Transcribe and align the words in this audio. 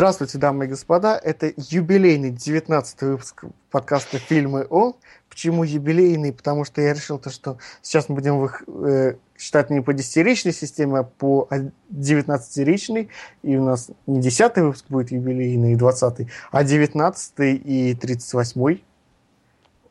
Здравствуйте, 0.00 0.38
дамы 0.38 0.64
и 0.64 0.68
господа. 0.68 1.20
Это 1.22 1.52
юбилейный 1.58 2.30
19 2.30 3.02
выпуск 3.02 3.44
подкаста 3.70 4.16
«Фильмы 4.16 4.66
О». 4.70 4.94
Почему 5.28 5.62
юбилейный? 5.62 6.32
Потому 6.32 6.64
что 6.64 6.80
я 6.80 6.94
решил, 6.94 7.18
то, 7.18 7.28
что 7.28 7.58
сейчас 7.82 8.08
мы 8.08 8.14
будем 8.14 8.42
их 8.42 8.62
э, 8.66 9.16
считать 9.38 9.68
не 9.68 9.82
по 9.82 9.92
десятиричной 9.92 10.54
системе, 10.54 11.00
а 11.00 11.02
по 11.02 11.46
19-ричной. 11.92 13.10
И 13.42 13.56
у 13.58 13.62
нас 13.62 13.90
не 14.06 14.22
10 14.22 14.56
выпуск 14.56 14.86
будет 14.88 15.10
юбилейный, 15.10 15.74
и 15.74 15.76
20 15.76 16.28
а 16.50 16.64
19 16.64 17.34
и 17.38 17.94
38 17.94 18.78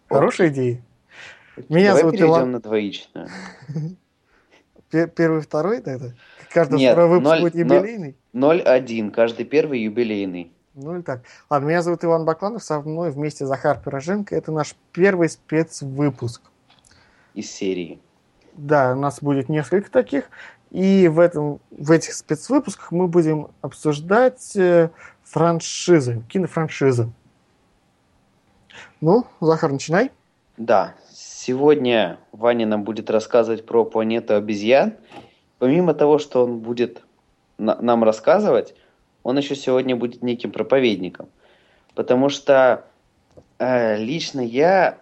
Хорошая 0.10 0.48
идея. 0.48 0.82
Меня 1.70 1.90
Давай 1.90 2.02
зовут 2.02 2.18
перейдем 2.18 2.52
на 2.54 2.60
двоичную. 2.60 3.30
Первый, 4.90 5.42
второй 5.42 5.82
тогда? 5.82 6.14
Каждый 6.52 6.80
Нет, 6.80 6.94
второй 6.94 7.10
выпуск 7.10 7.32
0, 7.32 7.42
будет 7.42 7.54
юбилейный? 7.54 8.16
0-1, 8.34 9.12
каждый 9.12 9.46
первый 9.46 9.82
юбилейный. 9.82 10.52
Ну 10.76 11.00
и 11.00 11.02
так. 11.02 11.22
Ладно, 11.50 11.68
меня 11.68 11.82
зовут 11.82 12.04
Иван 12.04 12.26
Бакланов, 12.26 12.64
со 12.64 12.80
мной 12.80 13.12
вместе 13.12 13.46
Захар 13.46 13.82
Пироженко. 13.84 14.36
Это 14.36 14.52
наш 14.52 14.76
первый 14.92 15.30
спецвыпуск. 15.30 16.42
Из 17.34 17.52
серии. 17.52 18.00
Да, 18.54 18.94
у 18.94 19.00
нас 19.00 19.22
будет 19.22 19.50
несколько 19.50 19.90
таких. 19.92 20.30
И 20.72 21.08
в, 21.08 21.20
этом, 21.20 21.60
в 21.72 21.92
этих 21.92 22.14
спецвыпусках 22.14 22.92
мы 22.92 23.08
будем 23.08 23.48
обсуждать 23.62 24.56
э, 24.56 24.90
франшизы, 25.24 26.24
кинофраншизы. 26.30 27.12
Ну, 29.02 29.26
Захар, 29.42 29.72
начинай. 29.72 30.12
Да, 30.58 30.94
сегодня 31.12 32.20
Ваня 32.32 32.68
нам 32.68 32.84
будет 32.84 33.10
рассказывать 33.10 33.66
про 33.66 33.84
планету 33.86 34.36
обезьян. 34.36 34.94
Помимо 35.58 35.94
того, 35.94 36.20
что 36.20 36.46
он 36.46 36.60
будет 36.60 37.02
на- 37.60 37.80
нам 37.82 38.04
рассказывать, 38.04 38.74
он 39.24 39.38
еще 39.38 39.56
сегодня 39.56 39.96
будет 39.96 40.24
неким 40.24 40.52
проповедником. 40.52 41.30
Потому 41.94 42.30
что 42.30 42.86
э, 43.60 43.98
лично 43.98 44.42
я 44.42 45.00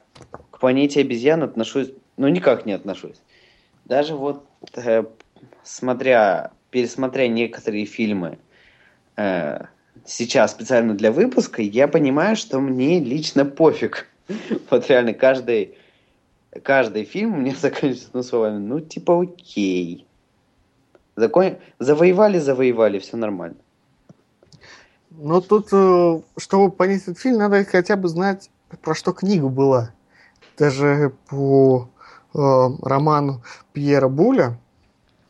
к 0.52 0.60
планете 0.60 1.02
обезьян 1.02 1.44
отношусь, 1.44 1.92
ну 2.18 2.28
никак 2.28 2.66
не 2.66 2.74
отношусь. 2.74 3.22
Даже 3.86 4.16
вот 4.16 4.46
э, 4.76 5.04
смотря, 5.64 6.52
пересмотря 6.72 7.28
некоторые 7.28 7.86
фильмы 7.86 8.40
э, 9.16 9.66
сейчас 10.06 10.52
специально 10.52 10.94
для 10.94 11.12
выпуска, 11.12 11.62
я 11.62 11.88
понимаю, 11.88 12.36
что 12.36 12.60
мне 12.60 13.00
лично 13.00 13.46
пофиг. 13.46 14.08
Вот 14.70 14.90
реально 14.90 15.14
каждый, 15.14 15.78
каждый 16.64 17.06
фильм 17.06 17.42
меня 17.44 17.56
заканчивается 17.60 18.10
ну, 18.14 18.24
словами, 18.24 18.58
ну 18.58 18.80
типа 18.80 19.22
окей. 19.22 20.06
Закон... 21.18 21.58
Завоевали, 21.80 22.38
завоевали, 22.38 23.00
все 23.00 23.18
нормально. 23.18 23.58
Но 25.10 25.42
тут, 25.42 25.70
э, 25.72 26.22
чтобы 26.38 26.72
понять 26.72 27.02
этот 27.02 27.18
фильм, 27.18 27.40
надо 27.40 27.66
хотя 27.66 27.96
бы 27.96 28.08
знать, 28.08 28.52
про 28.84 28.94
что 28.94 29.14
книга 29.14 29.48
была. 29.48 29.92
Даже 30.60 31.14
по 31.28 31.90
э, 32.36 32.38
роману 32.38 33.42
Пьера 33.74 34.08
Буля. 34.08 34.60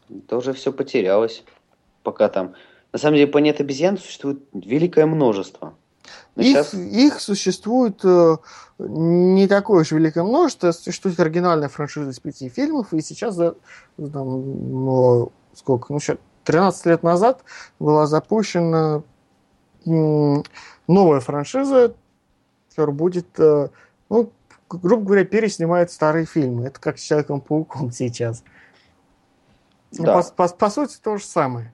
Это 0.10 0.38
уже 0.38 0.52
все 0.54 0.74
потерялось. 0.74 1.46
Пока 2.04 2.28
там... 2.28 2.54
На 2.92 3.00
самом 3.00 3.16
деле, 3.16 3.28
планет 3.28 3.62
обезьян 3.62 3.98
существует 3.98 4.44
великое 4.54 5.06
множество. 5.06 5.74
их, 6.36 6.48
сейчас... 6.48 6.74
их 6.74 7.22
существует 7.22 8.02
э, 8.04 8.38
не 8.78 9.48
такое 9.48 9.84
уж 9.84 9.92
великое 9.92 10.24
множество. 10.26 10.74
Существует 10.74 11.18
оригинальная 11.18 11.70
франшиза 11.70 12.10
из 12.10 12.20
пяти 12.20 12.50
фильмов. 12.50 12.94
И 12.94 13.00
сейчас, 13.00 13.38
там, 13.38 13.56
ну, 13.98 15.32
сколько, 15.58 15.92
ну, 15.92 16.00
сейчас 16.00 16.18
13 16.46 16.86
лет 16.86 17.04
назад 17.04 17.44
была 17.80 18.08
запущена 18.08 19.04
новая 19.86 21.20
франшиза, 21.20 21.94
которая 22.70 22.96
будет, 22.96 23.28
э, 23.40 23.70
ну, 24.10 24.32
грубо 24.70 25.04
говоря, 25.04 25.26
переснимает 25.26 25.92
старые 25.92 26.26
фильмы. 26.26 26.66
Это 26.66 26.80
как 26.80 27.00
с 27.00 27.02
Человеком-пауком 27.02 27.92
сейчас. 27.92 28.44
Ну, 29.98 30.06
да. 30.06 30.22
По, 30.22 30.48
по, 30.48 30.54
по 30.54 30.70
сути, 30.70 30.98
то 31.02 31.18
же 31.18 31.26
самое. 31.26 31.74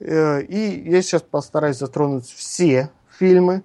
Э, 0.00 0.42
и 0.42 0.90
я 0.90 1.02
сейчас 1.02 1.22
постараюсь 1.22 1.78
затронуть 1.78 2.26
все 2.26 2.90
фильмы, 3.18 3.62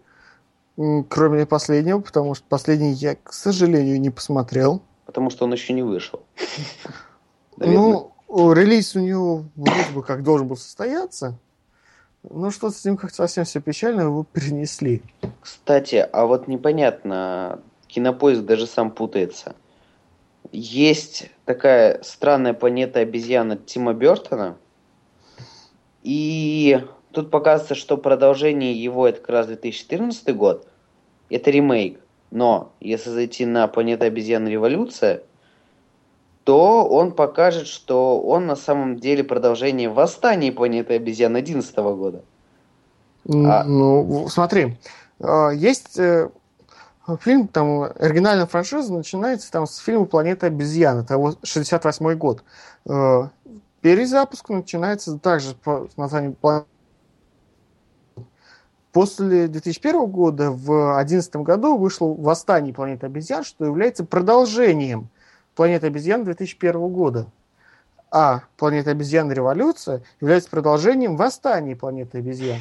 кроме 1.09 1.45
последнего, 1.45 1.99
потому 1.99 2.33
что 2.33 2.45
последний 2.47 2.93
я, 2.93 3.15
к 3.15 3.33
сожалению, 3.33 3.99
не 3.99 4.09
посмотрел. 4.09 4.81
Потому 5.05 5.29
что 5.29 5.45
он 5.45 5.53
еще 5.53 5.73
не 5.73 5.83
вышел. 5.83 6.23
Ну, 7.57 8.12
релиз 8.53 8.95
у 8.95 8.99
него 8.99 9.45
вроде 9.55 9.91
бы 9.93 10.03
как 10.03 10.23
должен 10.23 10.47
был 10.47 10.57
состояться. 10.57 11.37
Ну, 12.23 12.51
что-то 12.51 12.75
с 12.75 12.85
ним 12.85 12.97
как-то 12.97 13.17
совсем 13.17 13.43
все 13.43 13.59
печально, 13.61 14.01
его 14.01 14.23
перенесли. 14.23 15.01
Кстати, 15.41 16.07
а 16.11 16.25
вот 16.25 16.47
непонятно, 16.47 17.59
кинопоиск 17.87 18.43
даже 18.43 18.65
сам 18.65 18.91
путается. 18.91 19.55
Есть 20.51 21.29
такая 21.45 22.01
странная 22.03 22.53
планета 22.53 22.99
обезьяна 22.99 23.57
Тима 23.57 23.93
Бертона, 23.93 24.57
и 26.01 26.85
тут 27.11 27.31
показывается, 27.31 27.75
что 27.75 27.97
продолжение 27.97 28.73
его 28.73 29.07
это 29.07 29.19
как 29.19 29.29
раз 29.29 29.47
2014 29.47 30.35
год, 30.35 30.67
это 31.29 31.49
ремейк. 31.49 31.99
Но 32.31 32.73
если 32.79 33.09
зайти 33.09 33.45
на 33.45 33.67
планета 33.67 34.05
обезьян 34.05 34.47
революция, 34.47 35.23
то 36.43 36.85
он 36.85 37.11
покажет, 37.13 37.67
что 37.67 38.21
он 38.21 38.47
на 38.47 38.55
самом 38.55 38.99
деле 38.99 39.23
продолжение 39.23 39.89
восстания 39.89 40.51
планеты 40.51 40.95
обезьян 40.95 41.33
2011 41.33 41.75
года. 41.77 42.23
А... 43.27 43.63
Ну, 43.63 44.27
смотри, 44.29 44.77
а, 45.21 45.51
есть 45.51 45.97
э, 45.97 46.29
фильм, 47.21 47.47
там, 47.47 47.83
оригинальная 47.83 48.45
франшиза 48.45 48.93
начинается 48.93 49.49
там 49.51 49.65
с 49.65 49.77
фильма 49.77 50.05
«Планета 50.05 50.47
обезьян», 50.47 50.99
это 50.99 51.17
68 51.43 52.13
год. 52.15 52.43
Э, 52.85 53.29
перезапуск 53.79 54.49
начинается 54.49 55.17
также 55.19 55.55
по 55.55 55.87
названию 55.95 56.33
«Планета 56.33 56.67
После 58.93 59.47
2001 59.47 60.05
года 60.05 60.51
в 60.51 60.65
2011 60.65 61.35
году 61.37 61.77
вышло 61.77 62.13
«Восстание 62.13 62.75
планеты 62.75 63.07
обезьян», 63.07 63.43
что 63.43 63.65
является 63.65 64.05
продолжением 64.05 65.09
«Планеты 65.55 65.87
обезьян» 65.87 66.23
2001 66.23 66.87
года. 66.89 67.27
А 68.11 68.43
«Планета 68.57 68.91
обезьян. 68.91 69.31
Революция» 69.31 70.03
является 70.21 70.49
продолжением 70.49 71.15
«Восстания 71.15 71.75
планеты 71.75 72.19
обезьян». 72.19 72.59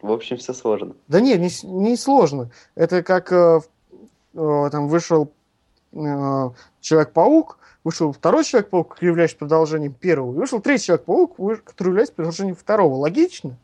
В 0.00 0.10
общем, 0.10 0.36
все 0.36 0.52
сложно. 0.52 0.94
Да 1.06 1.20
нет, 1.20 1.38
не, 1.38 1.50
не 1.68 1.96
сложно. 1.96 2.50
Это 2.74 3.04
как 3.04 3.32
э, 3.32 3.60
э, 4.34 4.68
там 4.72 4.88
вышел 4.88 5.30
э, 5.92 6.50
Человек-паук, 6.80 7.58
вышел 7.84 8.12
второй 8.12 8.44
Человек-паук, 8.44 8.96
являющийся 9.00 9.38
продолжением 9.38 9.94
первого, 9.94 10.34
и 10.34 10.38
вышел 10.38 10.60
третий 10.60 10.86
Человек-паук, 10.86 11.36
который 11.64 11.90
является 11.90 12.14
продолжением 12.14 12.56
второго. 12.56 12.96
Логично? 12.96 13.56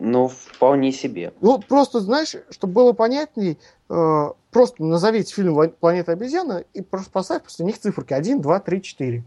Ну, 0.00 0.28
вполне 0.28 0.92
себе. 0.92 1.32
Ну, 1.40 1.58
просто, 1.58 1.98
знаешь, 1.98 2.36
чтобы 2.50 2.72
было 2.72 2.92
понятней, 2.92 3.58
э, 3.90 4.26
просто 4.52 4.84
назовите 4.84 5.34
фильм 5.34 5.70
«Планета 5.80 6.12
обезьяна» 6.12 6.64
и 6.72 6.82
просто 6.82 7.10
поставь 7.10 7.42
после 7.42 7.64
них 7.64 7.78
циферки 7.78 8.14
1, 8.14 8.40
2, 8.40 8.60
3, 8.60 8.82
4. 8.82 9.24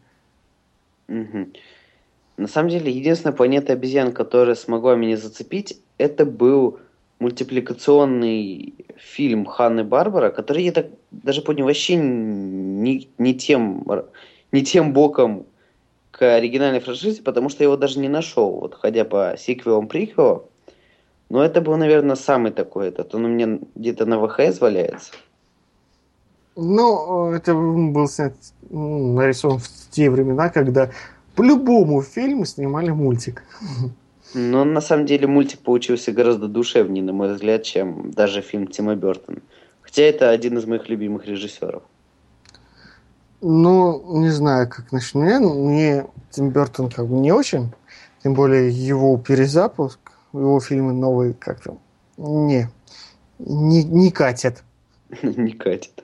Угу. 1.09 1.47
На 2.37 2.47
самом 2.47 2.69
деле, 2.69 2.89
единственная 2.89 3.35
планета 3.35 3.73
обезьян, 3.73 4.13
которая 4.13 4.55
смогла 4.55 4.95
меня 4.95 5.17
зацепить, 5.17 5.77
это 5.97 6.25
был 6.25 6.79
мультипликационный 7.19 8.73
фильм 8.97 9.45
Ханны 9.45 9.83
Барбара, 9.83 10.31
который 10.31 10.63
я 10.63 10.71
так 10.71 10.87
даже 11.11 11.41
понял 11.41 11.65
вообще 11.65 11.97
не, 11.97 13.09
не, 13.17 13.33
тем, 13.35 13.85
не 14.53 14.63
тем 14.63 14.93
боком 14.93 15.45
к 16.11 16.35
оригинальной 16.35 16.79
франшизе, 16.79 17.21
потому 17.21 17.49
что 17.49 17.63
я 17.63 17.65
его 17.65 17.77
даже 17.77 17.99
не 17.99 18.09
нашел, 18.09 18.51
вот 18.51 18.75
ходя 18.75 19.03
по 19.03 19.35
сиквелам 19.37 19.87
приквелам. 19.87 20.43
Но 21.31 21.41
это 21.45 21.61
был, 21.61 21.77
наверное, 21.77 22.17
самый 22.17 22.51
такой 22.51 22.89
этот. 22.89 23.15
Он 23.15 23.23
у 23.23 23.27
меня 23.29 23.59
где-то 23.75 24.05
на 24.05 24.19
ВХС 24.19 24.59
валяется. 24.59 25.13
Ну, 26.57 27.31
это 27.31 27.53
был 27.53 28.05
снят, 28.09 28.33
нарисован 28.69 29.59
в 29.59 29.67
те 29.91 30.09
времена, 30.09 30.49
когда 30.49 30.91
по 31.37 31.41
любому 31.41 32.01
фильму 32.01 32.43
снимали 32.43 32.89
мультик. 32.89 33.43
Но 34.33 34.65
на 34.65 34.81
самом 34.81 35.05
деле 35.05 35.25
мультик 35.25 35.61
получился 35.61 36.11
гораздо 36.11 36.49
душевнее, 36.49 37.01
на 37.01 37.13
мой 37.13 37.33
взгляд, 37.33 37.63
чем 37.63 38.11
даже 38.11 38.41
фильм 38.41 38.67
Тима 38.67 38.95
Бертона. 38.95 39.39
Хотя 39.83 40.03
это 40.03 40.31
один 40.31 40.57
из 40.57 40.65
моих 40.65 40.89
любимых 40.89 41.25
режиссеров. 41.25 41.83
Ну, 43.39 44.19
не 44.19 44.31
знаю, 44.31 44.67
как 44.67 44.91
насчет 44.91 45.15
меня. 45.15 45.39
Мне 45.39 46.07
Тим 46.29 46.49
Бертон 46.49 46.89
как 46.89 47.07
бы 47.07 47.15
не 47.15 47.31
очень. 47.31 47.71
Тем 48.21 48.33
более 48.33 48.69
его 48.69 49.17
перезапуск, 49.17 50.00
его 50.33 50.59
фильмы 50.59 50.93
новые 50.93 51.33
как-то 51.33 51.77
не, 52.17 52.67
не, 53.39 53.83
не 53.83 54.11
катят. 54.11 54.63
Не 55.21 55.51
катит. 55.51 56.03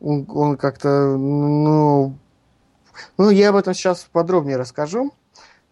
Он, 0.00 0.26
он 0.28 0.56
как-то, 0.56 1.16
ну, 1.16 2.16
ну, 3.18 3.30
я 3.30 3.50
об 3.50 3.56
этом 3.56 3.74
сейчас 3.74 4.06
подробнее 4.10 4.56
расскажу. 4.56 5.12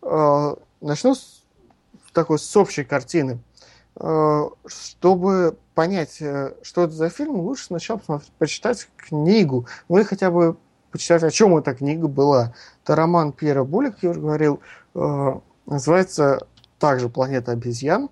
А, 0.02 0.56
начну 0.80 1.14
с 1.14 1.42
такой 2.12 2.38
с 2.38 2.56
общей 2.56 2.84
картины. 2.84 3.40
Э, 3.96 4.48
чтобы 4.66 5.58
понять, 5.74 6.18
э, 6.20 6.54
что 6.62 6.84
это 6.84 6.92
за 6.92 7.10
фильм, 7.10 7.36
лучше 7.40 7.66
сначала 7.66 8.00
почитать 8.38 8.88
книгу. 8.96 9.66
Ну 9.88 9.98
и 9.98 10.04
хотя 10.04 10.30
бы 10.30 10.56
почитать, 10.90 11.22
о 11.22 11.30
чем 11.30 11.56
эта 11.56 11.74
книга 11.74 12.08
была. 12.08 12.54
Это 12.82 12.96
роман 12.96 13.32
Пьера 13.32 13.64
Буля, 13.64 13.90
как 13.90 14.02
я 14.02 14.10
уже 14.10 14.20
говорил, 14.20 14.60
э, 14.94 15.40
называется 15.66 16.46
также 16.80 17.08
«Планета 17.08 17.52
обезьян». 17.52 18.10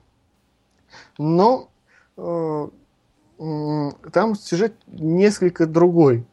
Но 1.19 1.69
там 2.17 4.35
сюжет 4.37 4.75
несколько 4.87 5.67
другой. 5.67 6.25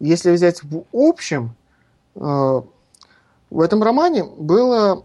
Если 0.00 0.30
взять 0.30 0.62
в 0.62 0.84
общем, 0.92 1.54
в 2.14 2.64
этом 3.50 3.82
романе 3.82 4.24
было 4.24 5.04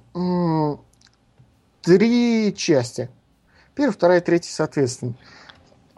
три 1.81 2.53
части. 2.55 3.09
Первая, 3.75 3.93
вторая, 3.93 4.21
третья, 4.21 4.51
соответственно. 4.51 5.15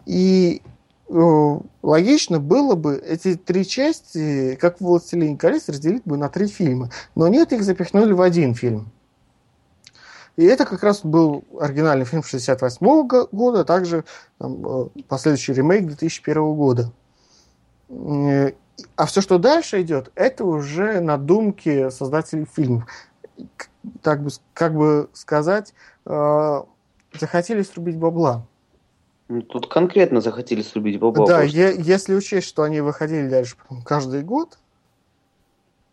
И 0.06 0.62
э, 1.08 1.58
логично 1.82 2.38
было 2.38 2.74
бы 2.74 2.96
эти 2.96 3.36
три 3.36 3.66
части, 3.66 4.56
как 4.60 4.80
«Властелин 4.80 5.36
колец», 5.36 5.68
разделить 5.68 6.04
бы 6.04 6.16
на 6.16 6.28
три 6.28 6.46
фильма. 6.46 6.90
Но 7.14 7.26
нет, 7.26 7.52
их 7.52 7.64
запихнули 7.64 8.12
в 8.12 8.20
один 8.20 8.54
фильм. 8.54 8.92
И 10.40 10.44
это 10.44 10.64
как 10.64 10.82
раз 10.82 11.04
был 11.04 11.44
оригинальный 11.60 12.06
фильм 12.06 12.22
68 12.22 13.06
года, 13.30 13.60
а 13.60 13.64
также 13.64 14.06
там, 14.38 14.86
э, 14.86 15.02
последующий 15.06 15.52
ремейк 15.52 15.86
2001 15.86 16.54
года. 16.54 16.92
Э, 17.90 18.52
а 18.96 19.04
все, 19.04 19.20
что 19.20 19.36
дальше 19.36 19.82
идет, 19.82 20.10
это 20.14 20.46
уже 20.46 21.00
надумки 21.00 21.90
создателей 21.90 22.46
фильмов. 22.46 22.88
Так 24.00 24.22
бы, 24.22 24.30
как 24.54 24.74
бы 24.74 25.10
сказать, 25.12 25.74
захотели 26.06 27.60
срубить 27.60 27.98
бабла. 27.98 28.46
Ну, 29.28 29.42
тут 29.42 29.70
конкретно 29.70 30.22
захотели 30.22 30.62
срубить 30.62 30.98
бабла. 30.98 31.26
Да, 31.26 31.42
е- 31.42 31.76
если 31.78 32.14
учесть, 32.14 32.46
что 32.46 32.62
они 32.62 32.80
выходили 32.80 33.28
дальше 33.28 33.56
каждый 33.84 34.22
год, 34.22 34.58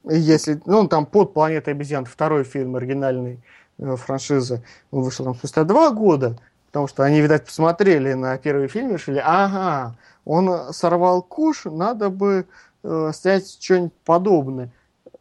если, 0.05 0.61
ну, 0.65 0.87
там 0.87 1.05
под 1.05 1.33
«Планетой 1.33 1.73
обезьян» 1.73 2.05
второй 2.05 2.45
фильм 2.45 2.77
оригинальный 2.77 3.41
э, 3.77 3.95
франшизы 3.95 4.63
вышел 4.91 5.25
там 5.25 5.35
спустя 5.35 5.63
два 5.63 5.91
года, 5.91 6.37
потому 6.67 6.87
что 6.87 7.03
они, 7.03 7.21
видать, 7.21 7.45
посмотрели 7.45 8.13
на 8.13 8.37
первый 8.37 8.67
фильм 8.67 8.89
и 8.89 8.93
решили, 8.93 9.21
ага, 9.23 9.95
он 10.25 10.73
сорвал 10.73 11.21
куш, 11.21 11.65
надо 11.65 12.09
бы 12.09 12.45
э, 12.83 13.11
снять 13.13 13.49
что-нибудь 13.61 13.93
подобное. 14.05 14.71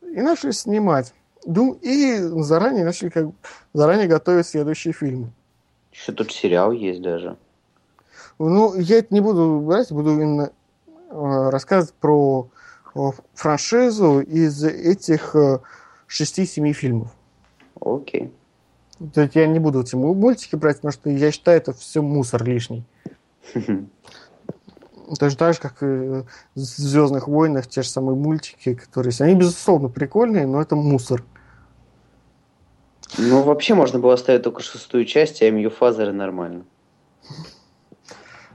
И 0.03 0.21
начали 0.21 0.51
снимать. 0.51 1.13
Дум, 1.45 1.79
и 1.81 2.17
заранее 2.43 2.85
начали 2.85 3.09
как 3.09 3.27
заранее 3.73 4.09
готовить 4.09 4.47
следующие 4.47 4.93
фильмы. 4.93 5.31
Еще 5.93 6.13
тут 6.13 6.33
сериал 6.33 6.73
есть 6.73 7.01
даже. 7.03 7.37
Ну, 8.39 8.75
я 8.75 8.99
это 8.99 9.15
не 9.15 9.21
буду 9.21 9.61
брать, 9.61 9.91
буду 9.91 10.13
именно 10.13 10.51
э, 10.87 11.51
рассказывать 11.51 11.95
про 11.95 12.49
э, 12.95 12.99
франшизу 13.35 14.21
из 14.21 14.63
этих 14.63 15.35
э, 15.35 15.61
шести-семи 16.07 16.73
фильмов. 16.73 17.15
Окей. 17.81 18.33
То 19.13 19.23
есть 19.23 19.35
я 19.35 19.47
не 19.47 19.59
буду 19.59 19.83
эти 19.83 19.95
мультики 19.95 20.57
брать, 20.57 20.77
потому 20.77 20.93
что 20.93 21.11
я 21.11 21.31
считаю, 21.31 21.59
это 21.59 21.73
все 21.73 22.01
мусор 22.03 22.45
лишний. 22.45 22.85
Точно 25.19 25.39
так 25.39 25.55
же, 25.55 25.61
как 25.61 25.83
и 25.83 25.87
в 25.87 26.25
Звездных 26.55 27.29
войнах, 27.29 27.67
те 27.69 27.83
же 27.83 27.89
самые 27.89 28.17
мультики, 28.17 28.75
которые 28.75 29.11
есть. 29.11 29.21
Они, 29.21 29.35
безусловно, 29.35 29.89
прикольные, 29.89 30.47
но 30.47 30.61
это 30.61 30.75
мусор. 30.75 31.23
Ну, 33.19 33.43
вообще 33.43 33.75
можно 33.75 33.99
было 33.99 34.15
оставить 34.15 34.43
только 34.43 34.63
шестую 34.63 35.05
часть, 35.05 35.43
а 35.43 35.51
МЮ 35.51 35.71
Фазеры 35.71 36.13
нормально. 36.13 36.65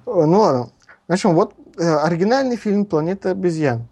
Э, 0.05 0.25
ну 0.25 0.39
ладно. 0.39 0.71
Начнем. 1.07 1.35
Вот 1.35 1.53
э, 1.77 1.83
оригинальный 1.83 2.57
фильм 2.57 2.85
«Планета 2.85 3.31
обезьян». 3.31 3.87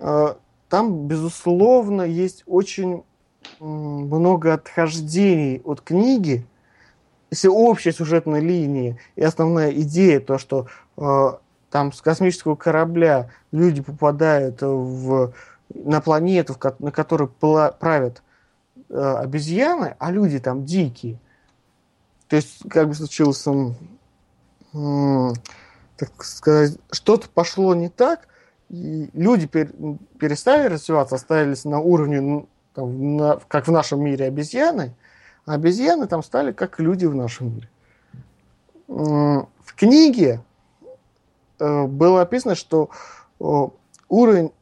Э, 0.00 0.34
там, 0.68 1.06
безусловно, 1.06 2.02
есть 2.02 2.42
очень 2.46 3.04
много 3.60 4.54
отхождений 4.54 5.60
от 5.64 5.80
книги. 5.80 6.46
Если 7.30 7.48
общая 7.48 7.92
сюжетная 7.92 8.40
линия 8.40 8.98
и 9.16 9.22
основная 9.22 9.70
идея, 9.72 10.20
то, 10.20 10.38
что 10.38 10.66
там 11.70 11.92
с 11.92 12.02
космического 12.02 12.56
корабля 12.56 13.30
люди 13.50 13.80
попадают 13.80 14.60
в, 14.60 15.32
на 15.74 16.00
планету, 16.00 16.54
на 16.78 16.92
которой 16.92 17.28
правят 17.28 18.22
Э, 18.94 19.20
обезьяны, 19.20 19.96
а 19.98 20.10
люди 20.10 20.38
там 20.38 20.66
дикие. 20.66 21.18
То 22.28 22.36
есть, 22.36 22.58
как 22.68 22.88
бы 22.88 22.94
случилось, 22.94 23.42
так 25.96 26.24
сказать, 26.24 26.76
что-то 26.90 27.30
пошло 27.30 27.74
не 27.74 27.88
так, 27.88 28.28
и 28.68 29.08
люди 29.14 29.46
перестали 29.46 30.68
развиваться, 30.68 31.14
остались 31.14 31.64
на 31.64 31.80
уровне, 31.80 32.46
там, 32.74 33.16
на, 33.16 33.36
как 33.48 33.68
в 33.68 33.72
нашем 33.72 34.02
мире 34.02 34.26
обезьяны, 34.26 34.94
а 35.46 35.54
обезьяны 35.54 36.06
там 36.06 36.22
стали 36.22 36.52
как 36.52 36.80
люди 36.80 37.06
в 37.06 37.14
нашем 37.14 37.54
мире. 37.54 37.68
В 38.88 39.74
книге 39.74 40.42
э, 41.58 41.86
было 41.86 42.22
описано, 42.22 42.54
что 42.54 42.90
уровень 44.08 44.52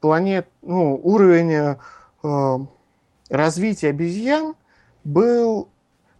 планет, 0.00 0.48
ну, 0.60 1.00
уровень 1.02 1.78
э, 2.22 2.66
развитие 3.30 3.90
обезьян 3.90 4.54
был 5.02 5.68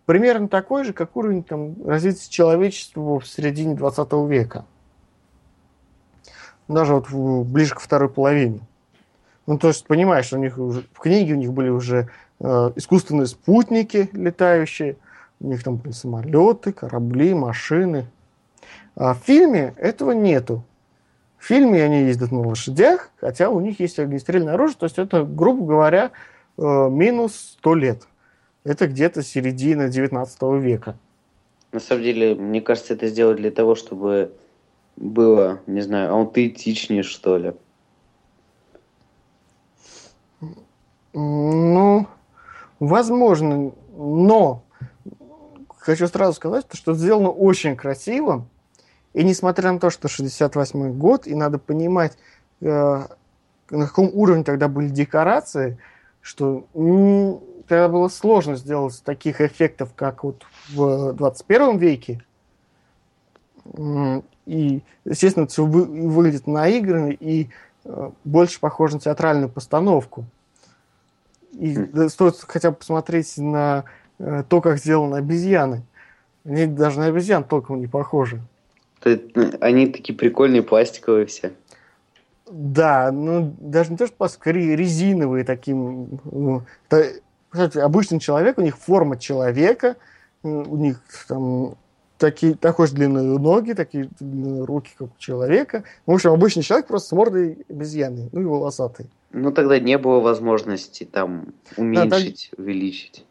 примерно 0.06 0.48
такой 0.48 0.84
же, 0.84 0.92
как 0.92 1.16
уровень 1.16 1.44
там, 1.44 1.86
развития 1.86 2.30
человечества 2.30 3.20
в 3.20 3.26
середине 3.26 3.74
20 3.74 4.12
века. 4.28 4.64
Даже 6.68 6.94
вот 6.94 7.10
ближе 7.46 7.74
к 7.74 7.80
второй 7.80 8.08
половине. 8.08 8.60
Ну, 9.46 9.58
то 9.58 9.68
есть, 9.68 9.86
понимаешь, 9.86 10.32
у 10.32 10.38
них 10.38 10.58
уже, 10.58 10.84
в 10.92 11.00
книге 11.00 11.34
у 11.34 11.36
них 11.36 11.52
были 11.52 11.68
уже 11.68 12.08
э, 12.40 12.72
искусственные 12.76 13.26
спутники 13.26 14.08
летающие, 14.12 14.96
у 15.40 15.48
них 15.48 15.62
там 15.62 15.76
были 15.76 15.92
самолеты, 15.92 16.72
корабли, 16.72 17.34
машины. 17.34 18.06
А 18.96 19.14
в 19.14 19.18
фильме 19.18 19.74
этого 19.76 20.12
нету. 20.12 20.64
В 21.38 21.44
фильме 21.44 21.82
они 21.82 22.04
ездят 22.04 22.32
на 22.32 22.40
лошадях, 22.40 23.10
хотя 23.20 23.50
у 23.50 23.60
них 23.60 23.80
есть 23.80 23.98
огнестрельное 23.98 24.54
оружие, 24.54 24.78
то 24.78 24.84
есть 24.84 24.98
это, 24.98 25.24
грубо 25.24 25.66
говоря, 25.66 26.10
Э, 26.56 26.88
минус 26.90 27.56
100 27.58 27.74
лет. 27.74 28.02
Это 28.64 28.86
где-то 28.86 29.22
середина 29.22 29.88
19 29.88 30.42
века. 30.60 30.96
На 31.72 31.80
самом 31.80 32.02
деле, 32.02 32.34
мне 32.34 32.60
кажется, 32.60 32.94
это 32.94 33.08
сделать 33.08 33.38
для 33.38 33.50
того, 33.50 33.74
чтобы 33.74 34.32
было, 34.96 35.60
не 35.66 35.80
знаю, 35.80 36.12
аутентичнее, 36.12 37.02
что 37.02 37.36
ли. 37.36 37.52
Ну, 41.14 42.06
возможно, 42.80 43.72
но 43.96 44.62
хочу 45.78 46.06
сразу 46.08 46.34
сказать, 46.34 46.66
что 46.72 46.94
сделано 46.94 47.30
очень 47.30 47.76
красиво. 47.76 48.46
И 49.12 49.22
несмотря 49.24 49.72
на 49.72 49.78
то, 49.78 49.90
что 49.90 50.08
68 50.08 50.92
год, 50.98 51.26
и 51.26 51.34
надо 51.34 51.58
понимать, 51.58 52.18
э, 52.60 52.66
на 53.70 53.86
каком 53.86 54.10
уровне 54.12 54.44
тогда 54.44 54.68
были 54.68 54.88
декорации– 54.88 55.78
что 56.24 56.66
тогда 57.68 57.88
было 57.88 58.08
сложно 58.08 58.56
сделать 58.56 59.00
таких 59.04 59.42
эффектов, 59.42 59.90
как 59.94 60.24
вот 60.24 60.46
в 60.70 61.12
21 61.12 61.76
веке. 61.76 62.24
И, 64.46 64.82
естественно, 65.04 65.46
все 65.46 65.66
вы, 65.66 65.84
выглядит 65.84 66.46
наигранно 66.46 67.10
и 67.10 67.48
э, 67.84 68.10
больше 68.24 68.58
похоже 68.58 68.94
на 68.94 69.00
театральную 69.00 69.48
постановку. 69.48 70.24
И 71.54 71.74
mm. 71.74 72.08
стоит 72.08 72.36
хотя 72.46 72.70
бы 72.70 72.76
посмотреть 72.76 73.36
на 73.38 73.84
э, 74.18 74.44
то, 74.48 74.60
как 74.60 74.78
сделаны 74.78 75.16
обезьяны. 75.16 75.82
Они 76.44 76.66
даже 76.66 76.98
на 76.98 77.06
обезьян 77.06 77.44
толком 77.44 77.80
не 77.80 77.86
похожи. 77.86 78.40
Они 79.60 79.86
такие 79.86 80.16
прикольные, 80.16 80.62
пластиковые 80.62 81.26
все. 81.26 81.52
Да, 82.50 83.10
ну 83.10 83.54
даже 83.58 83.90
не 83.90 83.96
то, 83.96 84.06
что 84.06 84.16
пластик, 84.16 84.46
резиновые 84.46 85.44
таким. 85.44 86.20
Ну, 86.24 86.62
это, 86.88 87.20
кстати, 87.48 87.78
обычный 87.78 88.20
человек, 88.20 88.58
у 88.58 88.62
них 88.62 88.76
форма 88.76 89.18
человека, 89.18 89.96
у 90.42 90.76
них 90.76 91.00
там 91.26 91.76
такие, 92.24 92.54
такой 92.54 92.86
же 92.86 92.94
длинные 92.94 93.38
ноги, 93.38 93.72
такие 93.74 94.08
длинные 94.18 94.64
руки, 94.64 94.90
как 94.96 95.08
у 95.08 95.18
человека. 95.18 95.84
В 96.06 96.12
общем, 96.12 96.30
обычный 96.30 96.62
человек 96.62 96.86
просто 96.86 97.08
с 97.08 97.12
мордой 97.12 97.58
обезьяны, 97.68 98.30
ну 98.32 98.40
и 98.40 98.44
волосатый. 98.44 99.10
Ну 99.32 99.52
тогда 99.52 99.78
не 99.78 99.98
было 99.98 100.20
возможности 100.20 101.04
там 101.04 101.52
уменьшить, 101.76 102.10
да, 102.10 102.18
так... 102.18 102.58
увеличить. 102.58 103.26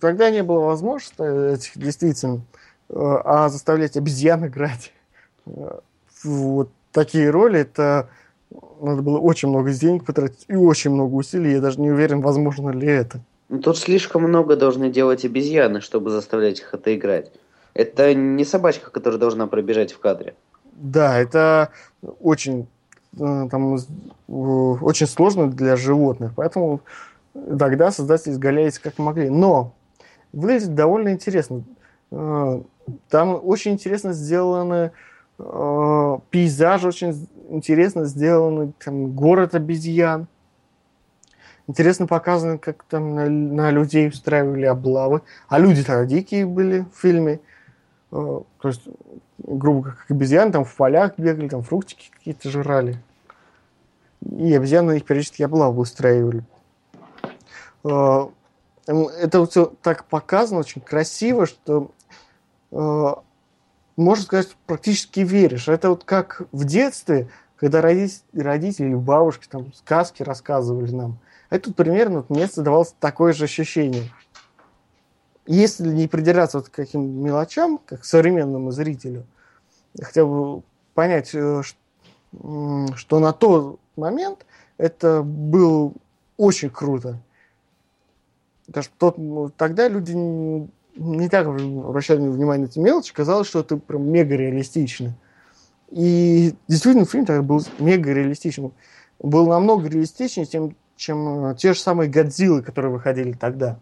Тогда 0.00 0.30
не 0.30 0.42
было 0.42 0.66
возможности 0.66 1.54
этих 1.54 1.78
действительно, 1.78 2.42
э, 2.90 2.94
а 2.96 3.48
заставлять 3.48 3.96
обезьян 3.96 4.46
играть. 4.46 4.92
Э, 5.46 5.78
вот 6.22 6.68
такие 6.92 7.30
роли, 7.30 7.60
это 7.60 8.10
надо 8.80 9.00
было 9.00 9.18
очень 9.18 9.48
много 9.48 9.72
денег 9.72 10.04
потратить 10.04 10.44
и 10.48 10.54
очень 10.54 10.90
много 10.90 11.14
усилий. 11.14 11.52
Я 11.52 11.60
даже 11.60 11.80
не 11.80 11.90
уверен, 11.90 12.20
возможно 12.20 12.70
ли 12.70 12.88
это. 12.88 13.20
Ну, 13.48 13.60
тут 13.60 13.78
слишком 13.78 14.24
много 14.24 14.54
должны 14.56 14.90
делать 14.90 15.24
обезьяны, 15.24 15.80
чтобы 15.80 16.10
заставлять 16.10 16.60
их 16.60 16.74
это 16.74 16.94
играть. 16.94 17.32
Это 17.74 18.14
не 18.14 18.44
собачка, 18.44 18.90
которая 18.90 19.18
должна 19.18 19.46
пробежать 19.46 19.92
в 19.92 19.98
кадре. 19.98 20.34
Да, 20.72 21.18
это 21.18 21.70
очень, 22.20 22.66
э, 23.18 23.48
там, 23.50 23.76
очень 24.28 25.06
сложно 25.06 25.50
для 25.50 25.76
животных, 25.76 26.32
поэтому 26.34 26.80
тогда 27.34 27.90
создатели 27.90 28.32
изгалялись 28.32 28.78
как 28.78 28.98
могли. 28.98 29.28
Но 29.30 29.74
выглядит 30.32 30.74
довольно 30.74 31.12
интересно. 31.12 31.62
Э, 32.10 32.62
там 33.08 33.40
очень 33.42 33.72
интересно 33.72 34.12
сделаны 34.12 34.92
э, 35.38 36.18
пейзажи, 36.30 36.88
очень 36.88 37.28
интересно 37.50 38.04
сделаны 38.06 38.72
там, 38.84 39.12
город 39.12 39.54
обезьян. 39.54 40.26
Интересно 41.66 42.06
показано, 42.06 42.58
как 42.58 42.82
там 42.84 43.14
на, 43.14 43.28
на 43.28 43.70
людей 43.70 44.08
устраивали 44.08 44.64
облавы. 44.64 45.22
А 45.48 45.58
люди 45.58 45.84
тогда 45.84 46.04
дикие 46.04 46.46
были 46.46 46.84
в 46.92 46.98
фильме. 46.98 47.38
Э, 48.12 48.40
то 48.60 48.68
есть, 48.68 48.82
грубо 49.38 49.90
как 49.90 50.06
обезьяны, 50.10 50.52
там 50.52 50.64
в 50.64 50.74
полях 50.74 51.18
бегали, 51.18 51.48
там 51.48 51.62
фруктики 51.62 52.10
какие-то 52.10 52.50
жрали. 52.50 53.02
И 54.22 54.54
обезьяны 54.54 54.96
их 54.98 55.04
периодически 55.04 55.42
облавы 55.42 55.80
устраивали. 55.80 56.44
Э, 57.84 58.26
это 58.86 59.46
все 59.46 59.72
так 59.82 60.04
показано, 60.04 60.60
очень 60.60 60.80
красиво, 60.80 61.46
что 61.46 61.90
э, 62.72 63.14
можно 63.96 64.24
сказать, 64.24 64.56
практически 64.66 65.20
веришь. 65.20 65.68
Это 65.68 65.90
вот 65.90 66.04
как 66.04 66.42
в 66.52 66.64
детстве, 66.64 67.28
когда 67.56 67.80
родители 67.82 68.86
или 68.86 68.94
бабушки 68.94 69.46
там 69.48 69.72
сказки 69.74 70.22
рассказывали 70.22 70.90
нам. 70.90 71.18
Это 71.50 71.72
примерно 71.72 72.18
вот, 72.18 72.30
мне 72.30 72.46
создавалось 72.46 72.94
такое 72.98 73.32
же 73.32 73.44
ощущение. 73.44 74.10
Если 75.52 75.88
не 75.88 76.06
придираться 76.06 76.58
вот 76.58 76.68
к 76.68 76.72
каким 76.72 77.24
мелочам, 77.24 77.80
как 77.84 78.04
современному 78.04 78.70
зрителю, 78.70 79.26
хотя 80.00 80.24
бы 80.24 80.62
понять, 80.94 81.34
э, 81.34 81.62
что 82.94 83.18
на 83.18 83.32
тот 83.32 83.80
момент 83.96 84.46
это 84.78 85.22
было 85.24 85.92
очень 86.36 86.70
круто. 86.70 87.20
Потому 88.66 88.84
что 88.84 88.92
тот, 88.96 89.18
ну, 89.18 89.48
тогда 89.48 89.88
люди 89.88 90.12
не, 90.12 91.28
так 91.28 91.48
обращали 91.48 92.20
внимание 92.20 92.66
на 92.66 92.70
эти 92.70 92.78
мелочи, 92.78 93.12
казалось, 93.12 93.48
что 93.48 93.58
это 93.58 93.76
прям 93.76 94.08
мега 94.08 94.36
реалистично. 94.36 95.16
И 95.90 96.54
действительно, 96.68 97.06
фильм 97.06 97.26
тогда 97.26 97.42
был 97.42 97.60
мега 97.80 98.12
реалистичным. 98.12 98.72
Был 99.18 99.48
намного 99.48 99.88
реалистичнее, 99.88 100.46
чем, 100.46 100.76
чем 100.94 101.46
э, 101.46 101.56
те 101.56 101.72
же 101.72 101.80
самые 101.80 102.08
Годзиллы, 102.08 102.62
которые 102.62 102.92
выходили 102.92 103.32
тогда. 103.32 103.80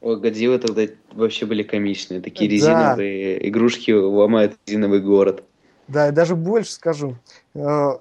Ой, 0.00 0.20
Годзиллы 0.20 0.58
тогда 0.58 0.82
вообще 1.12 1.46
были 1.46 1.62
комичные. 1.62 2.20
Такие 2.20 2.50
резиновые 2.50 3.38
да. 3.40 3.48
игрушки 3.48 3.90
ломают 3.90 4.56
резиновый 4.66 5.00
город. 5.00 5.42
Да, 5.88 6.08
и 6.08 6.12
даже 6.12 6.36
больше 6.36 6.72
скажу. 6.72 7.16
Э, 7.54 7.98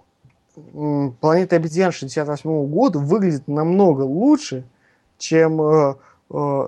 Планета 1.22 1.56
обезьян 1.56 1.92
68 1.92 2.68
года 2.68 3.00
выглядит 3.00 3.48
намного 3.48 4.02
лучше, 4.02 4.64
чем 5.20 5.62
э, 5.62 5.96
Э, 6.30 6.68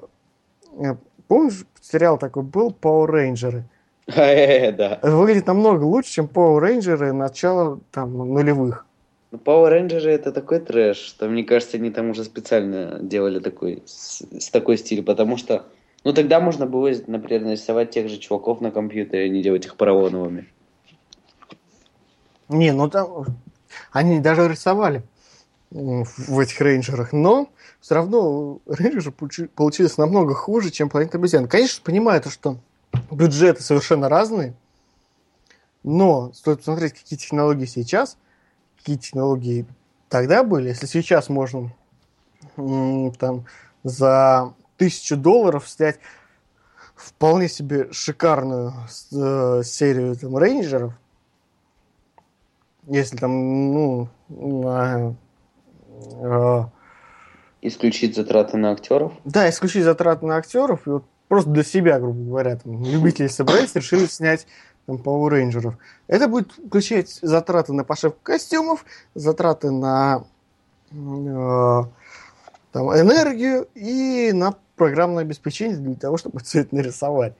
э, 0.80 0.96
помнишь, 1.28 1.66
сериал 1.82 2.18
такой 2.18 2.44
был 2.44 2.76
Power? 2.80 3.64
Э, 4.16 4.72
да. 4.72 5.00
Выглядит 5.04 5.46
намного 5.46 5.84
лучше, 5.84 6.12
чем 6.12 6.26
Power 6.26 6.60
Rangers 6.62 7.12
начала 7.14 7.80
там 7.92 8.18
нулевых. 8.18 8.88
Ну, 9.32 9.38
Power 9.38 9.72
Rangers 9.72 10.08
это 10.08 10.32
такой 10.32 10.60
трэш, 10.60 10.98
что, 10.98 11.30
мне 11.30 11.44
кажется, 11.44 11.78
они 11.78 11.92
там 11.92 12.10
уже 12.10 12.24
специально 12.24 12.98
делали 13.00 13.40
такой, 13.40 13.84
с, 13.86 14.24
с 14.40 14.50
такой 14.50 14.78
стиль, 14.78 15.04
потому 15.04 15.38
что, 15.38 15.66
ну, 16.04 16.14
тогда 16.14 16.40
можно 16.40 16.66
было, 16.66 16.92
например, 17.06 17.44
нарисовать 17.44 17.92
тех 17.92 18.10
же 18.10 18.18
чуваков 18.18 18.60
на 18.60 18.72
компьютере, 18.72 19.26
а 19.26 19.30
не 19.30 19.44
делать 19.44 19.66
их 19.66 19.76
поролоновыми. 19.76 20.48
Не, 22.48 22.72
ну 22.72 22.90
там, 22.90 23.26
они 23.92 24.20
даже 24.20 24.48
рисовали 24.48 25.04
в 25.70 26.40
этих 26.40 26.60
рейнджерах, 26.60 27.14
но 27.14 27.50
все 27.80 27.94
равно 27.94 28.60
рейнджеры 28.66 29.12
получились 29.56 30.00
намного 30.00 30.34
хуже, 30.34 30.72
чем 30.72 30.90
планета 30.90 31.20
обезьян. 31.20 31.48
Конечно, 31.48 31.84
понимаю 31.84 32.20
то, 32.24 32.32
что 32.32 32.58
бюджеты 33.12 33.62
совершенно 33.62 34.10
разные, 34.10 34.56
но 35.84 36.34
стоит 36.34 36.60
посмотреть, 36.60 36.94
какие 36.94 37.20
технологии 37.20 37.66
сейчас, 37.66 38.18
какие 38.80 38.98
технологии 38.98 39.66
тогда 40.08 40.44
были. 40.44 40.70
Если 40.70 40.88
сейчас 40.88 41.30
можно 41.30 41.72
там 42.56 43.46
за 43.84 44.54
тысячу 44.78 45.18
долларов 45.18 45.68
снять 45.70 46.00
вполне 46.96 47.48
себе 47.48 47.92
шикарную 47.92 48.74
э, 49.12 49.62
серию 49.64 50.16
там, 50.16 50.38
рейнджеров, 50.38 50.94
если 52.88 53.18
там, 53.18 53.74
ну, 53.74 54.10
на 54.30 55.16
э, 55.92 56.64
Исключить 57.62 58.16
затраты 58.16 58.56
на 58.56 58.72
актеров? 58.72 59.14
Да, 59.26 59.50
исключить 59.50 59.84
затраты 59.84 60.26
на 60.26 60.38
актеров. 60.38 60.88
И 60.88 60.92
вот 60.92 61.04
просто 61.28 61.50
для 61.50 61.64
себя, 61.64 62.00
грубо 62.00 62.24
говоря, 62.24 62.56
там, 62.56 62.84
любители 62.84 63.28
собрались, 63.28 63.76
решили 63.76 64.06
снять 64.06 64.48
там, 64.90 64.98
Power 64.98 65.30
Rangers. 65.32 65.74
Это 66.08 66.28
будет 66.28 66.52
включать 66.52 67.10
затраты 67.22 67.74
на 67.74 67.84
пошивку 67.84 68.20
костюмов, 68.24 68.86
затраты 69.14 69.72
на 69.72 70.24
э, 70.92 70.96
там, 72.72 73.00
энергию 73.00 73.68
и 73.76 74.32
на 74.34 74.56
программное 74.76 75.24
обеспечение 75.24 75.78
для 75.78 75.96
того, 75.96 76.18
чтобы 76.18 76.40
все 76.44 76.62
это 76.62 76.76
нарисовать. 76.76 77.34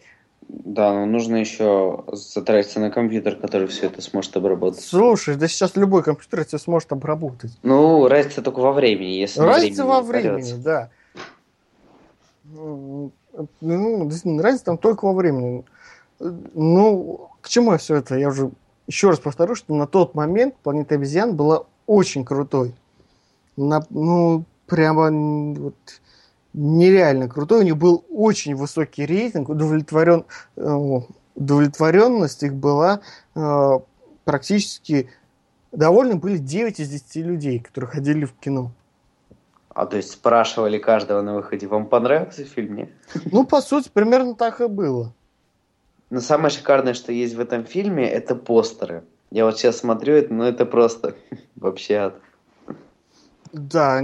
Да, 0.48 0.94
но 0.94 1.06
нужно 1.06 1.36
еще 1.36 2.04
затратиться 2.12 2.80
на 2.80 2.90
компьютер, 2.90 3.36
который 3.36 3.68
все 3.68 3.86
это 3.86 4.02
сможет 4.02 4.36
обработать. 4.36 4.84
Слушай, 4.84 5.36
да 5.36 5.48
сейчас 5.48 5.76
любой 5.76 6.02
компьютер 6.02 6.40
это 6.40 6.58
сможет 6.58 6.92
обработать. 6.92 7.52
Ну, 7.62 8.08
разница 8.08 8.42
только 8.42 8.60
во 8.60 8.74
времени. 8.74 9.12
Если 9.12 9.42
разница 9.42 9.86
во 9.86 10.02
времени, 10.02 10.54
да. 10.58 10.90
Ну, 12.46 13.12
действительно, 13.62 14.42
разница 14.42 14.66
там 14.66 14.80
только 14.80 15.06
во 15.06 15.14
времени. 15.14 15.66
Ну, 16.20 17.29
к 17.42 17.50
чему 17.50 17.74
я 17.74 17.78
все 17.78 17.96
это? 17.96 18.16
Я 18.16 18.30
уже 18.30 18.52
еще 18.88 19.10
раз 19.10 19.20
повторю, 19.20 19.56
что 19.56 19.74
на 19.76 19.88
тот 19.88 20.16
момент 20.16 20.56
планета 20.64 20.96
обезьян 20.96 21.36
была 21.36 21.66
очень 21.86 22.26
крутой. 22.26 22.76
На, 23.56 23.86
ну, 23.90 24.46
прямо 24.68 25.12
вот, 25.60 25.76
нереально 26.54 27.28
крутой. 27.28 27.60
У 27.60 27.64
них 27.64 27.78
был 27.78 28.06
очень 28.10 28.56
высокий 28.56 29.06
рейтинг, 29.06 29.50
удовлетворен, 29.50 30.26
э, 30.56 31.00
удовлетворенность 31.36 32.44
их 32.44 32.56
была 32.56 33.02
э, 33.36 33.80
практически 34.26 35.10
довольны 35.72 36.16
были 36.16 36.38
9 36.38 36.80
из 36.80 36.90
10 36.90 37.16
людей, 37.18 37.60
которые 37.60 37.90
ходили 37.90 38.26
в 38.26 38.34
кино. 38.34 38.72
А 39.70 39.86
то 39.86 39.98
есть 39.98 40.12
спрашивали 40.12 40.78
каждого 40.78 41.22
на 41.22 41.36
выходе, 41.36 41.68
вам 41.68 41.86
понравился 41.86 42.44
фильм, 42.44 42.76
нет? 42.76 42.90
Ну, 43.32 43.46
по 43.46 43.62
сути, 43.62 43.90
примерно 43.94 44.36
так 44.36 44.62
и 44.62 44.68
было. 44.68 45.14
Но 46.10 46.22
самое 46.22 46.50
шикарное, 46.50 46.94
что 46.94 47.12
есть 47.12 47.36
в 47.36 47.40
этом 47.40 47.66
фильме, 47.66 48.10
это 48.10 48.36
постеры. 48.36 49.04
Я 49.32 49.46
вот 49.46 49.58
сейчас 49.58 49.78
смотрю, 49.78 50.16
это, 50.16 50.34
ну 50.34 50.44
это 50.44 50.66
просто 50.66 51.16
вообще 51.56 51.96
ад. 51.96 52.16
Да, 53.52 54.02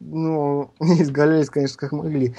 ну, 0.00 0.70
изгалялись, 0.80 1.50
конечно, 1.50 1.78
как 1.78 1.92
могли. 1.92 2.34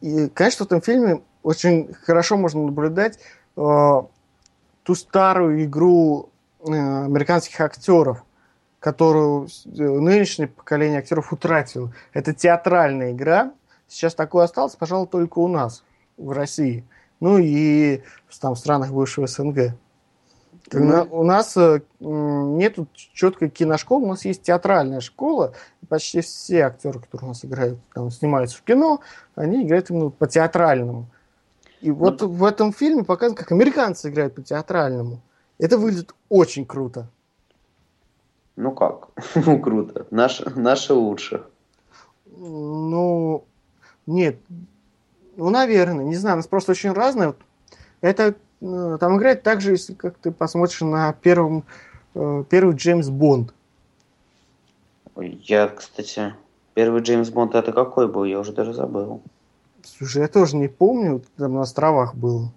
И, 0.00 0.28
конечно, 0.28 0.64
в 0.64 0.66
этом 0.66 0.82
фильме 0.82 1.22
очень 1.42 1.92
хорошо 1.94 2.36
можно 2.36 2.62
наблюдать 2.64 3.18
э, 3.56 4.02
ту 4.82 4.94
старую 4.94 5.64
игру 5.64 6.30
э, 6.60 6.72
американских 6.72 7.60
актеров, 7.60 8.24
которую 8.80 9.46
э, 9.46 9.82
нынешнее 9.82 10.48
поколение 10.48 10.98
актеров 10.98 11.32
утратило. 11.32 11.92
Это 12.12 12.34
театральная 12.34 13.12
игра. 13.12 13.52
Сейчас 13.88 14.14
такое 14.14 14.44
осталось, 14.44 14.74
пожалуй, 14.74 15.06
только 15.06 15.38
у 15.38 15.48
нас, 15.48 15.84
в 16.16 16.30
России. 16.30 16.84
Ну 17.20 17.38
и 17.38 18.02
там, 18.40 18.54
в 18.54 18.58
странах 18.58 18.92
бывшего 18.92 19.26
СНГ. 19.26 19.74
Mm-hmm. 20.68 21.08
У 21.10 21.22
нас 21.22 21.56
э, 21.56 21.80
нет 22.00 22.78
четкой 22.94 23.50
киношколы, 23.50 24.04
у 24.04 24.08
нас 24.08 24.24
есть 24.24 24.42
театральная 24.42 25.00
школа. 25.00 25.52
Почти 25.88 26.20
все 26.20 26.62
актеры, 26.62 26.98
которые 26.98 27.26
у 27.26 27.28
нас 27.28 27.44
играют, 27.44 27.78
там, 27.94 28.10
снимаются 28.10 28.58
в 28.58 28.62
кино, 28.62 29.00
они 29.36 29.64
играют 29.64 29.90
именно 29.90 30.10
по 30.10 30.26
театральному. 30.26 31.06
И 31.80 31.90
ну, 31.90 31.96
вот 31.96 32.22
в 32.22 32.44
этом 32.44 32.72
фильме 32.72 33.04
показано, 33.04 33.36
как 33.36 33.52
американцы 33.52 34.08
играют 34.08 34.34
по 34.34 34.42
театральному. 34.42 35.20
Это 35.58 35.78
выглядит 35.78 36.14
очень 36.28 36.66
круто. 36.66 37.08
Ну 38.56 38.72
как? 38.72 39.08
Ну 39.34 39.60
круто. 39.60 40.06
Наши, 40.10 40.50
наши 40.58 40.94
лучше. 40.94 41.44
Ну, 42.36 43.44
нет. 44.06 44.38
Ну, 45.36 45.50
наверное, 45.50 46.04
не 46.04 46.16
знаю, 46.16 46.36
у 46.36 46.38
нас 46.38 46.46
просто 46.46 46.72
очень 46.72 46.92
разные. 46.92 47.34
Это 48.00 48.34
ну, 48.60 48.98
там 48.98 49.16
играет 49.16 49.42
так 49.42 49.60
же, 49.60 49.72
если 49.72 49.94
как 49.94 50.16
ты 50.18 50.30
посмотришь 50.30 50.80
на 50.80 51.12
первом, 51.12 51.64
э, 52.14 52.44
первый 52.48 52.74
Джеймс 52.74 53.08
Бонд. 53.08 53.52
Я, 55.16 55.68
кстати, 55.68 56.34
Первый 56.76 57.00
Джеймс 57.00 57.30
Бонд 57.30 57.54
это 57.54 57.72
какой 57.72 58.06
был? 58.06 58.24
Я 58.24 58.38
уже 58.38 58.52
даже 58.52 58.74
забыл. 58.74 59.22
Слушай, 59.82 60.20
я 60.20 60.28
тоже 60.28 60.56
не 60.56 60.68
помню, 60.68 61.22
там 61.38 61.54
на 61.54 61.62
островах 61.62 62.14
был. 62.14 62.50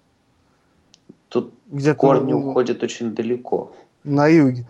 Тут 1.29 1.53
Где 1.67 1.95
корни 1.95 2.33
ну, 2.33 2.49
уходят 2.49 2.83
очень 2.83 3.15
далеко. 3.15 3.71
На 4.03 4.27
юге. 4.27 4.67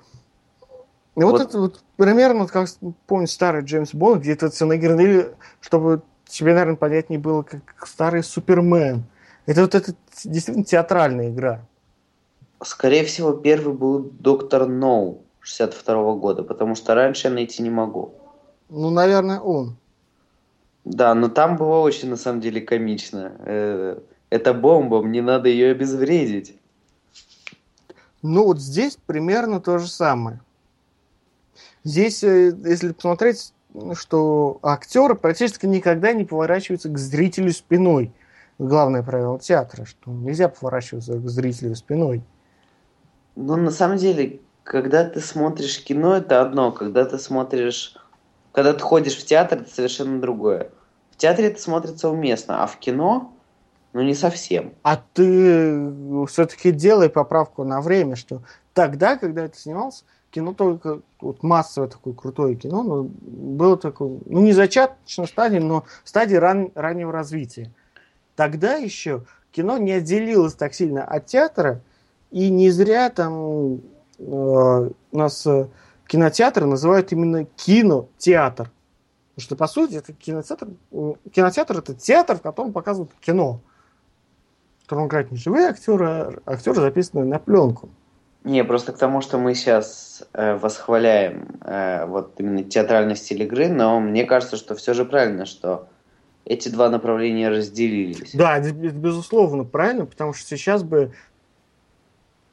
И 1.16 1.24
вот, 1.24 1.32
вот 1.32 1.42
это 1.42 1.60
вот 1.60 1.84
примерно, 1.98 2.46
как 2.46 2.70
помню, 3.08 3.25
старый 3.25 3.63
Джеймс 3.63 3.96
Бонд, 3.96 4.22
где 4.22 4.34
это 4.34 4.51
все 4.51 4.68
наградили, 4.68 5.32
чтобы 5.62 6.04
тебе, 6.29 6.53
наверное, 6.53 6.75
понятнее 6.75 7.19
было, 7.19 7.43
как 7.43 7.88
старый 7.88 8.24
Супермен. 8.24 9.03
Это 9.45 9.62
вот 9.62 9.75
это 9.75 9.93
действительно 10.24 10.63
театральная 10.63 11.29
игра. 11.29 11.65
Скорее 12.63 13.03
всего, 13.03 13.33
первый 13.33 13.74
был 13.74 14.12
Доктор 14.19 14.67
Ноу 14.67 15.24
62 15.41 15.95
-го 15.95 16.19
года, 16.19 16.43
потому 16.43 16.75
что 16.75 16.93
раньше 16.93 17.27
я 17.27 17.33
найти 17.33 17.63
не 17.63 17.69
могу. 17.69 18.13
Ну, 18.69 18.89
наверное, 18.89 19.39
он. 19.39 19.77
Да, 20.86 21.13
но 21.15 21.29
там 21.29 21.57
было 21.57 21.79
очень, 21.79 22.09
на 22.09 22.17
самом 22.17 22.41
деле, 22.41 22.62
комично. 22.62 23.31
Э, 23.45 24.00
это 24.29 24.53
бомба, 24.53 25.01
мне 25.01 25.21
надо 25.21 25.50
ее 25.50 25.71
обезвредить. 25.71 26.55
Ну, 28.21 28.43
вот 28.43 28.59
здесь 28.59 28.98
примерно 29.05 29.59
то 29.59 29.77
же 29.77 29.88
самое. 29.88 30.41
Здесь, 31.83 32.24
э, 32.24 32.53
если 32.65 32.91
посмотреть, 32.91 33.53
что 33.93 34.59
актеры 34.63 35.15
практически 35.15 35.65
никогда 35.65 36.13
не 36.13 36.25
поворачиваются 36.25 36.89
к 36.89 36.97
зрителю 36.97 37.51
спиной. 37.51 38.11
Главное 38.57 39.03
правило 39.03 39.39
театра, 39.39 39.85
что 39.85 40.11
нельзя 40.11 40.49
поворачиваться 40.49 41.13
к 41.13 41.29
зрителю 41.29 41.75
спиной. 41.75 42.23
Ну, 43.35 43.55
на 43.55 43.71
самом 43.71 43.97
деле, 43.97 44.41
когда 44.63 45.05
ты 45.05 45.21
смотришь 45.21 45.83
кино, 45.83 46.17
это 46.17 46.41
одно. 46.41 46.71
Когда 46.71 47.05
ты 47.05 47.17
смотришь... 47.17 47.95
Когда 48.51 48.73
ты 48.73 48.79
ходишь 48.79 49.17
в 49.17 49.25
театр, 49.25 49.61
это 49.61 49.73
совершенно 49.73 50.19
другое. 50.19 50.71
В 51.11 51.17
театре 51.17 51.49
это 51.49 51.61
смотрится 51.61 52.09
уместно, 52.09 52.63
а 52.63 52.67
в 52.67 52.77
кино, 52.77 53.33
ну, 53.93 54.01
не 54.01 54.13
совсем. 54.13 54.73
А 54.83 54.97
ты 54.97 56.25
все-таки 56.27 56.71
делай 56.71 57.09
поправку 57.09 57.63
на 57.63 57.81
время, 57.81 58.15
что 58.15 58.41
тогда, 58.73 59.17
когда 59.17 59.45
это 59.45 59.57
снимался, 59.57 60.03
кино 60.31 60.53
только 60.53 61.01
вот 61.21 61.43
массовое 61.43 61.89
такое 61.89 62.13
крутое 62.13 62.55
кино, 62.55 62.83
но 62.83 63.03
было 63.03 63.77
такое, 63.77 64.19
ну 64.25 64.41
не 64.41 64.53
зачаточной 64.53 65.27
стадии, 65.27 65.59
но 65.59 65.86
стадии 66.03 66.36
ран, 66.36 66.71
раннего 66.75 67.12
развития. 67.12 67.71
Тогда 68.36 68.75
еще 68.75 69.25
кино 69.51 69.77
не 69.77 69.91
отделилось 69.91 70.53
так 70.53 70.74
сильно 70.74 71.03
от 71.03 71.25
театра, 71.25 71.81
и 72.31 72.50
не 72.50 72.69
зря 72.69 73.09
там 73.09 73.81
э, 74.19 74.19
у 74.19 74.93
нас 75.12 75.45
э, 75.48 75.67
кинотеатр 76.07 76.65
называют 76.65 77.12
именно 77.12 77.45
кинотеатр. 77.45 78.71
Потому 79.36 79.45
что, 79.45 79.55
по 79.55 79.67
сути, 79.67 79.95
это 79.95 80.13
кинотеатр, 80.13 80.67
кинотеатр 81.31 81.77
это 81.77 81.93
театр, 81.93 82.38
в 82.38 82.41
котором 82.41 82.74
показывают 82.74 83.12
кино. 83.21 83.62
В 84.79 84.83
котором 84.83 85.07
играют 85.07 85.31
не 85.31 85.38
живые 85.38 85.67
актеры, 85.67 86.07
а 86.07 86.41
актеры, 86.45 86.81
записанные 86.81 87.25
на 87.25 87.39
пленку. 87.39 87.89
Не, 88.43 88.63
просто 88.63 88.93
к 88.93 88.97
тому, 88.97 89.21
что 89.21 89.38
мы 89.38 89.54
сейчас 89.54 90.23
э, 90.34 90.56
восхваляем 90.56 91.60
э, 91.62 92.06
вот 92.06 92.36
именно 92.39 92.63
театральный 92.63 93.15
стиль 93.15 93.43
игры, 93.43 93.67
но 93.67 93.99
мне 93.99 94.23
кажется, 94.23 94.56
что 94.56 94.75
все 94.75 94.93
же 94.93 95.04
правильно, 95.04 95.45
что 95.45 95.89
эти 96.45 96.69
два 96.69 96.89
направления 96.89 97.49
разделились. 97.49 98.32
Да, 98.34 98.58
это 98.58 98.71
безусловно 98.71 99.65
правильно, 99.65 100.06
потому 100.06 100.34
что 100.34 100.47
сейчас 100.47 100.84
бы 100.84 101.12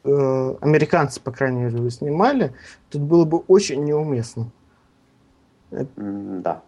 э, 0.02 0.54
американцы, 0.60 1.20
по 1.20 1.30
крайней 1.30 1.62
мере, 1.62 1.90
снимали, 1.90 2.52
тут 2.90 3.02
было 3.02 3.24
бы 3.24 3.38
очень 3.38 3.84
неуместно. 3.84 4.50
Да. 5.70 6.62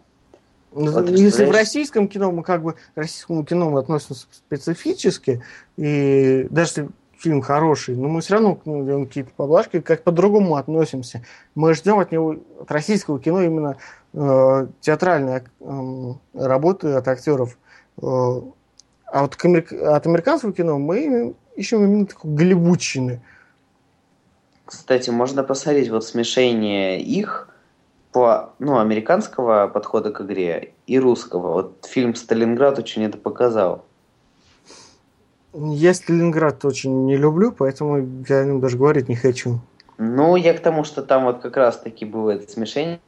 Ну, 0.71 0.91
вот, 0.91 1.09
Если 1.09 1.45
в 1.45 1.51
российском 1.51 2.07
кино 2.07 2.31
мы 2.31 2.43
как 2.43 2.61
бы 2.61 2.73
к 2.73 2.77
российскому 2.95 3.43
кино 3.43 3.69
мы 3.69 3.79
относимся 3.79 4.27
специфически, 4.31 5.43
и 5.77 6.47
даже 6.51 6.89
фильм 7.19 7.41
хороший, 7.41 7.95
но 7.95 8.07
мы 8.07 8.21
все 8.21 8.35
равно 8.35 8.55
к 8.55 8.65
нему 8.65 9.05
какие-то 9.05 9.31
поблажки, 9.35 9.81
как 9.81 10.03
по-другому 10.03 10.55
относимся. 10.55 11.23
Мы 11.53 11.73
ждем 11.73 11.99
от 11.99 12.11
него, 12.11 12.37
от 12.61 12.71
российского 12.71 13.19
кино 13.19 13.41
именно 13.41 13.77
э, 14.13 14.67
театральной 14.79 15.41
э, 15.59 16.13
работы 16.33 16.93
от 16.93 17.07
актеров. 17.07 17.57
Э, 18.01 18.01
а 19.11 19.21
вот 19.21 19.35
от 19.35 20.07
американского 20.07 20.53
кино 20.53 20.79
мы 20.79 21.35
ищем 21.55 21.83
именно 21.83 22.05
такой 22.05 22.31
голливудщины. 22.31 23.21
Кстати, 24.65 25.09
можно 25.09 25.43
посмотреть 25.43 25.89
вот 25.89 26.05
смешение 26.05 27.01
их 27.01 27.49
по 28.11 28.53
ну, 28.59 28.79
американского 28.79 29.67
подхода 29.67 30.11
к 30.11 30.21
игре 30.21 30.73
и 30.87 30.99
русского. 30.99 31.53
Вот 31.53 31.85
фильм 31.89 32.15
«Сталинград» 32.15 32.79
очень 32.79 33.03
это 33.03 33.17
показал. 33.17 33.85
Я 35.53 35.93
Сталинград 35.93 36.63
очень 36.65 37.05
не 37.05 37.17
люблю, 37.17 37.51
поэтому 37.51 38.23
я 38.27 38.39
о 38.39 38.45
нем 38.45 38.59
даже 38.59 38.77
говорить 38.77 39.09
не 39.09 39.15
хочу. 39.15 39.59
Ну, 39.97 40.35
я 40.35 40.53
к 40.53 40.59
тому, 40.61 40.83
что 40.83 41.01
там 41.01 41.25
вот 41.25 41.41
как 41.41 41.57
раз-таки 41.57 42.05
было 42.05 42.31
это 42.31 42.49
смешение, 42.51 42.99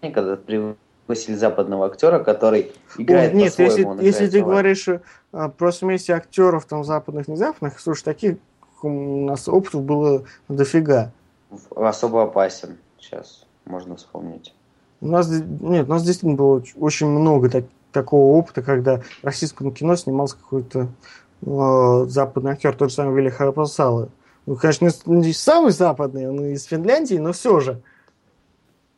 когда 0.00 0.36
пригласили 0.36 1.34
западного 1.34 1.86
актера, 1.86 2.20
который 2.20 2.72
играет 2.96 3.34
О, 3.34 3.36
Нет, 3.36 3.58
если, 3.58 3.86
если 4.02 4.28
ты 4.28 4.42
говоришь 4.42 4.88
а, 5.32 5.48
про 5.48 5.72
смеси 5.72 6.12
актеров 6.12 6.64
там 6.64 6.84
западных, 6.84 7.28
не 7.28 7.36
западных, 7.36 7.80
слушай, 7.80 8.04
таких 8.04 8.36
у 8.82 9.24
нас 9.26 9.48
опытов 9.48 9.82
было 9.82 10.24
дофига. 10.48 11.12
Особо 11.74 12.22
опасен 12.22 12.78
сейчас, 12.98 13.44
можно 13.64 13.96
вспомнить. 13.96 14.54
У 15.00 15.08
нас, 15.08 15.28
нет, 15.28 15.86
у 15.86 15.90
нас 15.90 16.02
действительно 16.02 16.34
было 16.34 16.62
очень 16.76 17.08
много 17.08 17.50
так, 17.50 17.64
такого 17.92 18.36
опыта, 18.36 18.62
когда 18.62 18.98
в 18.98 19.24
российском 19.24 19.72
кино 19.72 19.96
снимался 19.96 20.36
какой-то 20.36 20.80
э, 20.80 20.86
западный 21.40 22.52
актер, 22.52 22.74
тот 22.74 22.90
же 22.90 22.96
самый 22.96 23.14
Вилли 23.14 23.30
Харапасалы. 23.30 24.10
Ну, 24.46 24.56
конечно, 24.56 24.88
не 25.06 25.32
самый 25.32 25.72
западный, 25.72 26.28
он 26.28 26.52
из 26.52 26.64
Финляндии, 26.64 27.16
но 27.16 27.32
все 27.32 27.60
же. 27.60 27.82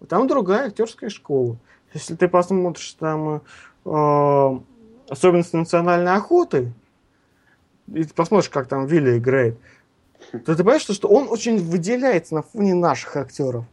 Там 0.08 0.26
другая 0.26 0.68
актерская 0.68 1.10
школа. 1.10 1.56
Если 1.92 2.14
ты 2.14 2.28
посмотришь 2.28 2.92
там 2.98 3.42
э, 3.84 4.60
особенности 5.08 5.56
национальной 5.56 6.14
охоты, 6.14 6.72
и 7.88 8.04
ты 8.04 8.14
посмотришь, 8.14 8.48
как 8.48 8.68
там 8.68 8.86
Вилли 8.86 9.18
играет, 9.18 9.58
то 10.30 10.54
ты 10.54 10.58
понимаешь, 10.58 10.82
что 10.82 11.08
он 11.08 11.28
очень 11.28 11.58
выделяется 11.58 12.36
на 12.36 12.42
фоне 12.42 12.74
наших 12.74 13.16
актеров. 13.16 13.64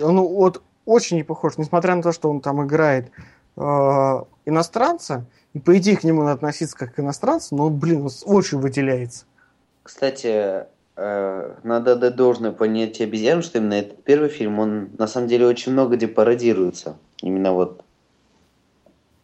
Он 0.00 0.18
вот 0.20 0.62
очень 0.84 1.18
не 1.18 1.22
похож, 1.22 1.58
несмотря 1.58 1.94
на 1.94 2.02
то, 2.02 2.12
что 2.12 2.30
он 2.30 2.40
там 2.40 2.64
играет 2.64 3.10
э, 3.56 3.60
иностранца, 4.46 5.26
и 5.56 5.58
по 5.58 5.78
идее 5.78 5.96
к 5.96 6.04
нему 6.04 6.20
надо 6.20 6.32
относиться 6.32 6.76
как 6.76 6.96
к 6.96 7.00
иностранцу, 7.00 7.56
но, 7.56 7.70
блин, 7.70 8.02
он 8.02 8.10
очень 8.26 8.58
выделяется. 8.58 9.24
Кстати, 9.82 10.66
э, 10.96 11.54
надо 11.62 11.96
дать 11.96 12.14
должное 12.14 12.52
понятие 12.52 13.06
обезьян, 13.08 13.40
что 13.40 13.56
именно 13.56 13.72
этот 13.72 14.04
первый 14.04 14.28
фильм, 14.28 14.58
он 14.58 14.90
на 14.98 15.06
самом 15.06 15.28
деле 15.28 15.46
очень 15.46 15.72
много 15.72 15.96
где 15.96 16.08
пародируется. 16.08 16.98
Именно 17.22 17.52
вот. 17.54 17.82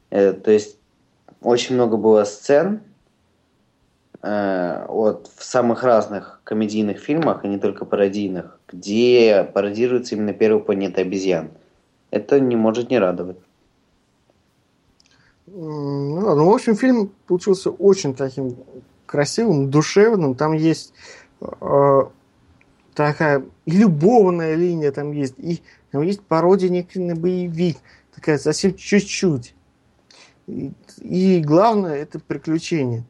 Э, 0.08 0.32
то 0.32 0.50
есть 0.50 0.78
очень 1.42 1.74
много 1.74 1.98
было 1.98 2.24
сцен 2.24 2.80
э, 4.22 4.86
вот, 4.88 5.28
в 5.36 5.44
самых 5.44 5.82
разных 5.82 6.40
комедийных 6.44 6.98
фильмах, 6.98 7.44
и 7.44 7.48
не 7.48 7.58
только 7.58 7.84
пародийных, 7.84 8.58
где 8.68 9.44
пародируется 9.52 10.14
именно 10.14 10.32
первый 10.32 10.62
планета 10.62 11.02
обезьян. 11.02 11.50
Это 12.10 12.40
не 12.40 12.56
может 12.56 12.88
не 12.88 12.98
радовать. 12.98 13.36
Ну, 15.54 16.34
ну, 16.34 16.50
в 16.50 16.54
общем, 16.54 16.74
фильм 16.76 17.12
получился 17.26 17.70
очень 17.70 18.14
таким 18.14 18.56
красивым, 19.04 19.70
душевным. 19.70 20.34
Там 20.34 20.54
есть 20.54 20.94
э, 21.42 22.00
такая 22.94 23.44
и 23.66 23.70
любовная 23.72 24.54
линия 24.54 24.92
там 24.92 25.12
есть, 25.12 25.34
и 25.38 25.62
там 25.90 26.02
есть 26.02 26.22
пародия 26.22 26.86
на 26.94 27.14
боевик, 27.14 27.76
такая 28.14 28.38
совсем 28.38 28.74
чуть-чуть. 28.74 29.54
И, 30.46 30.72
и 30.98 31.42
главное 31.42 31.96
это 31.96 32.18
приключение. 32.18 33.04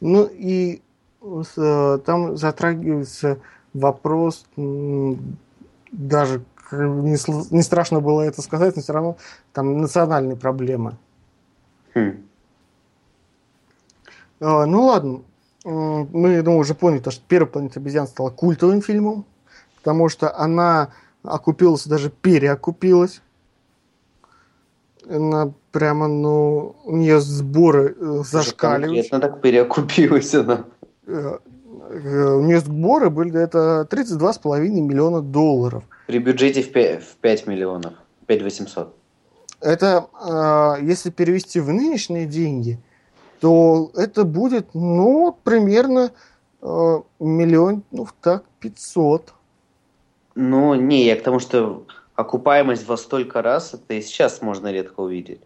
Ну 0.00 0.26
и 0.32 0.80
э, 1.20 1.98
там 2.06 2.38
затрагивается 2.38 3.38
вопрос, 3.74 4.46
даже 4.56 6.42
не, 6.70 7.54
не 7.54 7.62
страшно 7.62 8.00
было 8.00 8.22
это 8.22 8.40
сказать, 8.40 8.76
но 8.76 8.82
все 8.82 8.92
равно 8.94 9.16
там 9.52 9.78
национальные 9.78 10.36
проблемы. 10.36 10.96
Хм. 11.94 12.26
А, 14.40 14.66
ну 14.66 14.86
ладно, 14.86 15.22
мы, 15.64 16.32
я 16.32 16.42
думаю, 16.42 16.60
уже 16.60 16.74
поняли, 16.74 17.02
что 17.08 17.22
первая 17.28 17.50
планета 17.50 17.80
обезьян 17.80 18.06
стала 18.06 18.30
культовым 18.30 18.82
фильмом, 18.82 19.24
потому 19.76 20.08
что 20.08 20.36
она 20.36 20.92
окупилась, 21.22 21.86
даже 21.86 22.10
переокупилась. 22.10 23.22
Она 25.08 25.52
прямо, 25.72 26.06
ну, 26.06 26.76
у 26.84 26.96
нее 26.96 27.20
сборы 27.20 27.96
э, 27.98 28.22
зашкаливают. 28.24 29.10
Конкретно 29.10 29.20
так 29.20 29.40
переокупилась 29.40 30.32
она. 30.34 30.64
Э, 31.06 31.38
э, 31.90 32.34
у 32.34 32.42
нее 32.42 32.60
сборы 32.60 33.10
были 33.10 33.40
это 33.40 33.86
32,5 33.90 34.68
миллиона 34.68 35.20
долларов. 35.20 35.82
При 36.06 36.18
бюджете 36.18 36.62
в 36.62 36.70
5, 36.70 37.02
в 37.02 37.16
5 37.16 37.46
миллионов. 37.48 37.94
5800. 38.26 38.94
Это, 39.62 40.08
э, 40.20 40.84
если 40.84 41.10
перевести 41.10 41.60
в 41.60 41.72
нынешние 41.72 42.26
деньги, 42.26 42.78
то 43.40 43.90
это 43.94 44.24
будет, 44.24 44.74
ну, 44.74 45.36
примерно 45.44 46.10
э, 46.60 47.00
миллион, 47.20 47.84
ну, 47.92 48.08
так, 48.20 48.44
500. 48.60 49.32
Ну, 50.34 50.74
не, 50.74 51.04
я 51.04 51.16
к 51.16 51.22
тому, 51.22 51.38
что 51.38 51.86
окупаемость 52.16 52.86
во 52.88 52.96
столько 52.96 53.40
раз, 53.40 53.74
это 53.74 53.94
и 53.94 54.02
сейчас 54.02 54.42
можно 54.42 54.72
редко 54.72 55.00
увидеть. 55.00 55.40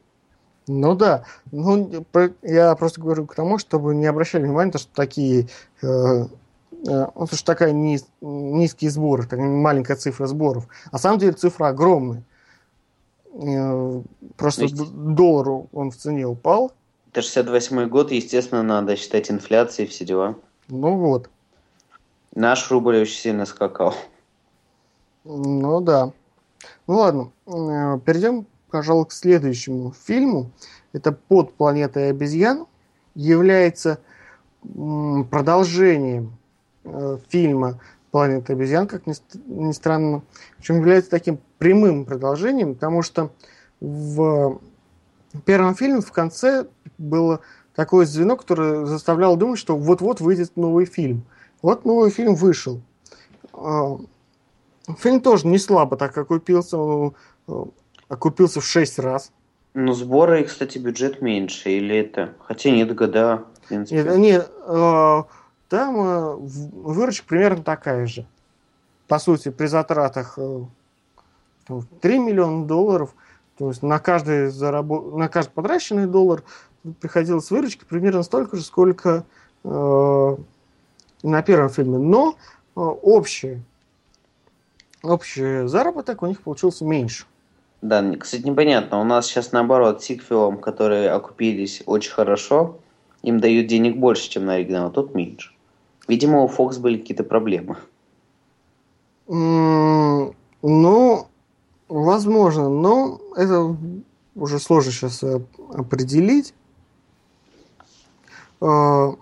Ну 0.66 0.96
да, 0.96 1.24
ну 1.52 2.04
я 2.42 2.74
просто 2.74 3.00
говорю 3.00 3.26
к 3.26 3.34
тому, 3.34 3.58
чтобы 3.58 3.94
не 3.94 4.06
обращали 4.06 4.44
внимания, 4.44 4.72
то, 4.72 4.78
что 4.78 4.92
такие, 4.94 5.48
э, 5.82 5.86
э, 5.86 6.26
ну, 7.14 7.26
что 7.26 7.44
такая 7.44 7.72
низ, 7.72 8.06
низкие 8.20 8.90
сборы, 8.90 9.24
такая 9.24 9.46
маленькая 9.46 9.96
цифра 9.96 10.26
сборов. 10.26 10.66
А 10.86 10.94
на 10.94 10.98
самом 10.98 11.18
деле 11.18 11.32
цифра 11.32 11.68
огромная. 11.68 12.24
Э, 13.38 14.02
просто 14.36 14.62
Ведь... 14.62 15.14
доллару 15.14 15.68
он 15.72 15.90
в 15.90 15.96
цене 15.96 16.26
упал. 16.26 16.72
Это 17.12 17.22
68 17.22 17.88
год, 17.88 18.10
естественно, 18.12 18.62
надо 18.62 18.96
считать 18.96 19.30
инфляцией, 19.30 19.88
все 19.88 20.04
дела. 20.04 20.36
Ну 20.68 20.96
вот. 20.96 21.30
Наш 22.34 22.70
рубль 22.70 23.00
очень 23.00 23.18
сильно 23.18 23.46
скакал. 23.46 23.94
Ну 25.24 25.80
да. 25.80 26.12
Ну 26.86 26.94
ладно, 26.94 27.30
э, 27.46 27.98
перейдем 28.04 28.46
пожалуй, 28.70 29.06
к 29.06 29.12
следующему 29.12 29.92
фильму. 29.92 30.50
Это 30.92 31.12
«Под 31.12 31.54
планетой 31.54 32.10
обезьян». 32.10 32.66
Является 33.14 34.00
продолжением 35.30 36.36
э, 36.84 37.18
фильма 37.28 37.80
«Планета 38.16 38.54
обезьян», 38.54 38.86
как 38.86 39.02
ни, 39.06 39.72
странно. 39.72 40.22
Причем 40.56 40.76
является 40.76 41.10
таким 41.10 41.38
прямым 41.58 42.06
продолжением, 42.06 42.72
потому 42.72 43.02
что 43.02 43.30
в 43.78 44.58
первом 45.44 45.74
фильме 45.74 46.00
в 46.00 46.10
конце 46.12 46.64
было 46.96 47.40
такое 47.74 48.06
звено, 48.06 48.38
которое 48.38 48.86
заставляло 48.86 49.36
думать, 49.36 49.58
что 49.58 49.76
вот-вот 49.76 50.22
выйдет 50.22 50.56
новый 50.56 50.86
фильм. 50.86 51.26
Вот 51.60 51.84
новый 51.84 52.08
фильм 52.08 52.34
вышел. 52.36 52.80
Э, 53.52 53.98
фильм 54.98 55.20
тоже 55.20 55.46
не 55.46 55.58
слабо 55.58 55.98
так 55.98 56.16
окупился. 56.16 56.78
Э, 57.48 57.64
окупился 58.08 58.62
в 58.62 58.64
6 58.64 58.98
раз. 59.00 59.30
Ну, 59.74 59.92
сборы, 59.92 60.42
кстати, 60.44 60.78
бюджет 60.78 61.20
меньше, 61.20 61.68
или 61.68 61.98
это? 61.98 62.32
Хотя 62.40 62.70
нет, 62.70 62.94
года, 62.94 63.44
в 63.62 63.68
принципе. 63.68 64.04
Нет, 64.04 64.16
нет 64.16 64.50
там 65.68 65.96
э, 66.00 66.36
выручка 66.36 67.26
примерно 67.26 67.62
такая 67.62 68.06
же. 68.06 68.26
По 69.08 69.18
сути, 69.18 69.50
при 69.50 69.66
затратах 69.66 70.38
э, 70.38 70.64
3 72.00 72.18
миллиона 72.18 72.66
долларов, 72.66 73.14
то 73.58 73.68
есть 73.68 73.82
на 73.82 73.98
каждый, 73.98 74.48
заработ... 74.48 75.14
на 75.16 75.28
каждый 75.28 75.52
потраченный 75.52 76.06
доллар 76.06 76.42
приходилось 77.00 77.50
выручка 77.50 77.86
примерно 77.86 78.22
столько 78.22 78.56
же, 78.56 78.62
сколько 78.62 79.24
э, 79.64 80.36
на 81.22 81.42
первом 81.42 81.70
фильме. 81.70 81.98
Но 81.98 82.36
э, 82.76 82.80
общий, 82.80 83.62
общий 85.02 85.66
заработок 85.66 86.22
у 86.22 86.26
них 86.26 86.42
получился 86.42 86.84
меньше. 86.84 87.24
Да, 87.82 88.02
кстати, 88.16 88.42
непонятно. 88.42 89.00
У 89.00 89.04
нас 89.04 89.26
сейчас 89.26 89.52
наоборот, 89.52 90.02
сиквелам, 90.02 90.58
которые 90.58 91.10
окупились 91.10 91.82
очень 91.86 92.12
хорошо, 92.12 92.78
им 93.22 93.40
дают 93.40 93.66
денег 93.66 93.96
больше, 93.96 94.30
чем 94.30 94.46
на 94.46 94.54
оригинал, 94.54 94.88
а 94.88 94.90
тут 94.90 95.14
меньше. 95.14 95.52
Видимо, 96.08 96.42
у 96.42 96.48
Fox 96.48 96.78
были 96.78 96.98
какие-то 96.98 97.24
проблемы. 97.24 97.76
Ну, 99.26 100.34
возможно, 101.88 102.68
но 102.68 103.20
это 103.36 103.76
уже 104.34 104.58
сложно 104.58 104.92
сейчас 104.92 105.22
э, 105.22 105.40
определить. 105.74 106.54
А, 108.60 109.14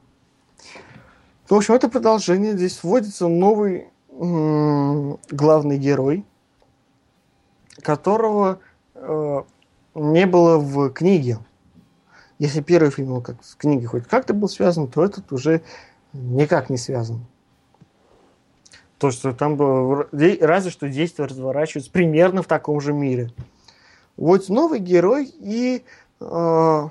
в 1.48 1.54
общем, 1.54 1.74
это 1.74 1.88
продолжение. 1.88 2.52
Здесь 2.52 2.82
вводится 2.82 3.28
новый 3.28 3.88
главный 4.10 5.78
герой– 5.78 6.24
которого 7.84 8.60
э, 8.94 9.42
не 9.94 10.26
было 10.26 10.58
в 10.58 10.90
книге. 10.90 11.38
Если 12.38 12.60
первый 12.60 12.90
фильм 12.90 13.22
как 13.22 13.44
с 13.44 13.54
книгой 13.54 13.86
хоть 13.86 14.04
как-то 14.04 14.34
был 14.34 14.48
связан, 14.48 14.88
то 14.88 15.04
этот 15.04 15.30
уже 15.32 15.62
никак 16.14 16.70
не 16.70 16.78
связан. 16.78 17.26
То, 18.98 19.10
что 19.10 19.32
там 19.32 19.56
было... 19.56 20.08
Разве 20.12 20.70
что 20.70 20.88
действия 20.88 21.26
разворачиваются 21.26 21.90
примерно 21.90 22.42
в 22.42 22.46
таком 22.46 22.80
же 22.80 22.92
мире. 22.92 23.30
Вот 24.16 24.48
новый 24.48 24.78
герой 24.78 25.26
и 25.26 25.84
э, 26.20 26.88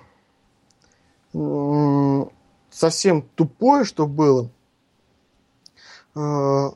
э, 1.34 2.26
совсем 2.70 3.22
тупое, 3.36 3.86
что 3.86 4.06
было. 4.06 4.50
Э, 6.16 6.70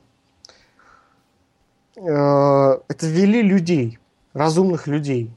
э, 1.97 2.01
это 2.01 3.07
ввели 3.07 3.41
людей 3.41 3.99
разумных 4.33 4.88
людей, 4.88 5.31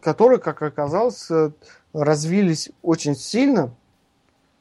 которые, 0.00 0.38
как 0.38 0.60
оказалось, 0.62 1.30
э, 1.30 1.50
развились 1.92 2.70
очень 2.82 3.14
сильно. 3.14 3.74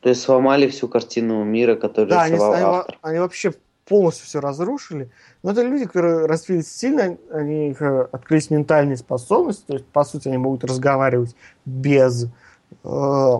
То 0.04 0.10
есть 0.10 0.22
сломали 0.22 0.68
всю 0.68 0.90
картину 0.90 1.44
мира, 1.46 1.76
которую 1.76 2.10
да, 2.10 2.28
рисовал 2.28 2.54
они, 2.54 2.64
автор. 2.64 2.98
Они, 3.02 3.12
они 3.12 3.20
вообще 3.20 3.54
полностью 3.86 4.26
все 4.28 4.40
разрушили. 4.42 5.10
Но 5.42 5.52
это 5.52 5.64
люди, 5.64 5.86
которые 5.86 6.26
развились 6.26 6.70
сильно, 6.70 7.18
они 7.32 7.76
э, 7.80 8.08
открылись 8.12 8.50
ментальные 8.50 8.98
способности, 8.98 9.64
то 9.66 9.74
есть, 9.74 9.86
по 9.86 10.04
сути, 10.04 10.28
они 10.28 10.38
могут 10.38 10.66
разговаривать 10.66 11.36
без... 11.66 12.28
Э, 12.84 13.40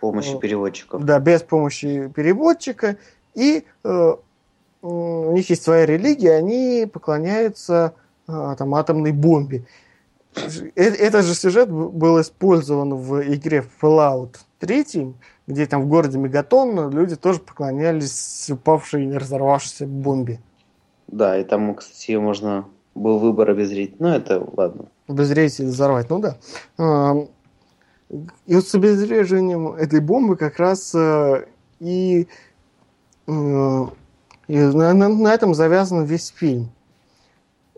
помощи 0.00 0.34
э, 0.34 0.38
переводчиков. 0.40 1.04
Да, 1.04 1.20
без 1.20 1.42
помощи 1.42 2.10
переводчика. 2.14 2.96
И 3.34 3.64
э, 3.84 4.14
у 4.82 5.32
них 5.32 5.50
есть 5.50 5.62
своя 5.62 5.86
религия, 5.86 6.34
они 6.34 6.88
поклоняются 6.92 7.94
а, 8.26 8.54
там, 8.56 8.74
атомной 8.74 9.12
бомбе. 9.12 9.64
Э, 10.34 10.82
этот 10.82 11.24
же 11.24 11.34
сюжет 11.34 11.70
был 11.70 12.20
использован 12.20 12.94
в 12.94 13.22
игре 13.34 13.64
Fallout 13.80 14.36
3, 14.60 15.14
где 15.46 15.66
там 15.66 15.82
в 15.82 15.88
городе 15.88 16.18
Мегатон 16.18 16.90
люди 16.90 17.16
тоже 17.16 17.40
поклонялись 17.40 18.48
упавшей 18.50 19.06
и 19.06 19.16
разорвавшейся 19.16 19.86
бомбе. 19.86 20.40
Да, 21.08 21.38
и 21.38 21.44
там, 21.44 21.74
кстати, 21.74 22.12
можно 22.12 22.66
был 22.94 23.18
выбор 23.18 23.50
обезрить. 23.50 23.98
Ну, 23.98 24.08
это 24.08 24.46
ладно. 24.56 24.86
Обезрить 25.08 25.58
или 25.58 25.66
взорвать, 25.66 26.08
ну 26.10 26.20
да. 26.20 26.36
И 28.46 28.54
вот 28.54 28.66
с 28.66 28.74
обезвреживанием 28.74 29.68
этой 29.72 30.00
бомбы 30.00 30.36
как 30.36 30.58
раз 30.58 30.92
э, 30.94 31.46
и 31.78 32.26
э, 33.28 33.86
и 34.50 34.58
на, 34.58 34.92
на, 34.94 35.08
на 35.08 35.32
этом 35.32 35.54
завязан 35.54 36.02
весь 36.02 36.34
фильм. 36.34 36.72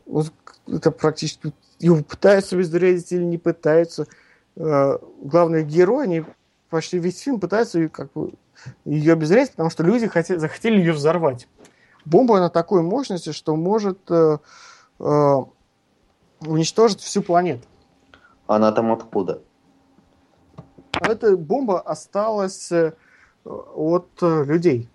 Вот 0.07 0.33
это 0.67 0.91
практически 0.91 1.53
его 1.83 2.03
пытаются 2.03 2.57
обезвредить 2.57 3.12
или 3.12 3.23
не 3.23 3.38
пытаются. 3.38 4.07
Э, 4.57 4.99
главные 5.21 5.64
герои, 5.64 6.05
они 6.05 6.25
почти 6.71 6.99
весь 6.99 7.21
фильм 7.21 7.40
пытаются 7.40 7.88
как 7.88 8.12
бы, 8.12 8.33
ее 8.85 9.12
обезвредить, 9.12 9.51
потому 9.51 9.71
что 9.71 9.83
люди 9.83 10.07
хотели, 10.07 10.38
захотели 10.38 10.79
ее 10.79 10.92
взорвать. 10.92 11.49
Бомба 12.05 12.38
на 12.40 12.49
такой 12.49 12.83
мощности, 12.83 13.33
что 13.33 13.57
может 13.57 13.99
э, 14.11 14.38
э, 14.99 15.37
уничтожить 16.40 17.01
всю 17.01 17.23
планету. 17.23 17.66
Она 18.47 18.73
там 18.73 18.92
откуда? 18.92 19.42
Эта 21.01 21.37
бомба 21.37 21.81
осталась 21.81 22.73
э, 22.73 22.92
от 23.45 24.09
э, 24.23 24.45
людей 24.45 24.88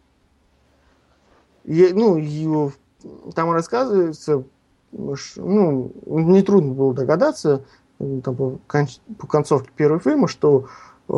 ну, 1.67 2.17
его, 2.17 2.71
там 3.36 3.52
рассказывается, 3.52 4.43
ну, 4.91 5.91
нетрудно 6.06 6.73
было 6.73 6.93
догадаться, 6.93 7.63
там, 8.00 8.36
по, 8.36 8.60
по 9.17 9.28
концовке 9.28 9.69
первого 9.76 10.00
фильма, 10.00 10.28
что 10.28 10.67
э, 11.10 11.13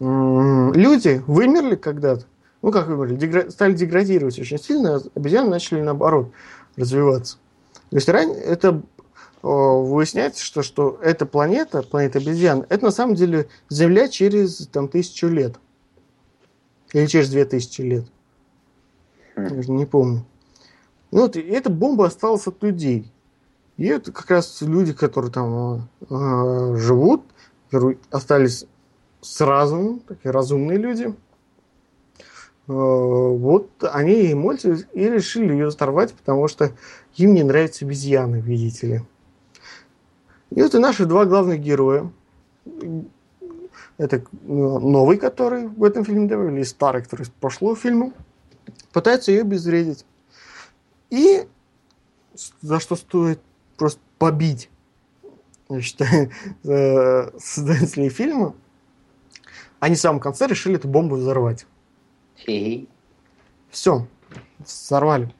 э, 0.00 0.72
люди 0.74 1.22
вымерли 1.26 1.74
когда-то, 1.76 2.24
ну, 2.62 2.70
как 2.70 2.86
вымерли, 2.88 3.16
дегра- 3.16 3.50
стали 3.50 3.74
деградировать 3.74 4.38
очень 4.38 4.58
сильно, 4.58 4.96
а 4.96 5.00
обезьяны 5.14 5.50
начали, 5.50 5.80
наоборот, 5.80 6.30
развиваться. 6.76 7.38
То 7.90 7.96
есть 7.96 8.08
ранее 8.08 8.40
это 8.40 8.68
э, 8.68 8.80
выясняется, 9.42 10.44
что, 10.44 10.62
что 10.62 10.98
эта 11.02 11.26
планета, 11.26 11.82
планета 11.82 12.18
обезьян, 12.18 12.64
это 12.68 12.84
на 12.86 12.90
самом 12.90 13.14
деле 13.14 13.48
Земля 13.68 14.08
через 14.08 14.66
там, 14.68 14.88
тысячу 14.88 15.28
лет. 15.28 15.56
Или 16.92 17.06
через 17.06 17.30
две 17.30 17.44
тысячи 17.44 17.80
лет. 17.82 18.06
Я 19.36 19.50
не 19.50 19.86
помню. 19.86 20.24
Ну, 21.10 21.22
вот, 21.22 21.36
и 21.36 21.40
эта 21.40 21.70
бомба 21.70 22.06
осталась 22.06 22.46
от 22.46 22.62
людей. 22.62 23.12
И 23.76 23.86
это 23.86 24.12
как 24.12 24.30
раз 24.30 24.60
люди, 24.62 24.92
которые 24.92 25.30
там 25.30 25.88
э, 26.08 26.76
живут, 26.76 27.22
остались 28.10 28.66
с 29.20 29.40
разумом, 29.40 30.00
такие 30.00 30.30
разумные 30.30 30.78
люди. 30.78 31.14
вот 32.66 33.70
они 33.80 34.30
и 34.30 34.34
молятся 34.34 34.72
и 34.92 35.08
решили 35.08 35.52
ее 35.52 35.66
взорвать, 35.66 36.14
потому 36.14 36.48
что 36.48 36.72
им 37.16 37.34
не 37.34 37.42
нравятся 37.42 37.84
обезьяны, 37.84 38.36
видите 38.36 38.86
ли. 38.86 39.02
И 40.50 40.62
вот 40.62 40.74
и 40.74 40.78
наши 40.78 41.06
два 41.06 41.24
главных 41.24 41.60
героя. 41.60 42.10
Это 43.98 44.22
ну, 44.42 44.78
новый, 44.78 45.16
который 45.16 45.68
в 45.68 45.82
этом 45.82 46.04
фильме 46.04 46.28
добавили, 46.28 46.60
и 46.60 46.64
старый, 46.64 47.02
который 47.02 47.22
из 47.22 47.30
прошлого 47.30 47.76
фильма, 47.76 48.12
пытаются 48.92 49.32
ее 49.32 49.42
обезвредить. 49.42 50.04
И 51.10 51.46
за 52.60 52.80
что 52.80 52.96
стоит 52.96 53.40
просто 53.76 54.00
побить, 54.18 54.70
я 55.68 55.80
считаю, 55.80 56.30
э, 56.64 57.38
создателей 57.38 58.08
фильма, 58.08 58.54
они 59.80 59.94
в 59.94 60.00
самом 60.00 60.20
конце 60.20 60.46
решили 60.46 60.76
эту 60.76 60.88
бомбу 60.88 61.16
взорвать. 61.16 61.66
Все, 63.70 64.06
взорвали. 64.58 65.34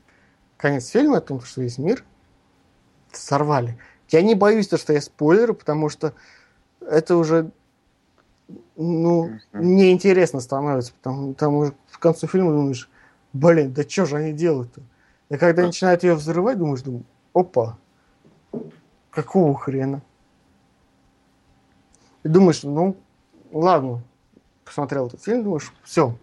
Конец 0.56 0.88
фильма, 0.88 1.18
о 1.18 1.20
том, 1.20 1.40
что 1.40 1.62
весь 1.62 1.78
мир 1.78 2.04
сорвали. 3.12 3.78
Я 4.08 4.22
не 4.22 4.34
боюсь, 4.34 4.68
то, 4.68 4.78
что 4.78 4.92
я 4.92 5.00
спойлеры, 5.00 5.54
потому 5.54 5.88
что 5.88 6.14
это 6.80 7.16
уже 7.16 7.50
ну, 8.76 9.38
неинтересно 9.52 10.40
становится, 10.40 10.92
потому, 10.92 11.32
потому 11.32 11.66
что 11.66 11.76
в 11.88 11.98
конце 11.98 12.26
фильма 12.26 12.52
думаешь, 12.52 12.88
блин, 13.32 13.72
да 13.72 13.82
что 13.82 14.06
же 14.06 14.16
они 14.16 14.32
делают-то? 14.32 14.82
И 15.28 15.36
когда 15.36 15.62
начинают 15.62 16.02
ее 16.04 16.14
взрывать, 16.14 16.58
думаешь, 16.58 16.82
думаю, 16.82 17.04
опа, 17.34 17.78
какого 19.10 19.56
хрена? 19.56 20.02
И 22.22 22.28
думаешь, 22.28 22.62
ну, 22.62 22.96
ладно, 23.52 24.02
посмотрел 24.64 25.08
этот 25.08 25.22
фильм, 25.22 25.44
думаешь, 25.44 25.72
все, 25.82 26.16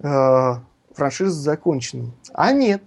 э, 0.00 0.54
франшиза 0.94 1.40
закончена. 1.40 2.10
А 2.32 2.52
нет. 2.52 2.82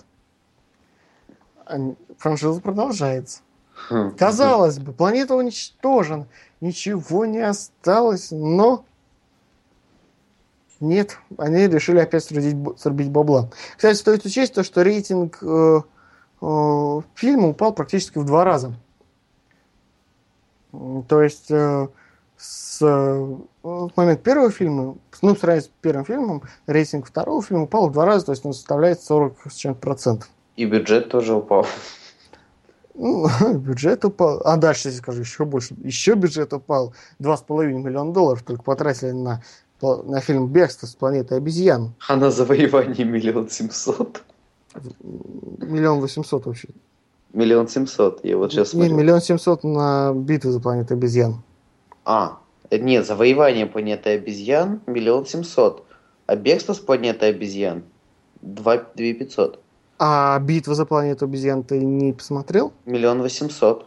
Франшиза 2.18 2.62
продолжается. 2.62 3.42
Хм. 3.90 4.16
Казалось 4.18 4.80
бы, 4.80 4.94
планета 4.94 5.36
уничтожена, 5.36 6.28
ничего 6.62 7.26
не 7.26 7.40
осталось, 7.40 8.32
но 8.32 8.86
нет, 10.80 11.18
они 11.38 11.68
решили 11.68 12.00
опять 12.00 12.24
срубить, 12.24 12.80
срубить 12.80 13.10
бабла. 13.10 13.50
Кстати, 13.76 13.98
стоит 13.98 14.26
учесть 14.26 14.54
то, 14.54 14.64
что 14.64 14.82
рейтинг 14.82 15.40
э, 15.42 15.82
э, 16.42 17.02
фильма 17.16 17.48
упал 17.50 17.74
практически 17.74 18.18
в 18.18 18.26
два 18.26 18.44
раза. 18.44 18.76
То 21.08 21.22
есть 21.22 21.50
э, 21.50 21.88
с 22.38 22.80
э, 22.82 23.38
момент 23.96 24.22
первого 24.24 24.52
фильма, 24.52 24.98
ну, 25.22 25.36
сравнивая 25.36 25.62
с 25.62 25.72
первым 25.82 26.06
фильмом, 26.06 26.44
рейтинг 26.68 27.08
второго 27.08 27.42
фильма 27.42 27.64
упал 27.64 27.90
в 27.90 27.94
два 27.94 28.06
раза, 28.06 28.28
то 28.28 28.32
есть 28.34 28.46
он 28.46 28.54
составляет 28.54 29.02
40 29.02 29.52
с 29.52 29.56
чем-то 29.56 29.80
процентов. 29.80 30.30
И 30.56 30.66
бюджет 30.66 31.10
тоже 31.10 31.34
упал. 31.34 31.66
Ну, 32.94 33.28
бюджет 33.56 34.06
упал. 34.06 34.42
А 34.46 34.58
дальше, 34.58 34.90
я 34.90 34.96
скажу, 34.96 35.22
еще 35.22 35.46
больше. 35.46 35.76
Еще 35.84 36.16
бюджет 36.16 36.54
упал. 36.54 36.94
2,5 37.20 37.66
миллиона 37.74 38.14
долларов 38.14 38.44
только 38.44 38.64
потратили 38.64 39.12
на 39.12 39.42
на 40.04 40.20
фильм 40.22 40.48
«Бегство 40.48 40.88
с 40.88 40.96
планеты 40.96 41.36
обезьян». 41.36 41.94
А 42.08 42.16
на 42.16 42.32
завоевание 42.32 43.06
миллион 43.06 43.50
семьсот? 43.50 44.24
Миллион 45.60 46.02
восемьсот 46.02 46.46
вообще. 46.46 46.68
Миллион 47.34 47.68
семьсот, 47.68 48.24
я 48.24 48.38
вот 48.38 48.52
сейчас 48.52 48.74
Не, 48.74 48.90
миллион 48.90 49.22
семьсот 49.22 49.64
на 49.64 50.14
битву 50.14 50.52
за 50.52 50.60
планету 50.60 50.94
обезьян. 50.94 51.42
А, 52.06 52.40
э, 52.70 52.78
нет, 52.78 53.06
завоевание 53.06 53.66
планеты 53.66 54.12
обезьян 54.12 54.82
миллион 54.88 55.26
семьсот, 55.26 55.86
а 56.28 56.36
бегство 56.36 56.74
с 56.74 56.80
планеты 56.80 57.26
обезьян 57.26 57.84
два 58.42 58.78
две 58.96 59.14
пятьсот. 59.14 59.60
А 59.98 60.40
битва 60.40 60.76
за 60.76 60.86
планету 60.86 61.26
обезьян 61.26 61.64
ты 61.64 61.80
не 61.80 62.14
посмотрел? 62.14 62.74
Миллион 62.86 63.22
восемьсот. 63.22 63.86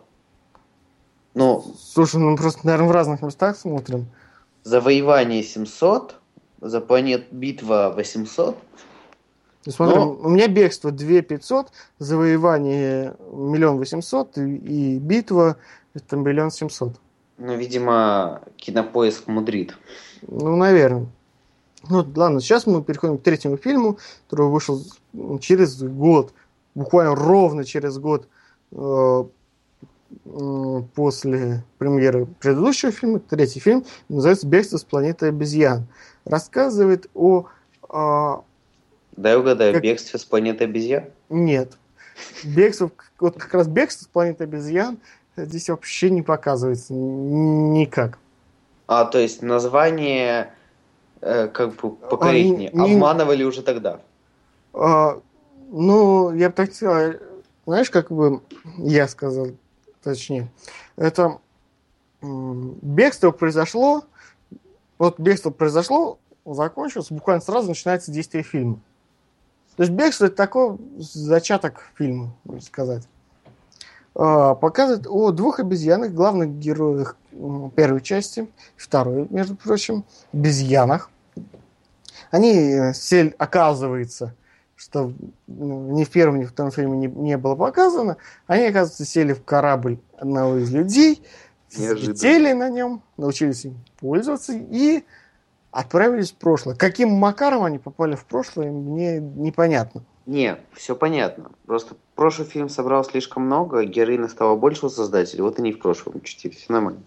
Ну, 1.35 1.65
Слушай, 1.79 2.21
ну 2.21 2.31
мы 2.31 2.37
просто, 2.37 2.67
наверное, 2.67 2.89
в 2.89 2.93
разных 2.93 3.23
местах 3.23 3.57
смотрим. 3.57 4.07
Завоевание 4.69 5.43
700, 5.43 6.17
за 6.61 6.83
планет 6.83 7.33
битва 7.33 7.91
800. 7.97 8.55
Смотри, 9.67 9.97
Но... 9.97 10.13
у 10.13 10.29
меня 10.29 10.47
бегство 10.47 10.91
2 10.93 11.23
500, 11.23 11.69
завоевание 11.99 13.15
миллион 13.33 13.79
восемьсот 13.79 14.37
и, 14.37 14.57
и 14.57 14.99
битва 14.99 15.57
это 15.95 16.17
миллион 16.17 16.51
семьсот. 16.51 16.93
Ну, 17.39 17.57
видимо, 17.57 18.43
кинопоиск 18.57 19.27
мудрит. 19.27 19.75
Ну, 20.27 20.55
наверное. 20.57 21.07
Ну, 21.89 22.07
ладно, 22.15 22.43
сейчас 22.43 22.67
мы 22.67 22.83
переходим 22.83 23.17
к 23.17 23.23
третьему 23.23 23.57
фильму, 23.57 23.99
который 24.29 24.49
вышел 24.49 24.83
через 25.41 25.83
год, 25.83 26.35
буквально 26.75 27.15
ровно 27.15 27.65
через 27.65 27.97
год 27.97 28.29
э, 28.73 29.25
после 30.95 31.65
премьеры 31.79 32.27
предыдущего 32.41 32.93
фильма, 32.93 33.21
третий 33.21 33.61
фильм, 33.61 33.85
называется 34.09 34.47
«Бегство 34.47 34.79
с 34.79 34.85
планеты 34.85 35.27
обезьян». 35.27 35.87
Рассказывает 36.25 37.09
о... 37.15 37.47
о 37.89 38.45
Дай 39.17 39.37
угадаю, 39.37 39.75
как... 39.75 39.83
«Бегство 39.83 40.19
с 40.19 40.25
планеты 40.25 40.65
обезьян»? 40.65 41.05
Нет. 41.29 41.77
Бегство, 42.45 42.91
вот 43.21 43.37
как 43.37 43.53
раз 43.55 43.69
«Бегство 43.69 44.05
с 44.05 44.09
планеты 44.09 44.45
обезьян» 44.45 44.99
здесь 45.37 45.69
вообще 45.69 46.11
не 46.11 46.23
показывается 46.23 46.93
никак. 46.95 48.19
А, 48.87 49.05
то 49.05 49.19
есть 49.19 49.43
название 49.43 50.53
э, 51.21 51.49
как 51.49 51.75
бы 51.77 51.91
покорректнее. 51.91 52.71
А, 52.71 52.77
не, 52.77 52.95
Обманывали 52.95 53.45
уже 53.45 53.63
тогда? 53.63 54.01
А, 54.73 55.21
ну, 55.71 56.35
я 56.35 56.49
бы 56.49 56.55
так 56.55 56.75
сказал, 56.75 57.13
знаешь, 57.67 57.91
как 57.91 58.11
бы 58.11 58.41
я 58.79 59.07
сказал, 59.09 59.49
точнее. 60.13 60.49
Это 60.97 61.39
бегство 62.23 63.31
произошло, 63.31 64.05
вот 64.99 65.21
бегство 65.21 65.51
произошло, 65.51 66.19
закончилось, 66.45 67.09
буквально 67.11 67.43
сразу 67.43 67.69
начинается 67.69 68.11
действие 68.11 68.43
фильма. 68.43 68.81
То 69.77 69.83
есть 69.85 69.93
бегство 69.93 70.27
это 70.27 70.35
такой 70.35 70.77
зачаток 70.99 71.85
фильма, 71.97 72.35
можно 72.45 72.63
сказать. 72.63 73.09
А, 74.15 74.55
показывает 74.55 75.07
о 75.07 75.31
двух 75.31 75.61
обезьянах, 75.61 76.13
главных 76.13 76.59
героях 76.59 77.17
первой 77.77 78.01
части, 78.01 78.51
второй, 78.77 79.29
между 79.31 79.55
прочим, 79.55 80.05
обезьянах. 80.33 81.11
Они, 82.33 82.53
э, 82.53 82.95
сель, 82.95 83.35
оказывается, 83.39 84.35
что 84.79 85.13
ну, 85.49 85.93
ни 85.93 86.05
в 86.05 86.11
первом, 86.11 86.39
ни 86.39 86.45
в 86.45 86.51
втором 86.51 86.71
фильме 86.71 86.97
не, 86.97 87.07
не 87.09 87.37
было 87.37 87.57
показано. 87.57 88.17
Они, 88.47 88.65
оказывается, 88.65 89.05
сели 89.05 89.33
в 89.33 89.45
корабль 89.45 89.99
одного 90.17 90.59
из 90.59 90.73
людей, 90.73 91.23
летели 91.77 92.53
на 92.53 92.71
нем, 92.71 93.03
научились 93.17 93.65
им 93.65 93.79
пользоваться 93.99 94.53
и 94.55 95.05
отправились 95.73 96.31
в 96.31 96.37
прошлое. 96.37 96.77
Каким 96.77 97.11
макаром 97.11 97.65
они 97.65 97.79
попали 97.79 98.15
в 98.15 98.25
прошлое, 98.25 98.71
мне 98.71 99.19
непонятно. 99.19 100.05
Не, 100.27 100.59
все 100.75 100.95
понятно. 100.95 101.51
Просто 101.67 101.97
прошлый 102.15 102.47
фильм 102.47 102.69
собрал 102.69 103.05
слишком 103.05 103.45
много, 103.45 103.85
героина 103.85 104.29
стала 104.29 104.57
больше 104.57 104.87
у 104.87 104.89
создателей, 104.91 105.43
вот 105.43 105.59
они 105.59 105.73
в 105.73 105.81
прошлом 105.81 106.17
учтили, 106.17 106.53
все 106.53 106.73
нормально. 106.73 107.01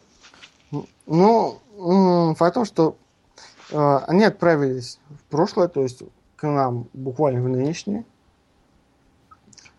Ну, 1.06 2.36
факт 2.36 2.52
в 2.52 2.54
том, 2.54 2.66
что 2.66 2.96
э, 3.72 4.00
они 4.08 4.24
отправились 4.24 5.00
в 5.10 5.24
прошлое, 5.30 5.68
то 5.68 5.82
есть 5.82 6.02
к 6.42 6.48
нам 6.48 6.88
буквально 6.94 7.44
в 7.44 7.48
нынешнее. 7.48 8.04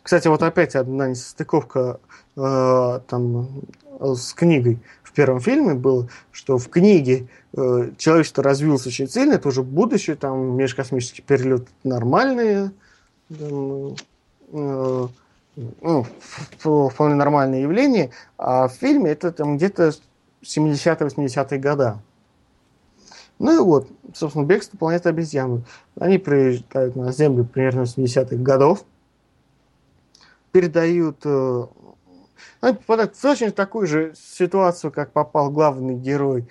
Кстати, 0.01 0.29
вот 0.29 0.43
опять 0.45 0.77
одна 0.77 1.09
несостыковка 1.09 1.99
э, 2.37 3.01
там 3.09 3.49
с 4.01 4.33
книгой 4.33 4.79
в 5.03 5.13
первом 5.13 5.41
фильме 5.41 5.75
было, 5.75 6.09
что 6.31 6.59
в 6.59 6.69
книге 6.69 7.27
э, 7.57 7.91
человечество 7.99 8.45
развилось 8.45 8.87
очень 8.87 9.09
сильно, 9.09 9.35
это 9.35 9.49
уже 9.49 9.65
будущее, 9.65 10.15
там 10.15 10.57
межкосмический 10.57 11.23
перелет 11.23 11.67
нормальные, 11.83 12.71
там, 13.29 13.97
э, 14.53 15.09
ну, 15.81 16.07
вполне 16.59 17.17
нормальное 17.17 17.61
явление, 17.61 18.11
а 18.39 18.69
в 18.69 18.75
фильме 18.75 19.11
это 19.11 19.33
там 19.33 19.57
где-то 19.57 19.93
70-80-е 20.43 21.59
года. 21.59 21.99
Ну 23.43 23.57
и 23.57 23.59
вот, 23.59 23.89
собственно, 24.15 24.45
бегство 24.45 24.77
планеты 24.77 25.09
обезьян. 25.09 25.65
Они 25.99 26.17
приезжают 26.17 26.95
на 26.95 27.11
Землю 27.11 27.45
примерно 27.45 27.87
с 27.87 27.99
80-х 27.99 28.37
годов, 28.37 28.85
передают, 30.53 31.17
э, 31.25 31.67
они 32.61 32.77
попадают 32.77 33.17
в 33.17 33.21
точно 33.21 33.51
такую 33.51 33.89
же 33.89 34.15
ситуацию, 34.15 34.93
как 34.93 35.11
попал 35.11 35.51
главный 35.51 35.97
герой, 35.97 36.47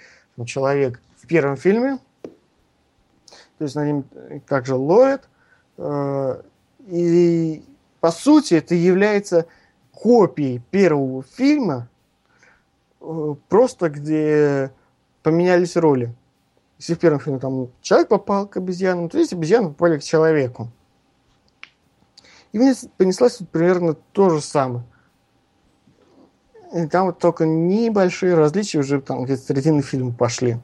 человек 0.45 0.99
в 1.15 1.27
первом 1.27 1.55
фильме. 1.55 1.97
То 2.23 3.63
есть 3.63 3.75
на 3.75 3.85
ним 3.85 4.03
также 4.45 4.75
ловят. 4.75 5.29
Э, 5.77 6.41
и 6.87 7.63
по 8.01 8.11
сути 8.11 8.55
это 8.55 8.75
является 8.75 9.45
копией 9.93 10.61
первого 10.71 11.23
фильма, 11.23 11.87
э, 12.99 13.35
просто 13.47 13.89
где 13.89 14.73
поменялись 15.23 15.77
роли 15.77 16.13
если 16.81 16.95
в 16.95 16.99
первом 16.99 17.19
фильме 17.19 17.37
там 17.37 17.69
человек 17.81 18.07
попал 18.07 18.47
к 18.47 18.57
обезьянам, 18.57 19.07
то 19.07 19.19
здесь 19.19 19.33
обезьяны 19.33 19.69
попали 19.69 19.99
к 19.99 20.03
человеку. 20.03 20.71
И 22.53 22.57
понеслась 22.97 23.39
вот 23.39 23.49
примерно 23.49 23.93
то 23.93 24.31
же 24.31 24.41
самое. 24.41 24.83
И 26.73 26.87
там 26.87 27.05
вот 27.05 27.19
только 27.19 27.45
небольшие 27.45 28.33
различия 28.33 28.79
уже 28.79 28.99
там 28.99 29.25
где-то 29.25 29.43
середины 29.43 29.83
фильма 29.83 30.11
пошли. 30.11 30.53
Э, 30.53 30.57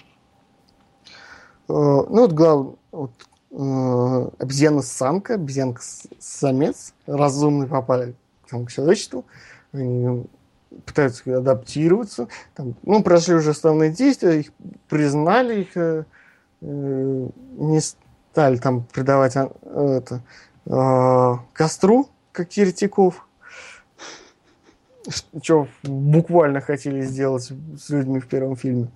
ну 1.68 2.22
вот 2.22 2.34
главное, 2.34 2.76
вот, 2.92 3.12
э, 3.52 4.30
обезьяна-самка, 4.40 5.36
обезьянка-самец 5.36 6.96
разумные 7.06 7.70
попали 7.70 8.16
там, 8.50 8.66
к 8.66 8.72
человечеству. 8.72 9.24
Они 9.72 10.26
пытаются 10.86 11.38
адаптироваться. 11.38 12.28
Там, 12.56 12.76
ну, 12.84 13.04
прошли 13.04 13.36
уже 13.36 13.52
основные 13.52 13.92
действия, 13.92 14.40
их 14.40 14.52
признали, 14.90 15.62
их 15.62 15.78
э, 15.78 16.06
э 16.62 17.28
не 17.58 17.80
стали 17.80 18.58
там 18.58 18.84
придавать 18.94 19.36
а, 19.36 19.52
это, 19.64 20.22
э, 20.66 21.34
костру, 21.54 22.10
как 22.32 22.52
еретиков. 22.54 23.28
Что 25.42 25.68
буквально 25.84 26.60
хотели 26.60 27.02
сделать 27.02 27.44
с 27.80 27.90
людьми 27.90 28.20
в 28.20 28.28
первом 28.28 28.58
фильме. 28.58 28.90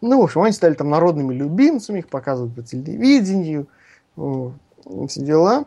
Ну, 0.00 0.20
в 0.20 0.24
общем, 0.24 0.42
они 0.42 0.52
стали 0.52 0.74
там 0.74 0.88
народными 0.88 1.34
любимцами, 1.34 1.98
их 1.98 2.08
показывают 2.08 2.54
по 2.54 2.62
телевидению, 2.62 3.66
все 4.14 5.20
дела. 5.20 5.64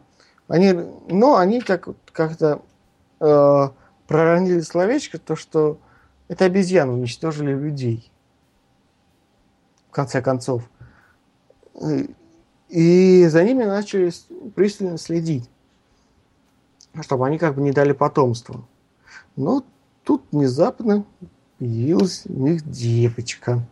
Они, 0.47 0.73
но 1.09 1.35
они 1.35 1.59
как, 1.59 1.89
как-то 2.13 2.61
э, 3.19 3.69
проронили 4.07 4.61
словечко, 4.61 5.19
то, 5.19 5.35
что 5.35 5.79
это 6.27 6.45
обезьяны 6.45 6.93
уничтожили 6.93 7.53
людей. 7.53 8.11
В 9.89 9.91
конце 9.91 10.21
концов. 10.21 10.69
И 12.69 13.25
за 13.27 13.43
ними 13.43 13.63
начали 13.63 14.11
пристально 14.55 14.97
следить, 14.97 15.49
чтобы 17.01 17.25
они 17.27 17.37
как 17.37 17.55
бы 17.55 17.61
не 17.61 17.71
дали 17.71 17.93
потомство. 17.93 18.67
Но 19.35 19.63
тут 20.03 20.23
внезапно 20.31 21.05
появилась 21.59 22.23
у 22.25 22.33
них 22.33 22.69
девочка. 22.69 23.65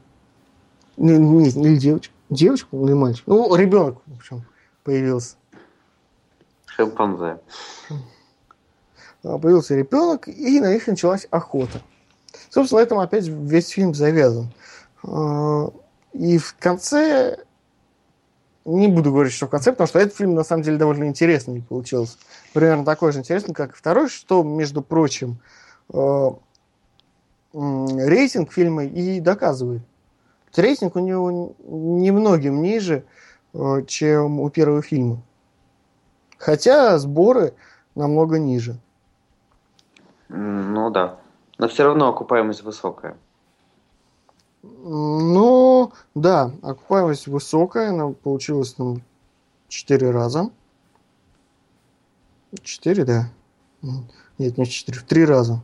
Не, 0.97 1.17
не, 1.17 1.51
не 1.51 1.77
девочка. 1.77 2.13
Девочка 2.29 2.75
или 2.75 2.93
мальчик? 2.93 3.23
Ну, 3.27 3.53
ребенок, 3.55 4.01
в 4.05 4.15
общем, 4.15 4.43
появился. 4.83 5.35
Шимпанзе. 6.65 7.39
А, 9.25 9.39
появился 9.39 9.75
ребенок, 9.75 10.27
и 10.27 10.59
на 10.59 10.73
них 10.73 10.85
началась 10.87 11.27
охота. 11.31 11.81
Собственно, 12.49 12.81
на 12.81 12.83
этом 12.83 12.99
опять 12.99 13.27
весь 13.27 13.69
фильм 13.69 13.93
завязан. 13.93 14.53
А, 15.03 15.71
и 16.13 16.37
в 16.37 16.55
конце... 16.59 17.39
Не 18.65 18.87
буду 18.87 19.11
говорить, 19.11 19.33
что 19.33 19.45
в 19.45 19.51
конце, 19.51 19.71
потому 19.71 19.87
что 19.87 19.99
этот 19.99 20.15
фильм 20.15 20.33
на 20.33 20.43
самом 20.43 20.63
деле 20.63 20.77
довольно 20.77 21.03
интересный 21.03 21.61
получился. 21.61 22.17
Примерно 22.51 22.83
такой 22.83 23.11
же 23.11 23.19
интересный, 23.19 23.53
как 23.53 23.73
и 23.73 23.75
второй, 23.75 24.09
что, 24.09 24.41
между 24.41 24.81
прочим, 24.81 25.39
а, 25.93 26.37
рейтинг 27.53 28.51
фильма 28.51 28.85
и 28.85 29.19
доказывает. 29.19 29.83
Рейтинг 30.55 30.95
у 30.95 30.99
него 30.99 31.55
немногим 31.63 32.61
ниже, 32.61 33.03
чем 33.87 34.39
у 34.39 34.49
первого 34.49 34.81
фильма. 34.81 35.21
Хотя 36.37 36.97
сборы 36.97 37.53
намного 37.93 38.39
ниже. 38.39 38.79
Ну 40.29 40.89
да. 40.89 41.19
Но 41.57 41.67
все 41.67 41.83
равно 41.83 42.09
окупаемость 42.09 42.63
высокая. 42.63 43.17
Ну, 44.63 45.91
да, 46.15 46.51
окупаемость 46.61 47.27
высокая, 47.27 47.89
она 47.89 48.09
получилась 48.09 48.73
там 48.73 49.01
четыре 49.67 50.11
раза. 50.11 50.49
Четыре, 52.63 53.05
да. 53.05 53.29
Нет, 54.37 54.57
не 54.57 54.65
четыре, 54.65 54.99
в 54.99 55.03
три 55.03 55.25
раза. 55.25 55.61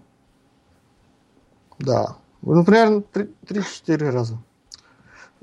Да. 1.79 2.15
Ну, 2.41 2.63
примерно 2.63 3.01
три-четыре 3.01 4.09
раза. 4.09 4.37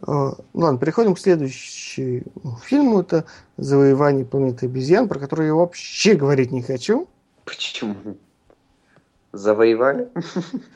Uh, 0.01 0.41
ладно, 0.55 0.79
переходим 0.79 1.17
к 1.17 1.19
следующему 1.19 2.57
фильму. 2.63 3.01
Это 3.01 3.25
«Завоевание 3.57 4.25
планеты 4.25 4.67
обезьян», 4.67 5.09
про 5.09 5.19
который 5.19 5.47
я 5.47 5.55
вообще 5.55 6.15
говорить 6.15 6.53
не 6.53 6.63
хочу. 6.63 7.09
Почему? 7.45 7.97
Завоевали? 9.33 10.09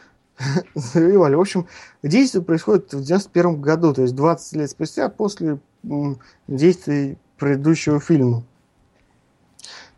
Завоевали. 0.74 1.34
В 1.34 1.40
общем, 1.40 1.66
действие 2.02 2.42
происходит 2.42 2.92
в 2.92 3.02
91 3.02 3.60
году, 3.60 3.94
то 3.94 4.02
есть 4.02 4.14
20 4.14 4.56
лет 4.56 4.70
спустя 4.70 5.08
после 5.08 5.58
действий 6.48 7.18
предыдущего 7.38 8.00
фильма. 8.00 8.44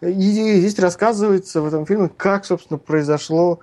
И 0.00 0.30
здесь 0.60 0.78
рассказывается 0.78 1.62
в 1.62 1.66
этом 1.66 1.86
фильме, 1.86 2.08
как, 2.08 2.44
собственно, 2.44 2.78
произошло 2.78 3.60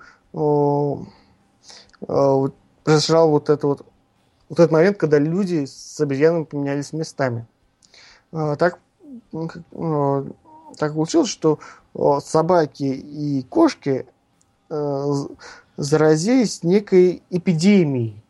произошел 2.00 3.28
вот 3.30 3.48
это 3.48 3.66
вот 3.66 3.86
вот 4.52 4.60
этот 4.60 4.70
момент, 4.70 4.98
когда 4.98 5.18
люди 5.18 5.64
с 5.64 5.98
обезьянами 5.98 6.44
поменялись 6.44 6.92
местами. 6.92 7.46
А, 8.32 8.54
так, 8.56 8.80
так 9.30 10.92
получилось, 10.92 11.30
что 11.30 11.58
собаки 12.20 12.82
и 12.82 13.44
кошки 13.44 14.04
заразились 15.76 16.62
некой 16.62 17.22
эпидемией. 17.30 18.22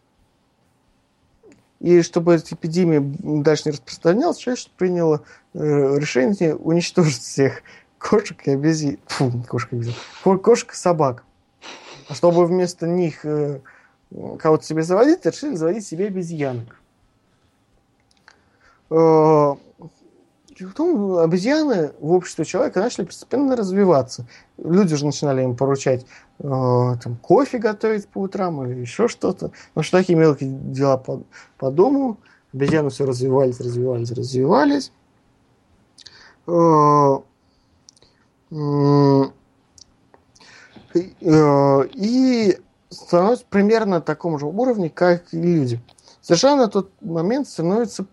И 1.81 2.03
чтобы 2.03 2.35
эта 2.35 2.55
эпидемия 2.55 3.01
дальше 3.01 3.65
не 3.67 3.73
распространялась, 3.73 4.37
человечество 4.37 4.73
приняло 4.77 5.23
э, 5.53 5.59
решение 5.59 6.55
уничтожить 6.55 7.23
всех 7.23 7.63
кошек 7.99 8.41
и 8.47 8.53
обезьян. 8.53 8.99
Фу, 9.07 9.33
кошек 9.49 9.73
и 9.73 9.77
обезьян. 9.77 9.97
Кошек 10.23 10.73
и 10.73 10.77
собак. 10.77 11.25
А 12.09 12.15
чтобы 12.15 12.47
вместо 12.47 12.87
них 12.87 13.25
э, 13.25 13.61
кого-то 14.39 14.65
себе 14.65 14.83
заводить, 14.83 15.27
решили 15.27 15.57
заводить 15.57 15.87
себе 15.87 16.07
обезьянок. 16.07 16.77
Потом 20.67 21.19
обезьяны 21.19 21.93
в 22.01 22.13
обществе 22.13 22.45
человека 22.45 22.81
начали 22.81 23.05
постепенно 23.05 23.57
развиваться. 23.57 24.27
Люди 24.59 24.95
уже 24.95 25.07
начинали 25.07 25.43
им 25.43 25.57
поручать 25.57 26.07
э, 26.39 26.43
там, 26.43 27.17
кофе 27.21 27.59
готовить 27.59 28.09
по 28.09 28.19
утрам 28.19 28.65
или 28.67 28.81
еще 28.81 29.09
что-то. 29.09 29.53
Ну, 29.75 29.83
что 29.83 29.99
такие 29.99 30.19
мелкие 30.19 30.51
дела 30.51 30.97
по, 30.97 31.23
по 31.59 31.71
дому. 31.71 32.19
Обезьяны 32.53 32.91
все 32.91 33.07
развивались, 33.07 33.61
развивались, 33.61 34.13
развивались. 34.13 34.93
Э, 36.47 37.19
э, 41.21 41.89
и 41.95 42.59
становится 42.91 43.47
примерно 43.49 43.97
на 43.97 44.01
таком 44.01 44.39
же 44.39 44.47
уровне, 44.47 44.91
как 44.91 45.33
и 45.33 45.41
люди. 45.41 45.81
Совершенно 46.21 46.63
на 46.63 46.69
тот 46.69 46.91
момент 47.01 47.49
становится 47.49 48.07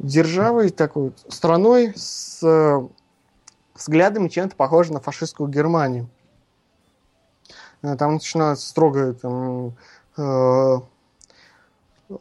державой, 0.00 0.70
такой 0.70 1.12
страной 1.28 1.92
с 1.94 2.42
э, 2.42 2.88
взглядами 3.74 4.28
чем-то 4.28 4.56
похожим 4.56 4.94
на 4.94 5.00
фашистскую 5.00 5.48
Германию. 5.48 6.08
Э, 7.82 7.96
там 7.96 8.14
начинается 8.14 8.66
строгое 8.66 9.12
там, 9.12 9.76
э, 10.16 10.80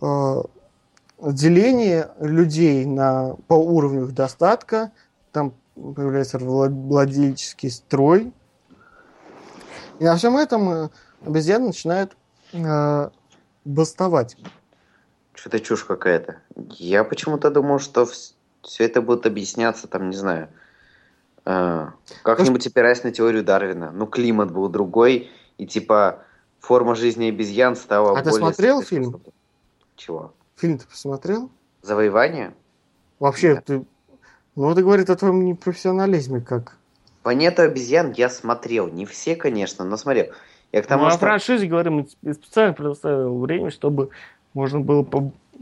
э, 0.01 0.41
деление 1.21 2.11
людей 2.19 2.85
на, 2.85 3.35
по 3.47 3.53
уровню 3.53 4.05
их 4.05 4.13
достатка. 4.13 4.91
Там 5.31 5.53
появляется 5.75 6.37
владельческий 6.37 7.71
строй. 7.71 8.33
И 9.99 10.03
на 10.03 10.17
всем 10.17 10.35
этом 10.35 10.69
э, 10.69 10.89
обезьяны 11.25 11.67
начинают 11.67 12.17
э, 12.51 13.09
бастовать. 13.63 14.35
Что-то 15.39 15.61
чушь 15.61 15.85
какая-то. 15.85 16.41
Я 16.69 17.05
почему-то 17.05 17.49
думал, 17.49 17.79
что 17.79 18.05
все 18.61 18.83
это 18.83 19.01
будет 19.01 19.25
объясняться, 19.25 19.87
там, 19.87 20.09
не 20.09 20.17
знаю, 20.17 20.49
э, 21.45 21.87
как-нибудь 22.23 22.67
опираясь 22.67 23.05
на 23.05 23.11
теорию 23.11 23.41
Дарвина. 23.45 23.91
Ну, 23.91 24.05
климат 24.05 24.51
был 24.51 24.67
другой, 24.67 25.31
и 25.57 25.65
типа 25.65 26.25
форма 26.59 26.93
жизни 26.93 27.29
обезьян 27.29 27.77
стала 27.77 28.09
а 28.09 28.13
более... 28.15 28.21
А 28.21 28.33
ты 28.33 28.37
смотрел 28.37 28.81
фильм? 28.81 29.21
Чего? 29.95 30.33
Фильм 30.57 30.77
ты 30.77 30.85
посмотрел? 30.85 31.49
Завоевание? 31.83 32.53
Вообще, 33.19 33.53
Нет. 33.53 33.63
ты... 33.63 33.85
Ну, 34.57 34.69
это 34.69 34.81
говорит 34.81 35.09
о 35.09 35.15
твоем 35.15 35.45
непрофессионализме, 35.45 36.41
как... 36.41 36.75
Планету 37.23 37.61
обезьян 37.61 38.11
я 38.11 38.29
смотрел. 38.29 38.89
Не 38.89 39.05
все, 39.05 39.37
конечно, 39.37 39.85
но 39.85 39.95
смотрел. 39.95 40.33
Я 40.73 40.81
к 40.81 40.87
тому, 40.87 41.05
ну, 41.05 41.09
что... 41.11 41.17
о 41.17 41.19
франшизе 41.19 41.65
говорим, 41.67 42.09
специально 42.09 42.73
предоставил 42.73 43.39
время, 43.39 43.71
чтобы 43.71 44.09
можно 44.53 44.79
было 44.79 45.05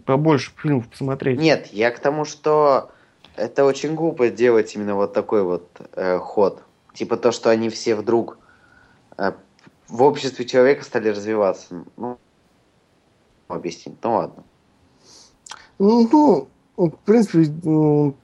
побольше 0.06 0.52
фильмов 0.58 0.88
посмотреть. 0.88 1.40
Нет, 1.40 1.68
я 1.68 1.92
к 1.92 2.00
тому, 2.00 2.26
что 2.26 2.92
это 3.36 3.66
очень 3.66 3.96
глупо 3.96 4.30
делать 4.30 4.76
именно 4.76 4.96
вот 4.96 5.14
такой 5.14 5.44
вот 5.44 5.70
э, 5.94 6.18
ход. 6.20 6.64
Типа 6.94 7.18
то, 7.18 7.32
что 7.32 7.50
они 7.50 7.70
все 7.70 7.96
вдруг 7.96 8.38
э, 9.18 9.34
в 9.88 10.04
обществе 10.04 10.46
человека 10.46 10.84
стали 10.84 11.10
развиваться. 11.10 11.84
Ну, 11.96 12.18
объяснить. 13.48 13.98
Ну 14.04 14.14
ладно. 14.14 14.44
Ну, 15.80 16.48
в 16.76 16.90
принципе, 17.06 17.40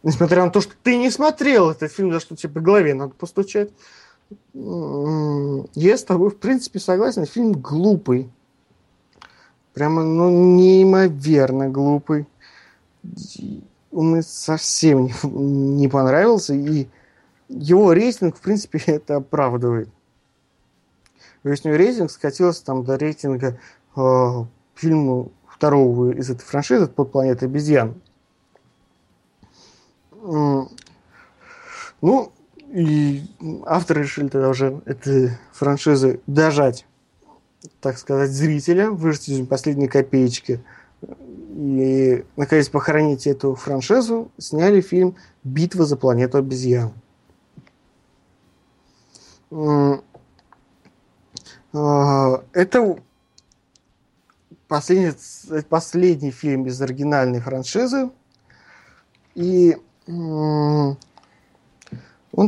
несмотря 0.03 0.45
на 0.45 0.51
то, 0.51 0.61
что 0.61 0.73
ты 0.81 0.97
не 0.97 1.09
смотрел 1.09 1.71
этот 1.71 1.91
фильм, 1.91 2.11
за 2.11 2.19
что 2.19 2.35
тебе 2.35 2.53
по 2.53 2.59
голове 2.59 2.93
надо 2.93 3.13
постучать, 3.13 3.69
я 4.53 5.97
с 5.97 6.03
тобой, 6.03 6.29
в 6.29 6.37
принципе, 6.37 6.79
согласен. 6.79 7.25
Фильм 7.25 7.53
глупый. 7.53 8.31
Прямо, 9.73 10.03
ну, 10.03 10.29
неимоверно 10.55 11.69
глупый. 11.69 12.27
Он 13.91 14.11
мне 14.11 14.21
совсем 14.21 15.05
не, 15.05 15.13
не 15.23 15.87
понравился, 15.87 16.53
и 16.53 16.87
его 17.49 17.93
рейтинг, 17.93 18.37
в 18.37 18.41
принципе, 18.41 18.79
это 18.85 19.17
оправдывает. 19.17 19.89
То 21.43 21.49
есть 21.49 21.65
у 21.65 21.69
него 21.69 21.77
рейтинг 21.77 22.11
скатился 22.11 22.63
там 22.65 22.83
до 22.85 22.95
рейтинга 22.95 23.59
э, 23.95 24.45
фильма 24.75 25.29
второго 25.47 26.11
из 26.11 26.29
этой 26.29 26.43
франшизы 26.43 26.87
«Под 26.87 27.11
планетой 27.11 27.47
обезьян». 27.47 27.95
Ну, 30.21 30.69
и 32.69 33.23
авторы 33.65 34.03
решили 34.03 34.29
тогда 34.29 34.49
уже 34.49 34.81
этой 34.85 35.31
франшизы 35.51 36.21
дожать, 36.27 36.85
так 37.79 37.97
сказать, 37.97 38.31
зрителя, 38.31 38.89
выжать 38.89 39.29
из 39.29 39.47
последней 39.47 39.87
копеечки. 39.87 40.63
И, 41.55 42.25
наконец, 42.35 42.69
похоронить 42.69 43.27
эту 43.27 43.55
франшизу, 43.55 44.31
сняли 44.37 44.81
фильм 44.81 45.15
«Битва 45.43 45.85
за 45.85 45.97
планету 45.97 46.37
обезьян». 46.37 46.93
А, 51.75 52.43
это 52.53 52.97
последний, 54.67 55.61
последний 55.69 56.31
фильм 56.31 56.65
из 56.65 56.81
оригинальной 56.81 57.39
франшизы. 57.39 58.09
И 59.35 59.77
он 60.07 60.97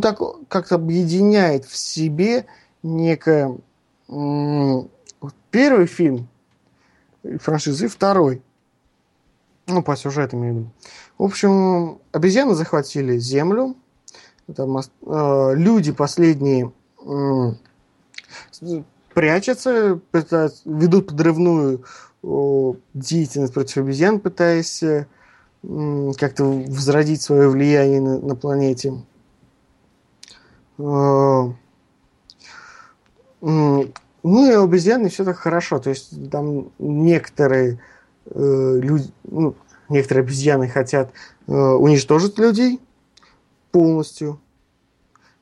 так 0.01 0.20
как-то 0.47 0.76
объединяет 0.76 1.66
в 1.66 1.76
себе 1.78 2.45
некое 2.84 3.57
первый 5.56 5.86
фильм 5.86 6.28
франшизы, 7.39 7.88
второй. 7.88 8.41
Ну, 9.68 9.82
по 9.82 9.95
сюжету 9.95 10.36
имею 10.36 10.53
в 10.53 10.58
виду. 10.58 10.70
В 11.18 11.24
общем, 11.24 11.99
обезьяны 12.12 12.56
захватили 12.56 13.18
Землю. 13.18 13.78
Там, 14.53 14.78
э, 14.78 15.53
люди 15.56 15.93
последние 15.93 16.74
э, 16.99 17.51
прячутся, 19.14 20.01
пытаются, 20.12 20.62
ведут 20.66 21.08
подрывную 21.08 21.86
э, 22.22 22.74
деятельность 22.93 23.53
против 23.53 23.78
обезьян, 23.78 24.20
пытаясь 24.20 24.84
э, 24.84 25.08
как-то 25.64 26.43
возродить 26.43 27.22
свое 27.22 27.47
влияние 27.47 28.01
на, 28.01 28.20
на 28.20 28.36
планете. 28.36 29.06
Э, 30.80 31.53
ну 34.28 34.51
и 34.51 34.55
у 34.55 34.63
обезьян 34.63 35.07
все 35.07 35.23
так 35.23 35.38
хорошо. 35.38 35.78
То 35.78 35.91
есть 35.91 36.32
там 36.32 36.71
некоторые 36.80 37.80
э, 38.26 38.80
люди, 38.82 39.11
ну, 39.23 39.55
некоторые 39.88 40.23
обезьяны 40.23 40.67
хотят 40.67 41.11
э, 41.45 41.51
уничтожить 41.53 42.39
людей 42.39 42.82
полностью. 43.71 44.39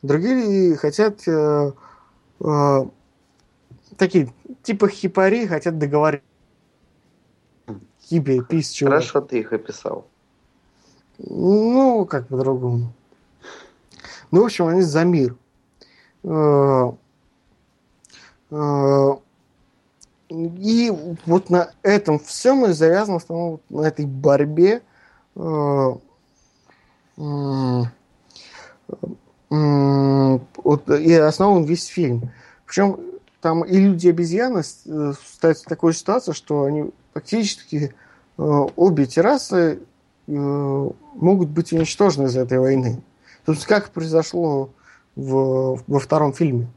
Другие 0.02 0.76
хотят 0.76 1.26
э, 1.30 1.72
э, 2.42 2.86
такие, 3.96 4.34
типа 4.64 4.90
хипари, 4.90 5.48
хотят 5.48 5.78
договориться. 5.78 6.28
Хиппи, 8.02 8.42
пись 8.42 8.78
Хорошо 8.78 9.22
ты 9.22 9.40
их 9.40 9.54
описал. 9.54 10.08
Ну, 11.20 12.06
как 12.06 12.28
по-другому. 12.28 12.92
Ну, 14.30 14.42
в 14.42 14.46
общем, 14.46 14.68
они 14.68 14.82
за 14.82 15.06
мир. 15.06 15.38
Э, 16.24 16.92
и 20.30 20.94
вот 21.26 21.50
на 21.50 21.72
этом 21.82 22.20
всем 22.20 22.66
и 22.66 22.74
завязано 22.74 23.18
основном 23.18 23.60
на 23.70 23.88
этой 23.88 24.06
борьбе. 24.06 24.82
Э, 25.36 25.94
и 31.00 31.14
основан 31.14 31.64
весь 31.64 31.86
фильм. 31.86 32.32
Причем 32.66 33.00
там 33.42 33.64
и 33.64 33.78
люди 33.78 34.08
обезьяны 34.08 34.64
ставят 34.64 35.58
в 35.60 35.66
такую 35.66 35.94
ситуацию, 35.94 36.34
что 36.34 36.64
они 36.64 36.92
практически 37.14 37.94
обе 38.38 39.06
террасы 39.06 39.80
Э, 40.28 40.90
могут 41.16 41.50
быть 41.50 41.74
уничтожены 41.74 42.28
из 42.28 42.38
этой 42.38 42.60
войны. 42.60 43.02
То 43.46 43.52
есть 43.52 43.66
как 43.66 43.90
произошло 43.90 44.70
в, 45.16 45.82
во 45.86 46.00
втором 46.00 46.34
фильме. 46.34 46.68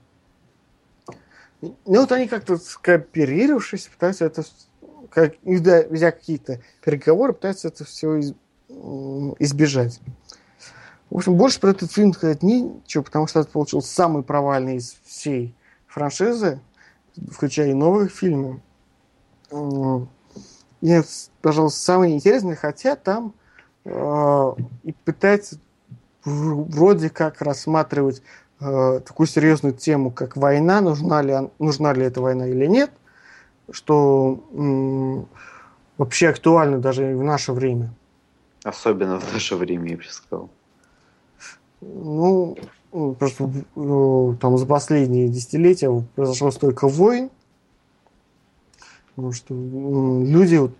Ну 1.86 2.00
вот 2.00 2.12
они 2.12 2.28
как-то 2.28 2.56
скооперировавшись, 2.56 3.88
пытаются 3.88 4.24
это, 4.24 4.44
как, 5.10 5.34
ведя 5.42 6.10
какие-то 6.10 6.60
переговоры, 6.84 7.32
пытаются 7.32 7.68
это 7.68 7.84
все 7.84 8.16
из, 8.16 8.34
избежать. 9.38 10.00
В 11.10 11.16
общем, 11.16 11.36
больше 11.36 11.60
про 11.60 11.70
этот 11.70 11.92
фильм 11.92 12.12
сказать 12.12 12.42
нечего, 12.42 13.02
потому 13.02 13.26
что 13.26 13.40
это 13.40 13.50
получился 13.50 13.92
самый 13.92 14.22
провальный 14.22 14.76
из 14.76 14.96
всей 15.04 15.54
франшизы, 15.86 16.60
включая 17.30 17.70
и 17.70 17.74
новые 17.74 18.08
фильмы. 18.08 18.60
Нет, 20.80 21.06
пожалуй, 21.40 21.70
самое 21.70 22.14
интересное, 22.14 22.56
хотя 22.56 22.96
там 22.96 23.34
э, 23.84 24.52
и 24.82 24.92
пытается 24.92 25.58
вроде 26.24 27.08
как 27.08 27.40
рассматривать 27.40 28.20
э, 28.60 29.00
такую 29.00 29.26
серьезную 29.26 29.74
тему, 29.74 30.10
как 30.10 30.36
война, 30.36 30.80
нужна 30.80 31.22
ли, 31.22 31.50
нужна 31.58 31.92
ли 31.92 32.04
эта 32.04 32.20
война 32.20 32.48
или 32.48 32.66
нет, 32.66 32.90
что 33.70 34.40
э, 34.52 35.24
вообще 35.98 36.28
актуально 36.28 36.78
даже 36.78 37.16
в 37.16 37.22
наше 37.22 37.52
время. 37.52 37.92
Особенно 38.64 39.20
в 39.20 39.32
наше 39.32 39.56
время, 39.56 39.90
я 39.90 39.96
бы 39.96 40.02
сказал. 40.04 40.50
Ну, 41.80 42.56
просто 43.18 43.50
э, 43.76 44.34
там 44.40 44.58
за 44.58 44.66
последние 44.66 45.28
десятилетия 45.28 45.90
произошло 46.14 46.50
столько 46.50 46.88
войн, 46.88 47.30
Потому 49.16 49.32
что 49.32 49.54
люди, 49.54 50.56
вот, 50.56 50.72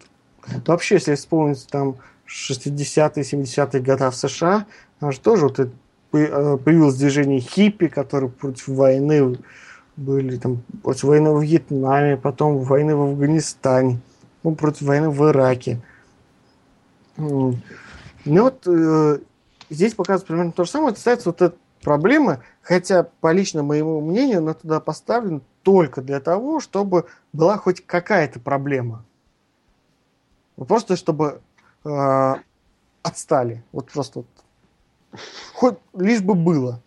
вообще, 0.66 0.96
если 0.96 1.14
вспомнить 1.14 1.66
там 1.68 1.96
60-е, 2.26 3.22
70-е 3.22 3.80
годы 3.80 4.10
в 4.10 4.14
США, 4.14 4.66
там 5.00 5.10
же 5.10 5.20
тоже 5.20 5.44
вот 5.44 5.58
это 5.58 5.72
появилось 6.10 6.96
движение 6.96 7.40
хиппи, 7.40 7.88
которые 7.88 8.30
против 8.30 8.68
войны 8.68 9.38
были, 9.96 10.36
там, 10.36 10.62
против 10.82 11.04
войны 11.04 11.30
в 11.32 11.42
Вьетнаме, 11.42 12.16
потом 12.16 12.58
войны 12.58 12.94
в 12.94 13.02
Афганистане, 13.02 14.00
ну, 14.42 14.54
против 14.54 14.82
войны 14.82 15.10
в 15.10 15.28
Ираке. 15.28 15.80
Ну 17.16 18.42
вот 18.42 18.66
э, 18.66 19.18
здесь 19.70 19.94
показывается 19.94 20.26
примерно 20.26 20.52
то 20.52 20.64
же 20.64 20.70
самое. 20.70 20.94
Ставится 20.96 21.30
вот 21.30 21.40
эта 21.40 21.56
проблема, 21.82 22.40
хотя 22.60 23.04
по 23.20 23.32
личному 23.32 23.68
моему 23.68 24.00
мнению 24.00 24.38
она 24.38 24.54
туда 24.54 24.80
поставлена 24.80 25.40
только 25.62 26.02
для 26.02 26.20
того, 26.20 26.60
чтобы 26.60 27.06
была 27.32 27.56
хоть 27.56 27.86
какая-то 27.86 28.40
проблема. 28.40 29.04
Просто 30.56 30.96
чтобы 30.96 31.40
э, 31.84 32.34
отстали. 33.02 33.64
Вот 33.72 33.90
просто 33.90 34.20
вот. 34.20 34.26
Хоть 35.54 35.78
лишь 35.94 36.20
бы 36.20 36.34
было. 36.34 36.82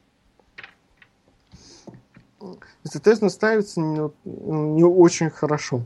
Соответственно, 2.83 3.29
ставится 3.29 3.81
не, 3.81 4.09
не 4.25 4.83
очень 4.83 5.29
хорошо. 5.29 5.81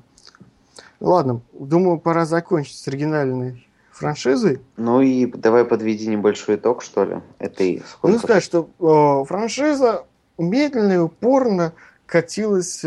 Ладно, 1.00 1.42
думаю, 1.54 2.00
пора 2.00 2.26
закончить 2.26 2.78
с 2.78 2.88
оригинальной 2.88 3.68
франшизой. 3.92 4.62
Ну 4.78 5.02
и 5.02 5.26
давай 5.26 5.66
подведи 5.66 6.08
небольшой 6.08 6.56
итог, 6.56 6.82
что 6.82 7.04
ли, 7.04 7.22
этой 7.40 7.84
сколько? 7.88 8.14
Ну, 8.14 8.20
сказать, 8.20 8.44
что 8.44 8.70
э, 8.80 9.26
франшиза 9.28 10.06
медленно 10.38 10.94
и 10.94 10.98
упорно 10.98 11.74
катилась 12.06 12.86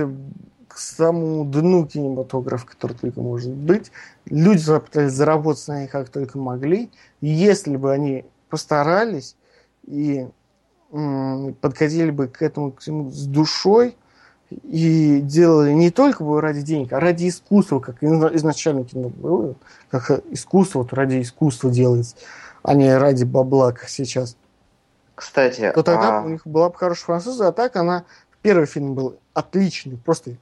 к 0.69 0.79
самому 0.79 1.45
дну 1.45 1.87
кинематографа, 1.87 2.67
который 2.67 2.97
только 2.97 3.21
может 3.21 3.53
быть. 3.53 3.93
Люди 4.27 4.65
пытались 4.79 5.13
заработать 5.13 5.69
на 5.69 5.81
ней 5.81 5.89
как 5.89 6.09
только 6.11 6.39
могли. 6.39 6.91
если 7.21 7.77
бы 7.77 7.93
они 7.93 8.25
постарались 8.51 9.37
и 9.87 10.29
подходили 11.61 12.11
бы 12.11 12.29
к 12.29 12.43
этому 12.43 12.73
к 12.73 12.81
всему 12.81 13.11
с 13.11 13.27
душой 13.27 13.97
и 14.51 15.21
делали 15.21 15.73
не 15.73 15.91
только 15.91 16.23
бы 16.23 16.41
ради 16.41 16.63
денег, 16.63 16.93
а 16.93 17.01
ради 17.01 17.29
искусства, 17.29 17.81
как 17.81 18.03
изначально 18.03 18.85
кино 18.85 19.09
было, 19.09 19.57
как 19.91 20.11
искусство 20.31 20.81
вот 20.81 20.93
ради 20.93 21.21
искусства 21.21 21.71
делается, 21.71 22.17
а 22.63 22.75
не 22.75 22.97
ради 22.97 23.25
бабла, 23.25 23.73
как 23.73 23.89
сейчас. 23.89 24.37
Кстати, 25.15 25.73
то 25.75 25.83
тогда 25.83 26.21
а... 26.21 26.23
у 26.23 26.29
них 26.29 26.47
была 26.47 26.69
бы 26.69 26.77
хорошая 26.77 27.07
француза, 27.07 27.49
а 27.49 27.53
так 27.53 27.77
она 27.77 28.05
Первый 28.47 28.67
фильм 28.67 28.95
был 28.95 29.19
отличный, 29.35 29.97
просто 29.97 30.37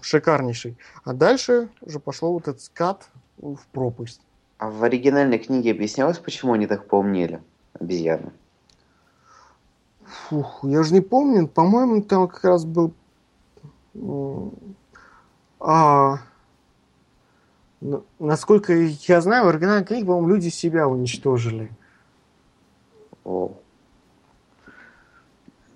шикарнейший. 0.00 0.78
А 1.04 1.12
дальше 1.12 1.68
уже 1.82 2.00
пошло 2.00 2.32
вот 2.32 2.48
этот 2.48 2.62
скат 2.62 3.06
в 3.36 3.58
пропасть. 3.72 4.22
А 4.56 4.70
в 4.70 4.82
оригинальной 4.82 5.38
книге 5.38 5.72
объяснялось, 5.72 6.16
почему 6.16 6.54
они 6.54 6.66
так 6.66 6.86
поумнели, 6.86 7.42
обезьяны? 7.78 8.32
Фух, 10.10 10.60
я 10.62 10.82
же 10.82 10.94
не 10.94 11.00
помню, 11.00 11.46
по-моему, 11.46 12.02
там 12.02 12.28
как 12.28 12.44
раз 12.44 12.64
был... 12.64 12.92
А, 15.60 16.18
насколько 18.18 18.72
я 18.72 19.20
знаю, 19.20 19.44
в 19.44 19.48
оригинальной 19.48 19.84
книге, 19.84 20.06
по-моему, 20.06 20.28
люди 20.28 20.48
себя 20.48 20.88
уничтожили. 20.88 21.70
О. 23.24 23.52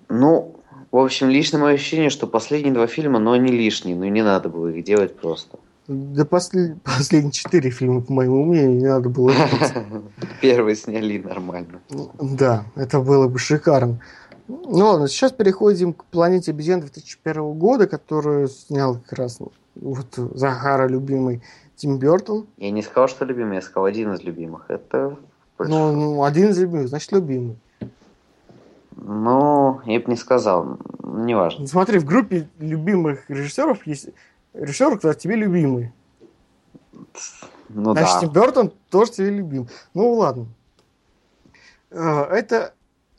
Ну, 0.09 0.55
в 0.91 0.97
общем, 0.97 1.29
личное 1.29 1.59
мое 1.59 1.73
ощущение, 1.75 2.09
что 2.09 2.27
последние 2.27 2.73
два 2.73 2.87
фильма, 2.87 3.19
но 3.19 3.33
они 3.33 3.51
лишние, 3.51 3.95
но 3.95 4.05
не 4.05 4.23
надо 4.23 4.49
было 4.49 4.67
их 4.67 4.83
делать 4.83 5.15
просто. 5.19 5.59
Да 5.87 6.25
после, 6.25 6.77
последние 6.83 7.31
четыре 7.31 7.69
фильма, 7.69 8.01
по 8.01 8.11
моему 8.11 8.43
мнению, 8.45 8.77
не 8.77 8.87
надо 8.87 9.09
было 9.09 9.31
Первые 10.41 10.75
сняли 10.75 11.19
нормально. 11.19 11.79
Да, 12.19 12.65
это 12.75 12.99
было 12.99 13.27
бы 13.27 13.37
шикарно. 13.37 13.99
Ну 14.47 14.85
ладно, 14.85 15.07
сейчас 15.07 15.31
переходим 15.31 15.93
к 15.93 16.05
«Планете 16.05 16.51
обезьян» 16.51 16.79
2001 16.79 17.53
года, 17.53 17.87
которую 17.87 18.47
снял 18.47 18.95
как 18.95 19.13
раз 19.13 19.39
вот 19.75 20.07
Захара 20.15 20.87
любимый 20.87 21.41
Тим 21.75 21.97
Бертон. 21.97 22.47
Я 22.57 22.71
не 22.71 22.83
сказал, 22.83 23.07
что 23.07 23.25
любимый, 23.25 23.55
я 23.55 23.61
сказал 23.61 23.85
один 23.85 24.13
из 24.13 24.21
любимых. 24.21 24.65
Это... 24.69 25.17
Ну, 25.57 25.91
ну 25.93 26.23
один 26.23 26.49
из 26.49 26.59
любимых, 26.59 26.89
значит 26.89 27.11
любимый. 27.11 27.57
Ну, 28.97 29.81
я 29.85 29.99
бы 29.99 30.05
не 30.07 30.15
сказал, 30.15 30.77
неважно. 31.03 31.67
Смотри, 31.67 31.99
в 31.99 32.05
группе 32.05 32.47
любимых 32.59 33.29
режиссеров 33.29 33.85
есть 33.87 34.09
режиссер, 34.53 34.95
который 34.95 35.15
тебе 35.15 35.35
любимый. 35.35 35.91
Ну 37.69 37.91
Значит, 37.93 38.13
да. 38.13 38.19
Тим 38.21 38.29
Бертон 38.29 38.73
тоже 38.89 39.11
тебе 39.11 39.29
любим. 39.31 39.67
Ну 39.93 40.13
ладно. 40.13 40.47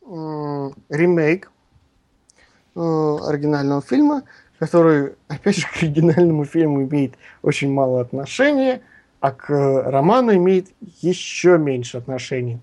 Э, 0.08 0.70
ремейк 0.88 1.50
э, 2.76 2.80
оригинального 2.80 3.82
фильма, 3.82 4.22
который, 4.60 5.14
опять 5.28 5.56
же, 5.56 5.66
к 5.66 5.82
оригинальному 5.82 6.44
фильму 6.44 6.84
имеет 6.84 7.14
очень 7.42 7.72
мало 7.72 8.00
отношения, 8.02 8.82
а 9.18 9.32
к 9.32 9.50
роману 9.50 10.32
имеет 10.34 10.68
еще 11.00 11.58
меньше 11.58 11.98
отношений. 11.98 12.60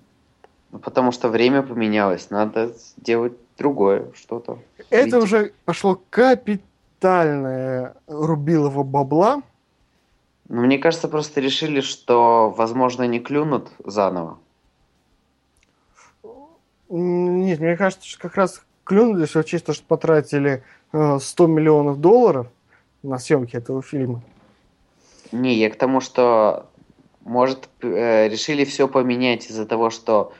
Ну, 0.71 0.79
потому 0.79 1.11
что 1.11 1.27
время 1.27 1.63
поменялось, 1.63 2.29
надо 2.29 2.73
сделать 2.77 3.33
другое 3.57 4.05
что-то. 4.15 4.59
Это 4.89 5.05
Видите? 5.05 5.17
уже 5.17 5.53
пошло 5.65 6.01
капитальное 6.09 7.95
рубилово 8.07 8.83
бабла. 8.83 9.41
Ну, 10.47 10.61
мне 10.61 10.77
кажется, 10.77 11.09
просто 11.09 11.41
решили, 11.41 11.81
что, 11.81 12.53
возможно, 12.55 13.03
не 13.03 13.19
клюнут 13.19 13.69
заново. 13.83 14.37
Нет, 16.95 17.59
мне 17.59 17.75
кажется, 17.75 18.07
что 18.07 18.19
как 18.19 18.35
раз 18.35 18.61
клюнули, 18.83 19.25
что 19.25 19.43
чисто 19.43 19.73
что 19.73 19.83
потратили 19.83 20.63
100 20.91 21.17
э, 21.17 21.47
миллионов 21.47 21.99
долларов 21.99 22.47
на 23.01 23.17
съемки 23.17 23.55
этого 23.55 23.81
фильма. 23.81 24.21
Не, 25.31 25.55
я 25.55 25.71
к 25.71 25.75
тому, 25.75 26.01
что 26.01 26.67
может 27.21 27.67
э, 27.81 28.27
решили 28.27 28.63
все 28.63 28.87
поменять 28.87 29.49
из-за 29.49 29.65
того, 29.65 29.89
что 29.89 30.33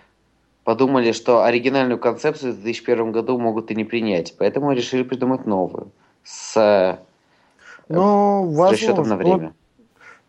подумали, 0.64 1.12
что 1.12 1.44
оригинальную 1.44 1.98
концепцию 1.98 2.54
в 2.54 2.62
2001 2.62 3.12
году 3.12 3.40
могут 3.40 3.72
и 3.72 3.76
не 3.76 3.84
принять, 3.84 4.36
поэтому 4.38 4.74
решили 4.74 5.02
придумать 5.02 5.48
новую 5.48 5.92
с 6.24 6.56
э, 6.56 7.00
Но, 7.90 8.44
возможно, 8.44 8.72
расчетом 8.72 9.08
на 9.08 9.18
время. 9.18 9.54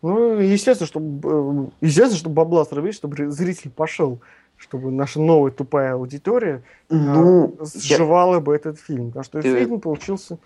Ну, 0.01 0.39
естественно, 0.39 0.87
чтобы 0.87 1.71
естественно, 1.81 2.17
чтобы 2.17 2.35
бабла 2.35 2.65
срубить, 2.65 2.95
чтобы 2.95 3.29
зритель 3.29 3.69
пошел 3.69 4.19
чтобы 4.57 4.91
наша 4.91 5.19
новая 5.19 5.51
тупая 5.51 5.93
аудитория 5.93 6.63
а, 6.89 6.95
ну, 6.95 7.55
сживала 7.61 8.35
я... 8.35 8.39
бы 8.39 8.55
этот 8.55 8.79
фильм. 8.79 9.07
Потому 9.07 9.23
что 9.23 9.41
Ты... 9.41 9.59
фильм 9.59 9.79
получился 9.79 10.37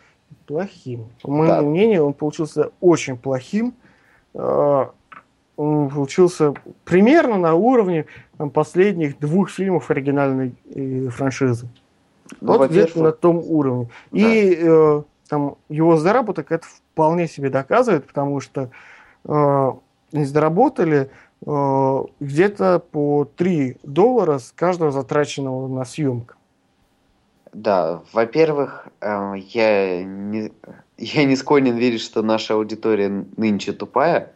плохим. 0.46 1.08
По 1.22 1.32
моему 1.32 1.48
да. 1.48 1.62
мнению, 1.62 2.06
он 2.06 2.14
получился 2.14 2.72
очень 2.80 3.18
плохим. 3.18 3.74
Э, 4.34 4.86
он 5.56 5.90
получился 5.90 6.54
примерно 6.86 7.38
на 7.38 7.54
уровне 7.54 8.06
там, 8.38 8.50
последних 8.50 9.20
двух 9.20 9.50
фильмов 9.50 9.92
оригинальной 9.92 10.56
э, 10.74 11.10
франшизы. 11.10 11.68
Ну, 12.42 12.58
вот 12.58 12.70
где-то 12.70 13.02
на 13.02 13.12
том 13.12 13.38
уровне. 13.38 13.90
Да. 14.12 14.18
И 14.20 14.58
э, 14.60 15.04
там 15.28 15.56
его 15.68 15.98
заработок 15.98 16.52
это 16.52 16.66
вполне 16.66 17.28
себе 17.28 17.50
доказывает, 17.50 18.06
потому 18.08 18.40
что 18.40 18.70
э, 19.26 19.72
они 20.14 20.26
заработали 20.26 21.10
где-то 21.42 22.80
по 22.92 23.26
3 23.26 23.78
доллара 23.84 24.40
с 24.40 24.52
каждого 24.52 24.92
затраченного 24.92 25.68
на 25.68 25.86
съемку. 25.86 26.34
Да, 27.54 28.02
во-первых, 28.14 28.88
э, 29.02 29.34
я 29.38 30.04
не, 30.04 30.52
я 30.98 31.24
не 31.24 31.36
склонен 31.36 31.76
верить, 31.78 32.02
что 32.02 32.22
наша 32.22 32.54
аудитория 32.54 33.26
нынче 33.38 33.74
тупая. 33.74 34.34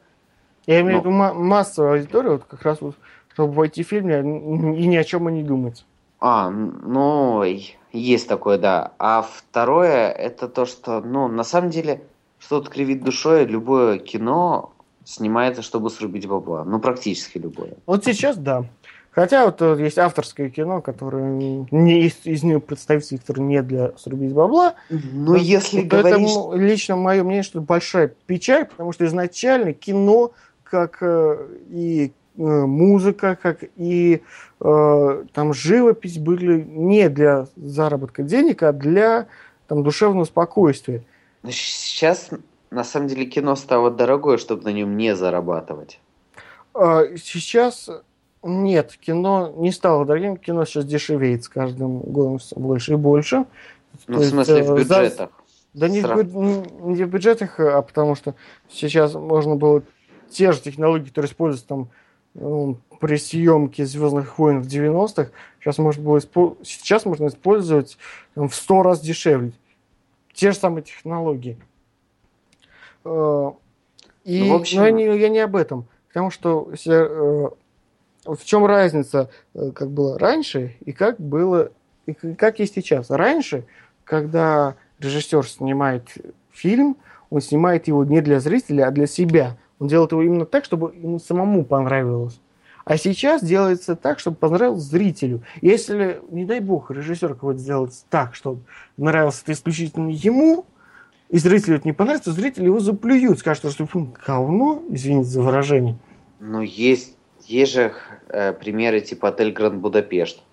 Я 0.66 0.82
имею 0.82 1.02
в 1.02 1.02
виду 1.02 1.12
массовую 1.12 1.94
аудиторию, 1.94 2.32
вот 2.34 2.46
как 2.46 2.64
раз 2.64 2.82
вот, 2.82 2.96
чтобы 3.34 3.54
войти 3.54 3.84
в 3.84 3.88
фильм 3.88 4.10
и 4.10 4.88
ни 4.88 4.96
о 4.96 5.04
чем 5.04 5.30
и 5.30 5.34
не 5.34 5.44
думать. 5.44 5.86
А, 6.20 6.50
ну, 6.50 7.44
есть 7.92 8.28
такое, 8.28 8.58
да. 8.58 8.94
А 8.98 9.22
второе, 9.22 10.10
это 10.10 10.48
то, 10.48 10.66
что, 10.66 11.02
ну, 11.02 11.28
на 11.28 11.44
самом 11.44 11.70
деле, 11.70 12.02
что-то 12.40 12.70
кривит 12.70 13.04
душой, 13.04 13.46
любое 13.46 14.00
кино, 14.00 14.73
снимается, 15.06 15.62
чтобы 15.62 15.90
срубить 15.90 16.28
бабла. 16.28 16.64
Ну, 16.64 16.80
практически 16.80 17.38
любое. 17.38 17.74
Вот 17.86 18.06
сейчас 18.06 18.38
да. 18.38 18.66
Хотя 19.12 19.46
вот 19.46 19.62
э, 19.62 19.76
есть 19.80 20.00
авторское 20.00 20.50
кино, 20.50 20.82
которое 20.82 21.24
не 21.70 22.08
из, 22.08 22.26
из 22.26 22.44
него 22.44 22.60
представителей, 22.60 23.20
которые 23.20 23.46
не 23.46 23.62
для 23.62 23.92
срубить 23.98 24.34
бабла. 24.34 24.74
Ну, 24.90 25.36
если 25.36 25.82
вот 25.82 25.88
говоришь... 25.88 26.32
Это 26.32 26.56
лично 26.56 26.96
мое 26.96 27.24
мнение, 27.24 27.44
что 27.44 27.60
это 27.60 27.68
большая 27.68 28.14
печаль, 28.26 28.66
потому 28.66 28.92
что 28.92 29.06
изначально 29.06 29.74
кино, 29.74 30.32
как 30.64 30.98
э, 31.02 31.48
и 31.70 32.12
э, 32.38 32.42
музыка, 32.42 33.38
как 33.40 33.64
и 33.76 34.24
э, 34.60 35.24
там 35.32 35.54
живопись 35.54 36.18
были 36.18 36.64
не 36.64 37.08
для 37.10 37.46
заработка 37.56 38.24
денег, 38.24 38.64
а 38.64 38.74
для 38.74 39.28
там 39.68 39.84
душевного 39.84 40.26
спокойствия. 40.26 41.04
Сейчас 41.48 42.30
на 42.74 42.84
самом 42.84 43.08
деле 43.08 43.26
кино 43.26 43.56
стало 43.56 43.92
дорогое, 43.92 44.38
чтобы 44.38 44.64
на 44.64 44.70
нем 44.70 44.98
не 44.98 45.16
зарабатывать. 45.16 46.00
А, 46.74 47.04
сейчас 47.18 47.90
нет, 48.42 48.98
кино 49.00 49.54
не 49.56 49.72
стало 49.72 50.06
дорогим, 50.06 50.38
кино 50.38 50.66
сейчас 50.66 50.86
дешевеет 50.86 51.44
с 51.44 51.50
каждым 51.50 52.00
годом 52.00 52.40
все 52.40 52.56
больше 52.56 52.94
и 52.94 52.96
больше. 52.96 53.46
Ну, 54.08 54.18
То 54.18 54.24
в 54.24 54.26
смысле, 54.26 54.58
есть, 54.58 54.70
в 54.70 54.76
бюджетах? 54.76 55.30
За... 55.74 55.80
Да 55.80 55.88
не 55.88 56.02
в, 56.02 56.24
не 56.86 57.04
в 57.04 57.10
бюджетах, 57.10 57.60
а 57.60 57.82
потому 57.82 58.16
что 58.16 58.36
сейчас 58.70 59.14
можно 59.14 59.56
было 59.56 59.84
те 60.30 60.52
же 60.52 60.60
технологии, 60.60 61.08
которые 61.08 61.30
используются 61.30 61.68
там 61.68 61.90
ну, 62.34 62.78
при 63.00 63.18
съемке 63.18 63.86
Звездных 63.86 64.38
войн 64.38 64.62
в 64.62 64.68
90-х, 64.68 65.30
сейчас 65.60 65.78
можно, 65.78 66.04
было 66.04 66.18
испо... 66.18 66.58
сейчас 66.64 67.06
можно 67.06 67.28
использовать 67.28 67.98
там, 68.34 68.50
в 68.50 68.56
сто 68.56 68.84
раз 68.84 69.00
дешевле. 69.00 69.54
Те 70.34 70.52
же 70.52 70.58
самые 70.58 70.84
технологии. 70.84 71.58
Э, 73.06 73.52
и, 74.24 74.44
ну, 74.44 74.54
в 74.54 74.62
общем... 74.62 74.80
Но 74.80 74.86
я 74.86 74.92
не, 74.92 75.06
я 75.20 75.30
не 75.30 75.40
об 75.40 75.56
этом. 75.56 75.88
Потому 76.08 76.30
что 76.30 76.72
э, 76.86 77.50
в 78.26 78.46
чем 78.46 78.66
разница, 78.66 79.30
э, 79.54 79.72
как 79.72 79.90
было 79.90 80.18
раньше 80.18 80.76
и 80.86 80.92
как 80.92 81.20
было, 81.20 81.72
и 82.06 82.14
как 82.14 82.60
есть 82.60 82.76
сейчас. 82.76 83.10
Раньше, 83.10 83.66
когда 84.04 84.76
режиссер 85.00 85.48
снимает 85.48 86.08
фильм, 86.52 86.98
он 87.30 87.42
снимает 87.42 87.88
его 87.88 88.06
не 88.06 88.22
для 88.22 88.40
зрителя, 88.40 88.88
а 88.88 88.92
для 88.92 89.08
себя. 89.08 89.58
Он 89.80 89.88
делает 89.88 90.12
его 90.12 90.22
именно 90.22 90.46
так, 90.46 90.66
чтобы 90.66 90.94
ему 90.96 91.20
самому 91.20 91.66
понравилось. 91.66 92.40
А 92.86 92.98
сейчас 92.98 93.44
делается 93.44 93.96
так, 93.96 94.20
чтобы 94.20 94.38
понравилось 94.38 94.84
зрителю. 94.84 95.42
Если, 95.62 96.22
не 96.30 96.46
дай 96.46 96.60
бог, 96.60 96.92
режиссер 96.92 97.36
кого-то 97.36 97.58
сделает 97.58 97.94
так, 98.10 98.36
чтобы 98.36 98.62
нравился 98.98 99.42
это 99.44 99.54
исключительно 99.54 100.10
ему, 100.10 100.66
и 101.34 101.40
зрителю 101.40 101.78
это 101.78 101.88
не 101.88 101.94
понравится, 101.94 102.32
зрители 102.32 102.66
его 102.66 102.80
заплюют, 102.80 103.40
скажут, 103.40 103.72
что 103.72 103.88
фильм 103.88 104.14
говно, 104.24 104.84
извините 104.90 105.30
за 105.30 105.42
выражение. 105.42 105.98
Ну, 106.40 106.62
есть, 106.62 107.18
есть 107.48 107.74
же 107.74 107.92
э, 108.28 108.54
примеры 108.54 109.02
типа 109.02 109.30
«Отель 109.30 109.52
Гранд 109.52 109.82
Будапешт». 109.82 110.44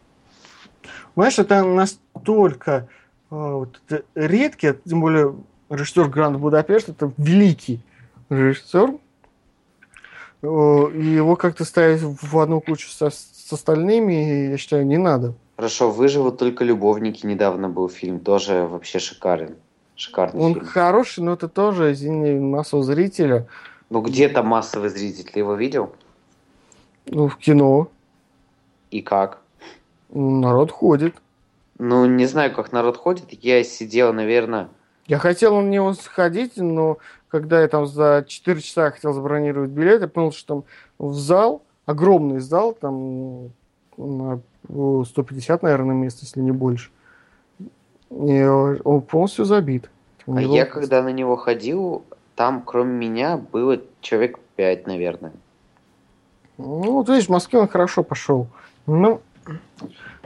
Понимаешь, 1.15 1.39
это 1.39 1.65
настолько 1.65 2.89
э, 3.31 3.35
вот, 3.35 3.79
это 3.89 4.05
редкий, 4.15 4.73
тем 4.89 5.03
более 5.03 5.37
режиссер 5.69 6.09
Гранд 6.09 6.39
Будапешт, 6.39 6.89
это 6.89 7.13
великий 7.19 7.81
режиссер. 8.31 8.95
Э, 10.41 10.87
и 10.95 11.05
его 11.05 11.37
как-то 11.37 11.67
ставить 11.67 12.01
в 12.01 12.39
одну 12.39 12.63
кучу 12.63 12.89
со, 12.89 13.11
с 13.11 13.53
остальными, 13.53 14.49
я 14.53 14.57
считаю, 14.57 14.87
не 14.87 14.97
надо. 14.97 15.35
Хорошо, 15.57 15.91
«Выживут 15.91 16.39
только 16.39 16.65
любовники» 16.65 17.27
недавно 17.27 17.69
был 17.69 17.91
фильм, 17.91 18.19
тоже 18.19 18.67
вообще 18.67 18.99
шикарен. 18.99 19.57
Шикарный 20.01 20.41
Он 20.41 20.55
фильм. 20.55 20.67
хороший, 20.67 21.23
но 21.23 21.35
это 21.35 21.47
тоже, 21.47 21.93
извини, 21.93 22.33
массового 22.41 22.85
зрителя. 22.85 23.47
Ну 23.91 24.01
где-то 24.01 24.43
массовый 24.43 24.89
зритель, 24.89 25.31
ты 25.31 25.41
его 25.41 25.55
видел? 25.55 25.95
Ну, 27.05 27.29
в 27.29 27.37
кино. 27.37 27.89
И 28.91 29.03
как? 29.03 29.43
Народ 30.09 30.71
ходит. 30.71 31.17
Ну, 31.79 32.07
не 32.07 32.25
знаю, 32.25 32.55
как 32.55 32.73
народ 32.73 32.97
ходит. 32.97 33.25
Я 33.45 33.63
сидел, 33.63 34.15
наверное... 34.15 34.69
Я 35.07 35.19
хотел 35.19 35.61
на 35.61 35.69
него 35.69 35.93
сходить, 35.93 36.57
но 36.57 36.97
когда 37.29 37.61
я 37.61 37.69
там 37.69 37.87
за 37.87 38.25
4 38.27 38.61
часа 38.61 38.91
хотел 38.93 39.13
забронировать 39.13 39.71
билет, 39.71 40.01
я 40.01 40.09
понял, 40.09 40.33
что 40.33 40.47
там 40.47 40.65
в 40.99 41.15
зал, 41.15 41.63
огромный 41.85 42.39
зал, 42.39 42.73
там 42.73 43.51
на 43.99 44.41
150, 44.69 45.63
наверное, 45.63 45.95
мест, 45.95 46.21
если 46.23 46.41
не 46.41 46.53
больше. 46.53 46.91
И 48.11 48.43
он 48.43 49.03
полностью 49.03 49.45
забит. 49.45 49.91
А 50.27 50.41
я, 50.41 50.67
когда 50.67 51.03
на 51.03 51.11
него 51.11 51.37
ходил, 51.37 52.05
там, 52.35 52.63
кроме 52.65 52.93
меня, 52.93 53.37
было 53.37 53.81
человек 54.01 54.39
5, 54.57 54.87
наверное. 54.87 55.33
Ну, 56.59 56.93
вот 56.93 57.09
видишь, 57.09 57.27
в 57.27 57.31
Москве 57.31 57.59
он 57.59 57.69
хорошо 57.69 58.03
пошел. 58.03 58.47
Ну, 58.87 59.21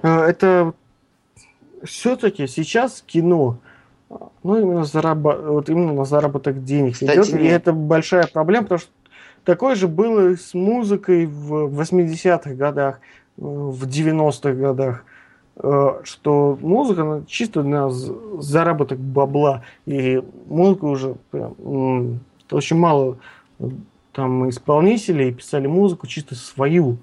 э, 0.03 0.09
это 0.09 0.72
все-таки 1.85 2.47
сейчас 2.47 3.03
кино, 3.07 3.59
ну, 4.43 4.61
именно, 4.61 4.85
зараб... 4.85 5.18
вот 5.18 5.68
именно 5.68 5.93
на 5.93 6.05
заработок 6.05 6.64
денег 6.64 6.95
Кстати, 6.95 7.18
идет, 7.18 7.41
и 7.41 7.45
это 7.45 7.72
большая 7.72 8.26
проблема, 8.26 8.64
потому 8.64 8.80
что 8.80 8.91
такое 9.45 9.74
же 9.74 9.89
было 9.89 10.37
с 10.37 10.55
музыкой 10.55 11.26
в 11.26 11.80
80-х 11.80 12.55
годах, 12.55 13.01
в 13.37 13.87
90-х 13.87 14.53
годах, 14.53 15.05
э, 15.05 15.13
что 15.57 16.59
музыка 16.61 17.22
чисто 17.28 17.62
на 17.62 17.88
заработок 17.90 18.98
бабла, 18.98 19.62
и 19.86 20.22
музыка 20.46 20.84
уже 20.86 21.16
очень 22.50 22.76
мало 22.76 23.18
там 24.14 24.48
исполнителей 24.48 25.32
писали 25.32 25.66
музыку 25.66 26.07
чисто 26.07 26.34
свою, 26.34 26.98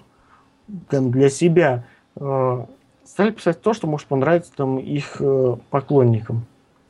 там, 0.89 1.11
для 1.11 1.29
себя. 1.29 1.85
Э, 2.15 2.65
стали 3.03 3.31
писать 3.31 3.61
то, 3.61 3.73
что 3.73 3.87
может 3.87 4.07
понравиться 4.07 4.51
там 4.55 4.79
их 4.79 5.17
э, 5.19 5.57
поклонникам. 5.69 6.45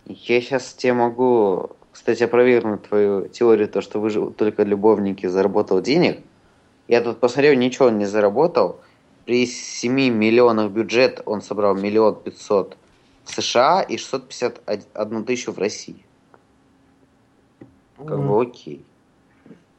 Я 0.06 0.42
сейчас 0.42 0.74
тебе 0.74 0.94
могу, 0.94 1.72
кстати, 1.92 2.24
опровергнуть 2.24 2.84
твою 2.84 3.28
теорию, 3.28 3.68
то, 3.68 3.82
что 3.82 4.00
выжил 4.00 4.32
только 4.32 4.64
любовники 4.64 5.26
заработал 5.26 5.82
денег. 5.82 6.20
Я 6.88 7.02
тут 7.02 7.20
посмотрел, 7.20 7.58
ничего 7.58 7.90
не 7.90 8.06
заработал. 8.06 8.80
При 9.26 9.46
7 9.46 9.94
миллионах 9.94 10.72
бюджет 10.72 11.22
он 11.26 11.42
собрал 11.42 11.76
миллион 11.76 12.16
пятьсот 12.16 12.78
в 13.24 13.32
США 13.32 13.82
и 13.82 13.98
651 13.98 15.26
тысячу 15.26 15.52
в 15.52 15.60
России. 15.60 16.04
Как 17.98 18.20
бы 18.20 18.42
окей. 18.42 18.84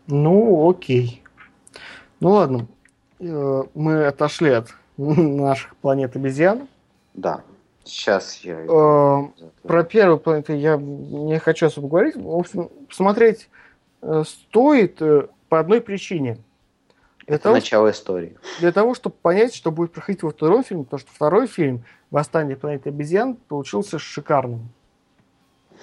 Ну, 0.07 0.71
окей. 0.71 1.23
Ну 2.21 2.31
ладно. 2.31 2.67
Э, 3.19 3.65
мы 3.75 4.07
отошли 4.07 4.51
от 4.51 4.69
наших 4.97 5.77
планет 5.77 6.15
обезьян. 6.17 6.69
Да. 7.15 7.43
Сейчас 7.85 8.39
я... 8.39 8.61
Э, 8.61 9.23
про 9.63 9.85
первую 9.85 10.19
планету 10.19 10.53
я 10.53 10.77
не 10.77 11.39
хочу 11.39 11.67
особо 11.67 11.89
говорить. 11.89 12.17
В 12.17 12.31
общем, 12.31 12.69
посмотреть 12.89 13.49
э, 14.03 14.23
стоит 14.25 15.01
по 15.49 15.59
одной 15.59 15.81
причине. 15.81 16.39
Для 17.27 17.37
Это 17.37 17.45
того, 17.45 17.55
начало 17.55 17.91
истории. 17.91 18.37
Для 18.61 18.73
того, 18.73 18.95
чтобы 18.95 19.15
понять, 19.21 19.55
что 19.55 19.71
будет 19.71 19.93
проходить 19.93 20.23
во 20.23 20.31
втором 20.31 20.65
фильме, 20.65 20.85
потому 20.85 21.01
что 21.01 21.11
второй 21.13 21.47
фильм 21.47 21.85
«Восстание 22.11 22.57
планеты 22.57 22.89
обезьян» 22.89 23.37
получился 23.37 23.99
шикарным. 23.99 24.69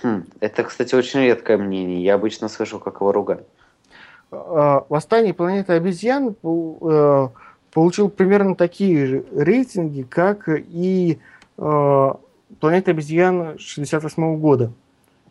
Хм, 0.04 0.26
это, 0.40 0.64
кстати, 0.64 0.96
очень 0.96 1.22
редкое 1.22 1.58
мнение. 1.58 2.04
Я 2.04 2.16
обычно 2.16 2.50
слышу, 2.50 2.80
как 2.80 2.96
его 2.96 3.12
ругают. 3.12 3.48
Э, 4.32 4.82
«Восстание 4.90 5.34
планеты 5.34 5.74
обезьян» 5.74 6.36
э, 6.44 7.28
получил 7.72 8.10
примерно 8.10 8.56
такие 8.56 9.06
же 9.06 9.26
рейтинги, 9.34 10.04
как 10.04 10.50
и 10.50 11.20
э, 11.58 12.14
«Планета 12.60 12.92
обезьян» 12.92 13.58
68 13.58 14.38
года. 14.40 14.68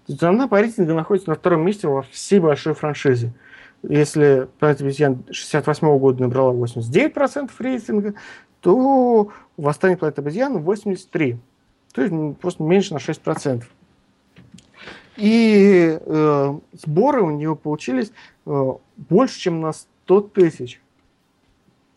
То 0.06 0.12
есть 0.12 0.22
она 0.22 0.48
по 0.48 0.58
рейтингу 0.58 0.94
находится 0.94 1.28
на 1.28 1.36
втором 1.36 1.66
месте 1.66 1.86
во 1.86 2.02
всей 2.02 2.40
большой 2.40 2.72
франшизе. 2.72 3.32
Если 3.82 4.48
«Планета 4.58 4.84
обезьян» 4.84 5.24
68 5.30 5.98
года 5.98 6.22
набрала 6.22 6.52
89% 6.52 7.50
рейтинга, 7.58 8.14
то 8.60 9.30
«Восстание 9.56 9.96
планеты 9.96 10.20
обезьян» 10.20 10.56
83%. 10.56 11.38
То 11.92 12.02
есть 12.02 12.38
просто 12.38 12.62
меньше 12.62 12.94
на 12.94 12.98
6%. 12.98 13.64
И 15.16 15.98
э, 16.00 16.58
сборы 16.72 17.22
у 17.22 17.30
него 17.30 17.56
получились 17.56 18.12
э, 18.46 18.72
больше, 18.96 19.40
чем 19.40 19.60
на 19.60 19.72
100 19.72 20.20
тысяч. 20.20 20.80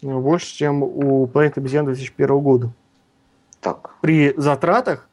Э, 0.01 0.17
больше, 0.17 0.55
чем 0.55 0.81
у 0.83 1.27
«Планеты 1.27 1.59
обезьян» 1.59 1.85
2001 1.85 2.39
года. 2.39 2.71
Так. 3.59 3.95
При 4.01 4.33
затратах 4.37 5.07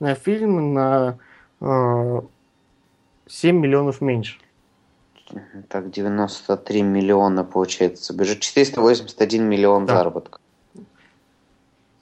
на 0.00 0.14
фильм 0.14 0.74
на 0.74 1.18
э, 1.60 2.20
7 3.26 3.56
миллионов 3.56 4.00
меньше. 4.00 4.38
Так, 5.68 5.90
93 5.90 6.82
миллиона 6.82 7.44
получается. 7.44 8.14
Бюджет 8.14 8.40
481 8.40 9.44
миллион 9.44 9.86
да. 9.86 9.98
заработка. 9.98 10.38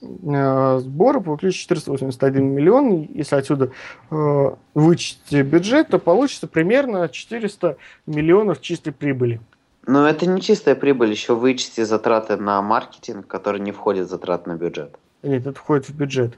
Э, 0.01 0.79
сборы 0.79 1.21
получили 1.21 1.51
481 1.51 2.45
миллион. 2.45 3.07
Если 3.13 3.35
отсюда 3.35 3.71
э, 4.11 4.51
вычесть 4.73 5.33
бюджет, 5.33 5.89
то 5.89 5.99
получится 5.99 6.47
примерно 6.47 7.09
400 7.09 7.77
миллионов 8.05 8.61
чистой 8.61 8.91
прибыли. 8.91 9.41
Но 9.85 10.07
это 10.07 10.27
не 10.27 10.41
чистая 10.41 10.75
прибыль, 10.75 11.09
еще 11.11 11.35
вычти 11.35 11.83
затраты 11.83 12.37
на 12.37 12.61
маркетинг, 12.61 13.27
которые 13.27 13.61
не 13.61 13.71
входят 13.71 14.07
в 14.07 14.09
затраты 14.09 14.49
на 14.49 14.55
бюджет. 14.55 14.95
Нет, 15.23 15.47
это 15.47 15.59
входит 15.59 15.89
в 15.89 15.95
бюджет. 15.95 16.37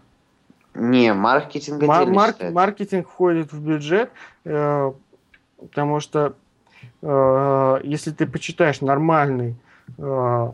Не, 0.73 1.13
маркетинг 1.13 1.83
Мар- 1.83 2.07
мар- 2.07 2.35
Маркетинг 2.51 3.09
входит 3.09 3.51
в 3.51 3.59
бюджет, 3.59 4.09
э, 4.45 4.91
потому 5.59 5.99
что 5.99 6.33
если 7.03 8.11
ты 8.11 8.27
почитаешь 8.27 8.82
нормальный 8.82 9.55
э, 9.97 10.51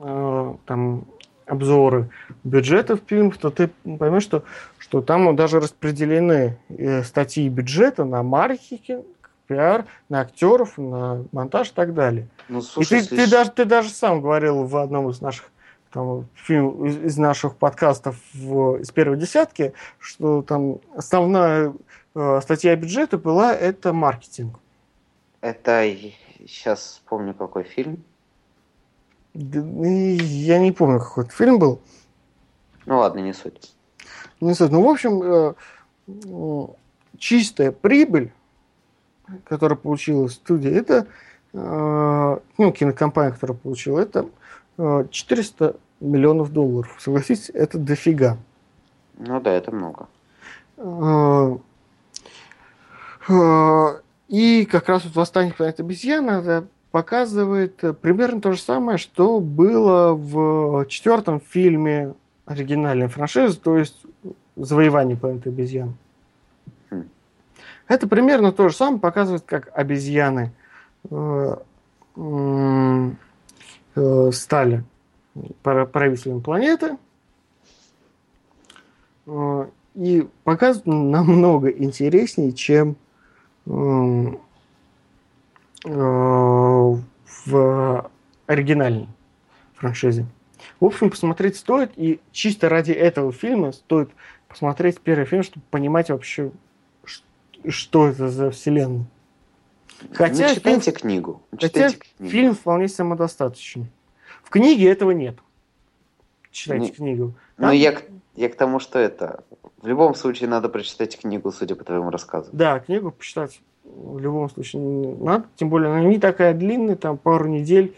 э, 0.00 0.54
там 0.66 1.04
обзоры 1.46 2.10
бюджетов 2.44 3.00
фильмов, 3.06 3.38
то 3.38 3.50
ты 3.50 3.70
поймешь, 3.98 4.22
что, 4.22 4.44
что 4.78 5.00
там 5.00 5.34
даже 5.34 5.60
распределены 5.60 6.58
э, 6.68 7.02
статьи 7.02 7.48
бюджета 7.48 8.04
на 8.04 8.22
маркетинг, 8.22 9.06
пиар, 9.46 9.86
на 10.08 10.20
актеров, 10.20 10.76
на 10.76 11.24
монтаж 11.32 11.70
и 11.70 11.74
так 11.74 11.94
далее. 11.94 12.28
Ну, 12.48 12.60
слушай, 12.60 13.00
и 13.00 13.02
ты, 13.02 13.16
ты, 13.16 13.30
даже, 13.30 13.50
ты 13.50 13.64
даже 13.64 13.88
сам 13.88 14.20
говорил 14.20 14.64
в 14.64 14.76
одном 14.76 15.08
из 15.10 15.20
наших 15.20 15.50
там, 15.90 16.26
фильм, 16.34 16.84
из, 16.86 16.98
из 16.98 17.16
наших 17.16 17.56
подкастов 17.56 18.16
в, 18.34 18.76
из 18.76 18.90
первой 18.90 19.16
десятки, 19.16 19.72
что 19.98 20.42
там 20.42 20.78
основная 20.94 21.72
э, 22.14 22.40
статья 22.42 22.76
бюджета 22.76 23.16
была 23.16 23.54
это 23.54 23.94
маркетинг. 23.94 24.58
Это 25.40 25.94
сейчас 26.46 26.80
вспомню 26.80 27.34
какой 27.34 27.64
фильм. 27.64 28.02
Я 29.34 30.58
не 30.58 30.72
помню, 30.72 30.98
какой 30.98 31.24
это 31.24 31.32
фильм 31.32 31.58
был. 31.58 31.80
Ну 32.86 32.98
ладно, 32.98 33.20
не 33.20 33.32
суть. 33.32 33.72
Не 34.40 34.54
суть. 34.54 34.70
Ну, 34.72 34.82
в 34.82 34.88
общем, 34.88 35.22
э, 35.22 36.66
чистая 37.18 37.70
прибыль, 37.70 38.32
которая 39.44 39.76
получила 39.76 40.26
студия, 40.28 40.72
это 40.72 41.06
э, 41.52 42.38
ну, 42.58 42.72
кинокомпания, 42.72 43.32
которая 43.32 43.56
получила, 43.56 44.00
это 44.00 44.28
400 44.76 45.64
э, 45.64 45.74
миллионов 46.00 46.52
долларов. 46.52 46.96
Согласитесь, 46.98 47.50
это 47.50 47.78
дофига. 47.78 48.38
Ну 49.18 49.40
да, 49.40 49.52
это 49.52 49.70
много. 49.70 50.08
И 54.28 54.66
как 54.66 54.88
раз 54.88 55.04
вот 55.04 55.16
«Восстание 55.16 55.54
планеты 55.54 55.82
обезьян» 55.82 56.28
это 56.28 56.66
показывает 56.90 57.82
э, 57.82 57.94
примерно 57.94 58.40
то 58.40 58.52
же 58.52 58.60
самое, 58.60 58.98
что 58.98 59.40
было 59.40 60.12
в 60.12 60.86
четвертом 60.86 61.40
фильме 61.40 62.14
оригинальной 62.44 63.08
франшизы, 63.08 63.58
то 63.58 63.76
есть 63.78 63.96
«Завоевание 64.56 65.16
планеты 65.16 65.48
обезьян». 65.48 65.96
Хм. 66.90 67.04
Это 67.86 68.06
примерно 68.06 68.52
то 68.52 68.68
же 68.68 68.74
самое 68.74 69.00
показывает, 69.00 69.44
как 69.46 69.70
обезьяны 69.74 70.52
э, 71.10 71.56
э, 73.94 74.30
стали 74.32 74.84
правителем 75.62 76.42
планеты. 76.42 76.98
Э, 79.26 79.66
и 79.94 80.28
показывают 80.44 80.86
намного 80.86 81.68
интереснее, 81.70 82.52
чем 82.52 82.96
в 87.46 88.10
оригинальной 88.46 89.08
франшизе. 89.74 90.26
В 90.80 90.84
общем, 90.86 91.10
посмотреть 91.10 91.56
стоит, 91.56 91.92
и 91.96 92.20
чисто 92.32 92.68
ради 92.68 92.92
этого 92.92 93.32
фильма 93.32 93.72
стоит 93.72 94.10
посмотреть 94.48 95.00
первый 95.00 95.24
фильм, 95.26 95.42
чтобы 95.42 95.64
понимать 95.70 96.10
вообще, 96.10 96.50
что 97.68 98.08
это 98.08 98.28
за 98.28 98.50
вселенная. 98.50 99.06
Хотя 100.12 100.48
ну, 100.48 100.54
читайте 100.54 100.90
фильм, 100.90 100.96
книгу. 100.96 101.42
Читайте 101.58 101.96
хотя 101.98 102.10
книгу. 102.18 102.30
фильм 102.32 102.54
вполне 102.54 102.88
самодостаточный. 102.88 103.86
В 104.44 104.50
книге 104.50 104.90
этого 104.90 105.10
нет. 105.10 105.38
Читайте 106.50 106.86
Не- 106.86 106.92
книгу. 106.92 107.34
Ну, 107.56 107.66
Там- 107.66 107.74
я, 107.76 107.92
к- 107.92 108.04
я 108.36 108.48
к 108.48 108.54
тому, 108.56 108.78
что 108.80 108.98
это... 108.98 109.44
В 109.80 109.86
любом 109.86 110.14
случае 110.14 110.48
надо 110.48 110.68
прочитать 110.68 111.18
книгу, 111.18 111.52
судя 111.52 111.76
по 111.76 111.84
твоему 111.84 112.10
рассказу. 112.10 112.50
Да, 112.52 112.80
книгу 112.80 113.12
почитать 113.12 113.60
в 113.84 114.18
любом 114.18 114.50
случае 114.50 114.82
надо. 114.82 115.46
Тем 115.56 115.70
более 115.70 115.90
она 115.90 116.02
не 116.02 116.18
такая 116.18 116.54
длинная, 116.54 116.96
там 116.96 117.16
пару 117.16 117.48
недель. 117.48 117.94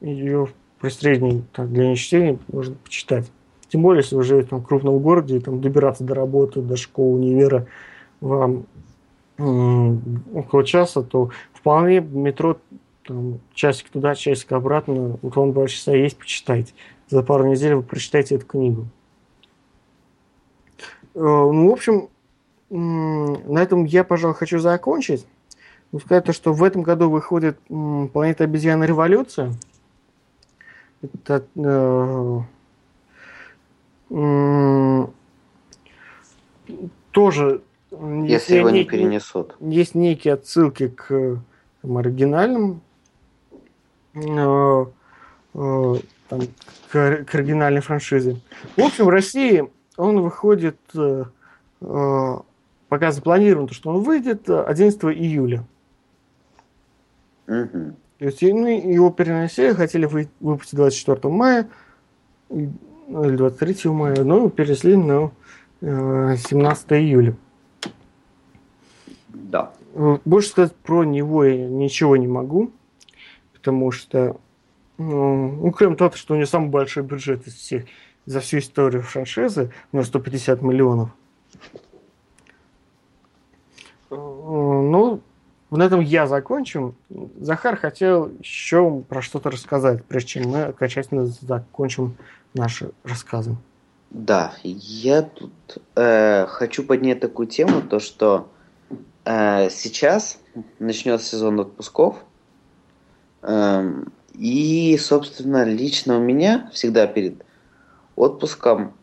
Ее 0.00 0.48
при 0.80 0.88
средней 0.90 1.44
так, 1.52 1.72
длине 1.72 1.96
чтения 1.96 2.38
можно 2.52 2.76
почитать. 2.76 3.30
Тем 3.68 3.82
более, 3.82 4.02
если 4.02 4.14
вы 4.16 4.22
живете 4.22 4.50
там, 4.50 4.60
в 4.60 4.66
крупном 4.66 4.98
городе, 5.00 5.36
и 5.36 5.40
там 5.40 5.60
добираться 5.60 6.04
до 6.04 6.14
работы, 6.14 6.60
до 6.60 6.76
школы, 6.76 7.18
универа 7.18 7.66
вам 8.20 8.66
около 9.36 10.64
часа, 10.64 11.02
то 11.02 11.30
вполне 11.52 12.00
метро 12.00 12.58
там, 13.04 13.40
часик 13.52 13.88
туда, 13.88 14.14
часик 14.14 14.52
обратно, 14.52 15.18
вот 15.20 15.34
вам 15.34 15.52
два 15.52 15.66
часа 15.66 15.92
есть, 15.92 16.18
почитайте. 16.18 16.72
За 17.08 17.22
пару 17.22 17.46
недель 17.48 17.74
вы 17.74 17.82
прочитаете 17.82 18.36
эту 18.36 18.46
книгу. 18.46 18.86
Э, 21.14 21.18
Ну, 21.20 21.68
в 21.70 21.72
общем, 21.72 22.08
на 22.70 23.58
этом 23.62 23.84
я, 23.84 24.04
пожалуй, 24.04 24.34
хочу 24.34 24.58
закончить. 24.58 25.26
Сказать 26.00 26.24
то, 26.24 26.32
что 26.32 26.52
в 26.52 26.62
этом 26.64 26.82
году 26.82 27.08
выходит 27.08 27.58
«Планета 28.12 28.44
обезьяна. 28.44 28.84
Революция». 28.84 29.52
Это 31.02 31.44
э, 31.54 32.40
тоже, 37.10 37.62
Если 37.90 38.56
его 38.56 38.70
не 38.70 38.84
перенесут. 38.84 39.54
есть 39.60 39.94
некие 39.94 40.34
отсылки 40.34 40.88
к 40.88 41.38
там, 41.82 41.96
оригинальным 41.98 42.80
э, 44.14 44.86
э, 45.54 45.94
там, 46.28 46.40
к, 46.90 47.24
к 47.24 47.34
оригинальной 47.34 47.82
франшизе. 47.82 48.40
В 48.76 48.80
общем, 48.80 49.04
в 49.04 49.10
России 49.10 49.68
он 49.96 50.20
выходит, 50.20 50.78
э, 50.94 51.24
э, 51.80 52.36
пока 52.88 53.12
запланировано, 53.12 53.72
что 53.72 53.90
он 53.90 54.02
выйдет 54.02 54.48
э, 54.48 54.62
11 54.64 55.04
июля. 55.04 55.64
Мгм. 57.46 57.96
То 58.18 58.24
есть 58.24 58.42
ну, 58.42 58.66
его 58.66 59.10
переносили, 59.10 59.72
хотели 59.72 60.06
вы- 60.06 60.28
выпустить 60.40 60.76
24 60.76 61.32
мая 61.32 61.68
ну, 62.48 63.24
или 63.24 63.36
23 63.36 63.90
мая, 63.90 64.24
но 64.24 64.36
его 64.36 64.48
перенесли 64.48 64.96
на 64.96 65.30
э, 65.80 66.36
17 66.36 66.92
июля. 66.92 67.36
Да. 69.28 69.72
Э, 69.94 70.18
Больше 70.24 70.48
сказать 70.50 70.74
про 70.74 71.04
него 71.04 71.44
я 71.44 71.68
ничего 71.68 72.16
не 72.16 72.26
могу, 72.26 72.70
потому 73.52 73.90
что, 73.90 74.40
ну, 74.96 75.52
ну, 75.52 75.72
кроме 75.72 75.96
того, 75.96 76.12
что 76.14 76.34
у 76.34 76.36
него 76.36 76.46
самый 76.46 76.70
большой 76.70 77.02
бюджет 77.02 77.46
из 77.46 77.54
всех 77.54 77.84
за 78.26 78.40
всю 78.40 78.58
историю 78.58 79.02
франшизы, 79.02 79.70
у 79.92 79.96
него 79.96 80.04
150 80.04 80.62
миллионов. 80.62 81.10
Э, 84.10 84.14
Ну, 84.16 85.20
на 85.70 85.82
этом 85.82 86.00
я 86.00 86.26
закончу. 86.26 86.94
Захар 87.40 87.76
хотел 87.76 88.30
еще 88.38 89.02
про 89.08 89.22
что-то 89.22 89.50
рассказать, 89.50 90.04
прежде 90.04 90.28
чем 90.28 90.50
мы 90.50 90.62
окончательно 90.64 91.26
закончим 91.26 92.16
наши 92.54 92.92
рассказы. 93.02 93.56
Да, 94.10 94.52
я 94.62 95.22
тут 95.22 95.52
э, 95.96 96.46
хочу 96.46 96.84
поднять 96.84 97.18
такую 97.18 97.48
тему, 97.48 97.82
то 97.82 97.98
что 97.98 98.48
э, 99.24 99.68
сейчас 99.70 100.38
начнется 100.78 101.26
сезон 101.26 101.58
отпусков, 101.58 102.18
эм, 103.42 104.12
и, 104.34 104.96
собственно, 104.98 105.64
лично 105.64 106.18
у 106.18 106.20
меня 106.20 106.70
всегда 106.72 107.08
перед 107.08 107.44
отпуском, 108.16 108.94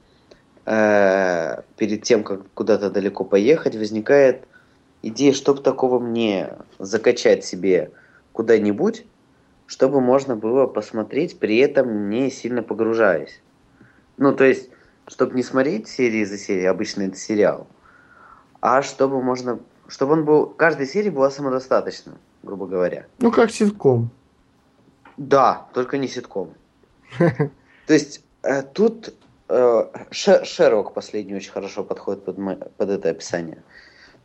э, 0.66 1.62
перед 1.78 2.03
тем, 2.03 2.24
как 2.24 2.41
куда-то 2.53 2.89
далеко 2.89 3.24
поехать, 3.24 3.76
возникает 3.76 4.47
идея, 5.01 5.34
чтобы 5.34 5.62
такого 5.62 5.99
мне 5.99 6.57
закачать 6.80 7.43
себе 7.45 7.91
куда-нибудь, 8.32 9.05
чтобы 9.68 10.01
можно 10.01 10.36
было 10.36 10.68
посмотреть, 10.68 11.39
при 11.39 11.57
этом 11.57 12.09
не 12.09 12.30
сильно 12.30 12.64
погружаясь. 12.64 13.41
Ну, 14.18 14.34
то 14.34 14.43
есть, 14.43 14.70
чтобы 15.07 15.36
не 15.36 15.43
смотреть 15.43 15.88
серии 15.88 16.24
за 16.24 16.38
серией, 16.38 16.70
обычно 16.70 17.03
это 17.03 17.18
сериал, 17.18 17.68
а 18.59 18.82
чтобы 18.82 19.22
можно, 19.22 19.59
чтобы 19.88 20.14
он 20.14 20.26
был, 20.26 20.45
каждая 20.47 20.86
серия 20.88 21.12
была 21.12 21.32
самодостаточна, 21.32 22.14
грубо 22.43 22.68
говоря. 22.68 23.07
Ну, 23.20 23.32
как 23.32 23.51
ситком. 23.51 24.09
Да, 25.18 25.68
только 25.74 25.97
не 25.97 26.07
ситком. 26.07 26.53
То 27.20 27.93
есть 27.93 28.24
тут 28.73 29.13
э, 29.49 29.85
Ше- 30.11 30.45
Шерлок 30.45 30.93
последний 30.93 31.35
очень 31.35 31.51
хорошо 31.51 31.83
подходит 31.83 32.25
под, 32.25 32.37
под 32.75 32.89
это 32.89 33.09
описание. 33.09 33.63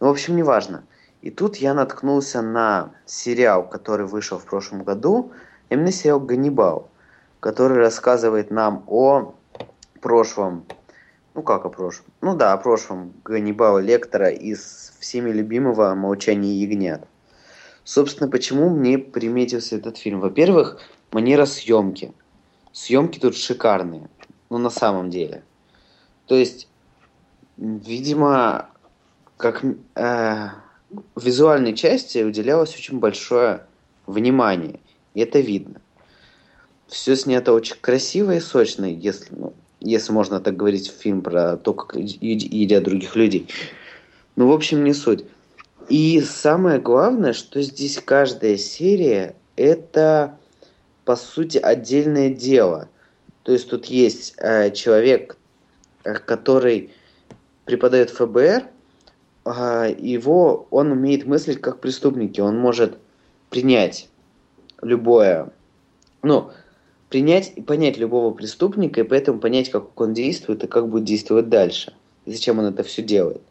Ну, 0.00 0.08
в 0.08 0.10
общем, 0.10 0.36
неважно. 0.36 0.84
И 1.22 1.30
тут 1.30 1.56
я 1.56 1.74
наткнулся 1.74 2.42
на 2.42 2.92
сериал, 3.06 3.68
который 3.68 4.06
вышел 4.06 4.38
в 4.38 4.44
прошлом 4.44 4.84
году, 4.84 5.32
именно 5.70 5.90
сериал 5.90 6.20
«Ганнибал», 6.20 6.90
который 7.40 7.78
рассказывает 7.78 8.50
нам 8.50 8.84
о 8.86 9.34
прошлом, 10.00 10.66
ну 11.34 11.42
как 11.42 11.64
о 11.64 11.68
прошлом, 11.68 12.06
ну 12.20 12.36
да, 12.36 12.52
о 12.52 12.58
прошлом 12.58 13.12
Ганнибала 13.24 13.78
Лектора 13.78 14.30
из 14.30 14.92
всеми 15.00 15.30
любимого 15.30 15.94
«Молчания 15.94 16.54
ягнят». 16.54 17.06
Собственно, 17.82 18.30
почему 18.30 18.68
мне 18.68 18.98
приметился 18.98 19.76
этот 19.76 19.96
фильм? 19.96 20.20
Во-первых, 20.20 20.80
манера 21.12 21.46
съемки. 21.46 22.12
Съемки 22.76 23.18
тут 23.18 23.34
шикарные. 23.34 24.10
Ну, 24.50 24.58
на 24.58 24.68
самом 24.68 25.08
деле. 25.08 25.42
То 26.26 26.34
есть, 26.34 26.68
видимо, 27.56 28.68
как 29.38 29.64
э, 29.94 30.48
визуальной 31.16 31.74
части 31.74 32.22
уделялось 32.22 32.74
очень 32.74 32.98
большое 32.98 33.64
внимание. 34.06 34.78
И 35.14 35.20
это 35.20 35.40
видно. 35.40 35.80
Все 36.86 37.16
снято 37.16 37.54
очень 37.54 37.76
красиво 37.80 38.32
и 38.32 38.40
сочно, 38.40 38.84
если, 38.84 39.34
ну, 39.34 39.54
если 39.80 40.12
можно 40.12 40.38
так 40.38 40.54
говорить, 40.54 40.90
фильм 40.90 41.22
про 41.22 41.56
то, 41.56 41.72
как 41.72 41.96
едят 41.96 42.84
других 42.84 43.16
людей. 43.16 43.48
Ну, 44.36 44.48
в 44.48 44.52
общем, 44.52 44.84
не 44.84 44.92
суть. 44.92 45.24
И 45.88 46.20
самое 46.20 46.78
главное, 46.78 47.32
что 47.32 47.62
здесь 47.62 47.98
каждая 48.04 48.58
серия 48.58 49.34
это 49.56 50.38
по 51.06 51.16
сути 51.16 51.56
отдельное 51.56 52.28
дело. 52.28 52.90
То 53.44 53.52
есть 53.52 53.70
тут 53.70 53.86
есть 53.86 54.34
э, 54.38 54.72
человек, 54.72 55.38
э, 56.04 56.14
который 56.14 56.90
преподает 57.64 58.10
ФБР, 58.10 58.64
а, 59.44 59.86
его 59.86 60.66
он 60.70 60.90
умеет 60.90 61.24
мыслить 61.24 61.60
как 61.60 61.80
преступники, 61.80 62.40
он 62.40 62.58
может 62.58 62.98
принять 63.48 64.08
любое, 64.82 65.52
ну 66.22 66.50
принять 67.08 67.52
и 67.54 67.62
понять 67.62 67.96
любого 67.96 68.34
преступника 68.34 69.00
и 69.00 69.04
поэтому 69.04 69.38
понять, 69.38 69.70
как 69.70 69.98
он 70.00 70.12
действует 70.12 70.64
и 70.64 70.66
как 70.66 70.88
будет 70.88 71.04
действовать 71.04 71.48
дальше, 71.48 71.94
и 72.24 72.32
зачем 72.32 72.58
он 72.58 72.64
это 72.66 72.82
все 72.82 73.02
делает. 73.02 73.42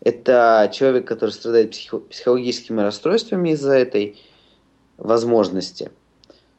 Это 0.00 0.70
человек, 0.74 1.08
который 1.08 1.30
страдает 1.30 1.70
психо- 1.70 2.00
психологическими 2.00 2.82
расстройствами 2.82 3.50
из-за 3.50 3.72
этой 3.72 4.18
возможности. 4.98 5.90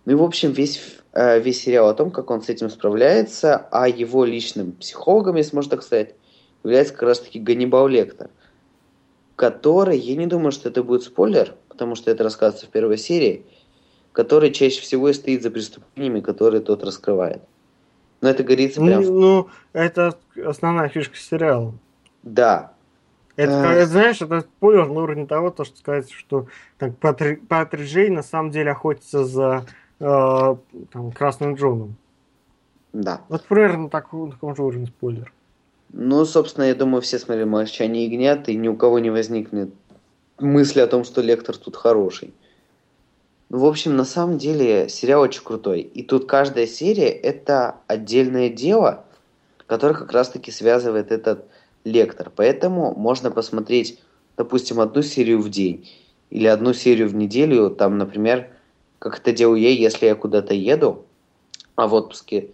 Ну 0.06 0.12
и, 0.12 0.16
в 0.16 0.24
общем, 0.24 0.52
весь, 0.52 0.98
э, 1.14 1.40
весь 1.40 1.62
сериал 1.64 1.90
о 1.90 1.94
том, 1.94 2.12
как 2.12 2.30
он 2.30 2.42
с 2.42 2.50
этим 2.50 2.70
справляется, 2.70 3.68
а 3.72 3.88
его 3.88 4.24
личным 4.26 4.72
психологом, 4.74 5.36
если 5.36 5.56
можно 5.56 5.72
так 5.72 5.84
сказать, 5.84 6.16
является 6.64 6.94
как 6.94 7.04
раз-таки 7.04 7.40
Ганнибал 7.40 7.88
Лектор, 7.88 8.30
который, 9.36 9.98
я 9.98 10.16
не 10.16 10.28
думаю, 10.28 10.52
что 10.52 10.70
это 10.70 10.84
будет 10.84 11.04
спойлер, 11.04 11.56
потому 11.70 11.96
что 11.96 12.12
это 12.12 12.24
рассказывается 12.24 12.68
в 12.68 12.70
первой 12.70 12.98
серии, 12.98 13.46
который 14.12 14.52
чаще 14.52 14.82
всего 14.82 15.10
и 15.10 15.14
стоит 15.14 15.44
за 15.44 15.52
преступлениями, 15.52 16.22
которые 16.22 16.62
тот 16.62 16.84
раскрывает. 16.84 17.42
Но 18.22 18.30
это 18.30 18.44
говорится 18.44 18.80
прям... 18.82 19.04
Ну, 19.04 19.20
ну, 19.20 19.50
это 19.74 20.18
основная 20.46 20.88
фишка 20.90 21.18
сериала. 21.18 21.74
Да, 22.24 22.72
Это, 23.36 23.52
Э. 23.52 23.64
как- 23.80 23.88
знаешь, 23.90 24.22
это 24.22 24.42
спойлер 24.42 24.88
на 24.88 25.02
уровне 25.02 25.26
того, 25.28 25.50
то, 25.52 25.66
что 25.66 25.78
сказать, 25.78 26.10
что 26.10 26.48
так, 26.78 26.98
Патри, 26.98 27.36
Патрик 27.36 27.86
Джей 27.86 28.10
на 28.10 28.24
самом 28.24 28.52
деле 28.52 28.72
охотится 28.72 29.26
за 29.26 29.66
э, 30.00 30.56
там, 30.92 31.12
Красным 31.12 31.56
Джоном. 31.56 31.96
да. 32.94 33.22
Вот 33.30 33.44
примерно 33.44 33.90
таком, 33.90 34.28
на 34.28 34.32
таком 34.32 34.56
же 34.56 34.64
уровне 34.64 34.88
спойлер. 34.88 35.32
Ну, 35.94 36.26
собственно, 36.26 36.66
я 36.66 36.76
думаю, 36.76 37.02
все 37.02 37.20
смотрели 37.20 37.46
«Молчание 37.46 38.06
ягнят», 38.06 38.50
и 38.50 38.56
ни 38.56 38.68
у 38.68 38.76
кого 38.76 39.00
не 39.00 39.10
возникнет 39.10 39.74
мысли 40.40 40.80
о 40.82 40.88
том, 40.88 41.04
что 41.04 41.22
лектор 41.22 41.56
тут 41.56 41.76
хороший. 41.76 42.34
Ну, 43.50 43.60
в 43.60 43.66
общем, 43.66 43.96
на 43.96 44.06
самом 44.06 44.38
деле 44.38 44.90
сериал 44.90 45.22
очень 45.22 45.44
крутой. 45.44 45.82
И 45.82 46.04
тут 46.04 46.26
каждая 46.26 46.68
серия– 46.68 47.10
это 47.10 47.76
отдельное 47.88 48.50
дело, 48.50 49.06
которое 49.68 49.94
как 49.94 50.12
раз-таки 50.12 50.52
связывает 50.52 51.12
этот 51.12 51.46
лектор. 51.84 52.32
Поэтому 52.36 52.94
можно 52.96 53.32
посмотреть, 53.32 54.00
допустим, 54.36 54.80
одну 54.80 55.02
серию 55.02 55.40
в 55.40 55.50
день 55.50 55.90
или 56.30 56.48
одну 56.48 56.74
серию 56.74 57.08
в 57.08 57.16
неделю. 57.16 57.70
Там, 57.70 57.98
например, 57.98 58.50
как 59.06 59.20
это 59.20 59.34
делаю 59.34 59.62
я, 59.62 59.70
если 59.70 60.08
я 60.08 60.16
куда-то 60.16 60.56
еду, 60.56 61.06
а 61.76 61.88
в 61.88 61.94
отпуске 61.94 62.50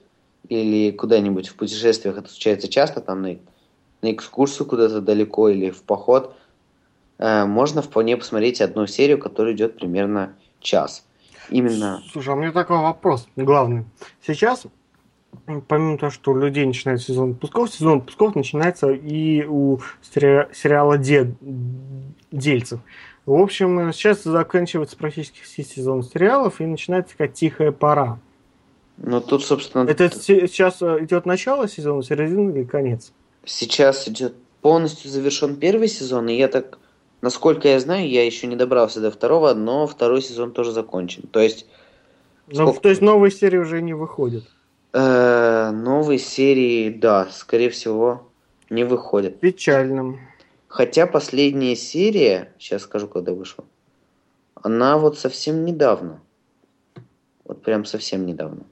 или 0.49 0.91
куда-нибудь 0.91 1.47
в 1.47 1.55
путешествиях 1.55 2.17
это 2.17 2.27
случается 2.27 2.67
часто, 2.67 2.99
там 2.99 3.21
на, 3.21 3.37
на 4.01 4.11
экскурсию 4.11 4.67
куда-то 4.67 4.99
далеко 4.99 5.47
или 5.47 5.69
в 5.69 5.81
поход, 5.83 6.35
э, 7.19 7.45
можно 7.45 7.81
вполне 7.81 8.17
посмотреть 8.17 8.59
одну 8.59 8.85
серию, 8.85 9.17
которая 9.17 9.53
идет 9.53 9.77
примерно 9.77 10.35
час. 10.59 11.05
Именно. 11.49 12.03
Слушай, 12.11 12.33
а 12.33 12.33
у 12.33 12.39
меня 12.39 12.51
такой 12.51 12.79
вопрос 12.79 13.29
главный. 13.37 13.85
Сейчас, 14.21 14.65
помимо 15.69 15.97
того, 15.97 16.11
что 16.11 16.31
у 16.31 16.37
людей 16.37 16.65
начинается 16.65 17.13
сезон 17.13 17.31
отпусков, 17.31 17.73
сезон 17.73 17.99
отпусков 17.99 18.35
начинается 18.35 18.89
и 18.91 19.45
у 19.45 19.79
сери- 20.01 20.53
сериала 20.53 20.97
Дед... 20.97 21.29
Дельцев. 22.29 22.81
В 23.25 23.33
общем, 23.33 23.93
сейчас 23.93 24.23
заканчивается 24.23 24.97
практически 24.97 25.41
все 25.41 25.63
сезоны 25.63 26.03
сериалов, 26.03 26.59
и 26.59 26.65
начинается 26.65 27.11
такая 27.13 27.27
тихая 27.27 27.71
пора. 27.71 28.19
Ну, 28.97 29.21
тут, 29.21 29.43
собственно... 29.43 29.89
Это 29.89 30.09
сейчас 30.09 30.81
э, 30.81 31.03
идет 31.05 31.25
начало 31.25 31.67
сезона, 31.67 32.03
середина 32.03 32.51
или 32.51 32.63
конец? 32.63 33.11
Сейчас 33.45 34.07
идет 34.07 34.35
полностью 34.61 35.09
завершен 35.09 35.55
первый 35.55 35.87
сезон, 35.87 36.29
и 36.29 36.35
я 36.35 36.47
так 36.47 36.77
Насколько 37.21 37.67
я 37.67 37.79
знаю, 37.79 38.09
я 38.09 38.25
еще 38.25 38.47
не 38.47 38.55
добрался 38.55 38.99
до 38.99 39.11
второго, 39.11 39.53
но 39.53 39.85
второй 39.85 40.21
сезон 40.21 40.51
тоже 40.51 40.71
закончен. 40.71 41.23
То 41.31 41.39
есть... 41.39 41.67
Ну, 42.47 42.65
сколько... 42.65 42.81
то 42.81 42.89
есть 42.89 43.01
новые 43.01 43.31
серии 43.31 43.57
уже 43.57 43.81
не 43.81 43.93
выходят? 43.93 44.43
Э, 44.93 45.69
новые 45.71 46.17
серии, 46.17 46.89
да, 46.89 47.27
скорее 47.31 47.69
всего, 47.69 48.27
не 48.71 48.83
выходят. 48.83 49.39
Печальным. 49.39 50.19
Хотя 50.71 51.05
последняя 51.05 51.75
серия, 51.75 52.53
сейчас 52.57 52.83
скажу, 52.83 53.09
когда 53.09 53.33
вышла, 53.33 53.65
она 54.55 54.97
вот 54.97 55.19
совсем 55.19 55.65
недавно. 55.65 56.21
Вот 57.43 57.61
прям 57.61 57.83
совсем 57.83 58.25
недавно. 58.25 58.63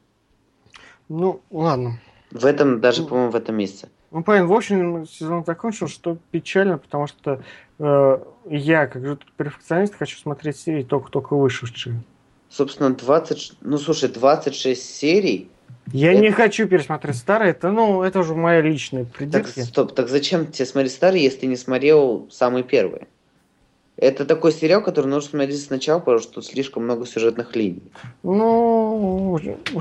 Ну, 1.10 1.42
ладно. 1.52 2.00
В 2.32 2.46
этом, 2.46 2.80
даже, 2.80 3.02
ну, 3.02 3.10
по-моему, 3.10 3.32
в 3.32 3.36
этом 3.36 3.58
месяце. 3.58 3.90
Ну, 4.12 4.24
понятно, 4.24 4.48
в 4.48 4.54
общем, 4.54 5.06
сезон 5.08 5.44
закончил, 5.44 5.90
что 5.90 6.18
печально, 6.32 6.78
потому 6.78 7.08
что 7.08 7.44
э, 7.80 8.20
я, 8.46 8.88
как 8.88 9.06
же 9.06 9.20
перфекционист, 9.36 9.96
хочу 9.96 10.18
смотреть 10.18 10.56
серии 10.56 10.84
только-только 10.84 11.36
вышедшие. 11.36 12.02
Собственно, 12.48 12.92
20... 12.92 13.58
Ну, 13.60 13.78
слушай, 13.78 14.08
26 14.08 14.82
серий... 14.82 15.52
Я 15.94 16.14
это... 16.14 16.22
не 16.22 16.32
хочу 16.32 16.68
пересмотреть 16.68 17.16
старые, 17.16 17.52
это, 17.52 17.72
ну, 17.72 18.04
это 18.04 18.20
уже 18.20 18.36
моя 18.36 18.62
личная 18.62 19.06
придирки. 19.06 19.54
Так, 19.56 19.66
стоп, 19.66 19.96
так 19.96 20.10
зачем 20.10 20.48
тебе 20.48 20.66
смотреть 20.66 20.94
старые, 20.94 21.24
если 21.24 21.40
ты 21.40 21.48
не 21.48 21.56
смотрел 21.56 22.28
самый 22.32 22.64
первый? 22.64 23.08
Это 23.98 24.26
такой 24.26 24.54
сериал, 24.54 24.82
который 24.82 25.08
нужно 25.08 25.30
смотреть 25.30 25.62
сначала, 25.62 26.00
потому 26.00 26.20
что 26.20 26.36
тут 26.36 26.46
слишком 26.46 26.86
много 26.86 27.06
сюжетных 27.06 27.54
линий. 27.56 27.92
Ну, 28.24 29.38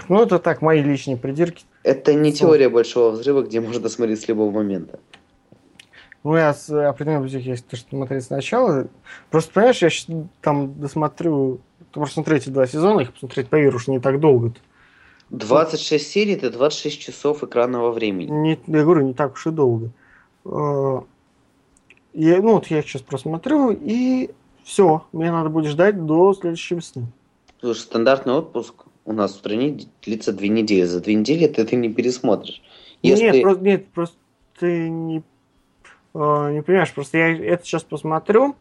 ну 0.09 0.22
это 0.22 0.40
так, 0.40 0.61
мои 0.61 0.82
личные 0.82 1.16
придирки. 1.16 1.64
Это 1.84 2.14
не 2.14 2.32
теория 2.32 2.68
большого 2.68 3.11
взрыва, 3.11 3.42
где 3.42 3.61
можно 3.61 3.88
смотреть 3.88 4.22
с 4.22 4.28
любого 4.28 4.50
момента. 4.50 4.98
Ну, 6.24 6.36
я 6.36 6.52
с 6.52 6.68
определенной 6.68 7.22
позиции 7.22 7.50
есть 7.50 7.68
то, 7.68 7.76
что 7.76 7.90
смотреть 7.90 8.24
сначала. 8.24 8.88
Просто, 9.30 9.52
понимаешь, 9.52 9.82
я 9.82 9.90
сейчас 9.90 10.09
там 10.40 10.80
досмотрю... 10.80 11.61
Ты 11.92 12.00
можешь 12.00 12.14
смотреть 12.14 12.52
два 12.52 12.66
сезона, 12.66 13.00
их 13.00 13.12
посмотреть, 13.12 13.48
поверь, 13.48 13.74
уж 13.74 13.86
не 13.86 14.00
так 14.00 14.18
долго. 14.18 14.48
-то. 14.48 14.56
26 15.30 16.06
серий– 16.06 16.32
это 16.34 16.50
26 16.50 17.00
часов 17.00 17.44
экранного 17.44 17.92
времени. 17.92 18.30
Не, 18.30 18.58
я 18.66 18.84
говорю, 18.84 19.02
не 19.02 19.14
так 19.14 19.34
уж 19.34 19.46
и 19.46 19.50
долго. 19.50 19.90
А, 20.44 21.04
я, 22.14 22.42
ну, 22.42 22.54
вот 22.54 22.66
я 22.68 22.82
сейчас 22.82 23.02
просмотрю, 23.02 23.70
и 23.70 24.30
все, 24.64 25.04
мне 25.12 25.30
надо 25.30 25.50
будет 25.50 25.70
ждать 25.70 26.04
до 26.04 26.34
следующей 26.34 26.76
весны. 26.76 27.06
Слушай, 27.60 27.80
стандартный 27.80 28.34
отпуск 28.34 28.84
у 29.04 29.12
нас 29.12 29.32
в 29.32 29.36
стране 29.36 29.78
длится 30.02 30.32
две 30.32 30.48
недели. 30.48 30.84
За 30.84 31.00
две 31.00 31.14
недели 31.14 31.46
ты 31.46 31.62
это 31.62 31.76
не 31.76 31.92
пересмотришь. 31.92 32.62
Если... 33.02 33.24
Нет, 33.24 33.42
просто, 33.42 33.64
нет, 33.64 33.88
просто 33.88 34.16
ты 34.58 34.88
не, 34.88 35.22
э, 36.14 36.52
не 36.52 36.62
понимаешь, 36.62 36.92
просто 36.92 37.18
я 37.18 37.36
это 37.36 37.64
сейчас 37.64 37.84
посмотрю, 37.84 38.56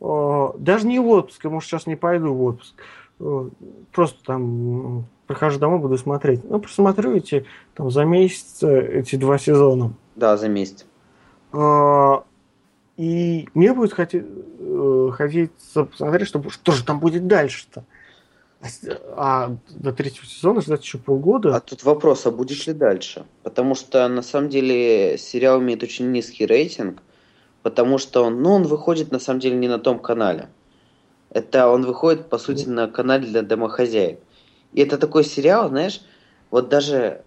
э, 0.00 0.48
даже 0.58 0.86
не 0.86 0.98
в 0.98 1.08
отпуск, 1.08 1.44
я, 1.44 1.50
может, 1.50 1.68
сейчас 1.68 1.86
не 1.86 1.96
пойду 1.96 2.32
в 2.32 2.42
отпуск. 2.42 2.74
Э, 3.20 3.48
просто 3.92 4.24
там 4.24 5.04
прихожу 5.30 5.60
домой, 5.60 5.78
буду 5.78 5.96
смотреть. 5.96 6.42
Ну, 6.42 6.58
просмотрю 6.58 7.14
эти 7.14 7.46
там 7.74 7.88
за 7.90 8.04
месяц 8.04 8.62
эти 8.64 9.14
два 9.14 9.38
сезона. 9.38 9.92
Да, 10.16 10.36
за 10.36 10.48
месяц. 10.48 10.86
И 12.96 13.48
мне 13.54 13.72
будет 13.72 13.92
хотеть, 13.92 14.24
э, 14.24 15.08
хотеться 15.12 15.84
посмотреть, 15.84 16.28
что, 16.28 16.50
что 16.50 16.72
же 16.72 16.84
там 16.84 16.98
будет 16.98 17.28
дальше-то. 17.28 17.84
А 19.16 19.56
до 19.70 19.92
третьего 19.92 20.26
сезона 20.26 20.60
ждать 20.60 20.82
еще 20.82 20.98
полгода. 20.98 21.54
А 21.54 21.60
тут 21.60 21.84
вопрос, 21.84 22.26
а 22.26 22.32
будет 22.32 22.66
ли 22.66 22.74
дальше? 22.74 23.24
Потому 23.44 23.74
что 23.74 24.06
на 24.08 24.22
самом 24.22 24.50
деле 24.50 25.16
сериал 25.16 25.60
имеет 25.60 25.82
очень 25.82 26.10
низкий 26.10 26.44
рейтинг, 26.44 27.02
потому 27.62 27.98
что 27.98 28.24
он, 28.24 28.42
ну, 28.42 28.50
он 28.50 28.64
выходит 28.64 29.12
на 29.12 29.20
самом 29.20 29.40
деле 29.40 29.56
не 29.56 29.68
на 29.68 29.78
том 29.78 30.00
канале. 30.00 30.48
Это 31.30 31.68
он 31.68 31.86
выходит, 31.86 32.28
по 32.28 32.36
сути, 32.36 32.68
на 32.68 32.88
канале 32.88 33.26
для 33.26 33.42
домохозяек. 33.42 34.20
И 34.72 34.82
это 34.82 34.98
такой 34.98 35.24
сериал, 35.24 35.68
знаешь, 35.68 36.00
вот 36.50 36.68
даже, 36.68 37.22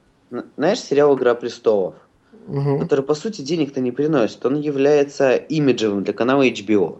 знаешь, 0.57 0.79
сериал 0.79 1.15
«Игра 1.15 1.35
престолов», 1.35 1.95
угу. 2.47 2.79
который, 2.79 3.03
по 3.03 3.13
сути, 3.13 3.41
денег-то 3.41 3.81
не 3.81 3.91
приносит. 3.91 4.45
Он 4.45 4.59
является 4.59 5.35
имиджевым 5.35 6.03
для 6.03 6.13
канала 6.13 6.47
HBO. 6.47 6.99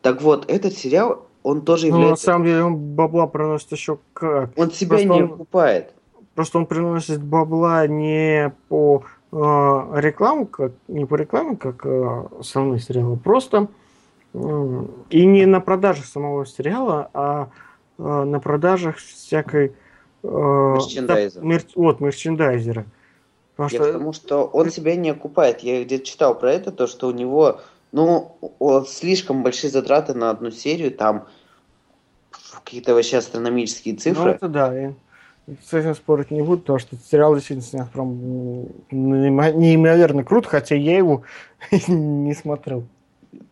Так 0.00 0.22
вот, 0.22 0.50
этот 0.50 0.74
сериал, 0.74 1.26
он 1.42 1.62
тоже 1.62 1.86
является... 1.86 2.06
Ну, 2.06 2.10
на 2.10 2.16
самом 2.16 2.44
деле, 2.46 2.64
он 2.64 2.76
бабла 2.76 3.26
приносит 3.26 3.72
еще 3.72 3.98
как. 4.12 4.50
Он 4.56 4.70
себя 4.70 4.96
просто 4.96 5.08
не 5.08 5.22
он... 5.22 5.32
окупает. 5.32 5.94
Просто 6.34 6.58
он 6.58 6.66
приносит 6.66 7.22
бабла 7.22 7.86
не 7.86 8.54
по 8.68 9.04
э, 9.32 9.36
рекламу, 9.36 10.46
как, 10.46 10.72
не 10.88 11.04
по 11.04 11.16
рекламе, 11.16 11.56
как 11.56 11.84
э, 11.84 12.24
основные 12.40 12.80
сериалы, 12.80 13.16
просто 13.18 13.68
э, 14.32 14.84
и 15.10 15.26
не 15.26 15.44
на 15.44 15.60
продажах 15.60 16.06
самого 16.06 16.46
сериала, 16.46 17.10
а 17.12 17.50
на 17.98 18.40
продажах 18.40 18.96
всякой... 18.96 19.72
Э, 20.22 20.28
мерчендайзера. 20.28 21.44
Мер, 21.44 21.62
вот, 21.74 22.00
мерчендайзера. 22.00 22.86
Потому 23.56 23.68
что... 23.68 23.78
Потому 23.78 24.12
что 24.12 24.44
он 24.44 24.70
себя 24.70 24.96
не 24.96 25.10
окупает. 25.10 25.60
Я 25.60 25.84
где-то 25.84 26.04
читал 26.04 26.38
про 26.38 26.52
это, 26.52 26.72
то, 26.72 26.86
что 26.86 27.08
у 27.08 27.12
него 27.12 27.60
ну, 27.92 28.36
слишком 28.88 29.42
большие 29.42 29.70
затраты 29.70 30.14
на 30.14 30.30
одну 30.30 30.50
серию, 30.50 30.90
там 30.90 31.26
какие-то 32.64 32.94
вообще 32.94 33.18
астрономические 33.18 33.96
цифры. 33.96 34.24
Ну, 34.24 34.30
это 34.30 34.48
да, 34.48 34.74
я 34.74 34.94
с 35.68 35.72
этим 35.72 35.94
спорить 35.94 36.30
не 36.30 36.42
буду, 36.42 36.60
потому 36.60 36.78
что 36.78 36.96
сериал 36.96 37.34
действительно 37.34 37.66
снят 37.66 37.90
прям 37.90 38.66
неимоверно 38.90 40.24
круто, 40.24 40.48
хотя 40.48 40.74
я 40.76 40.96
его 40.96 41.22
не 41.88 42.34
смотрел. 42.34 42.84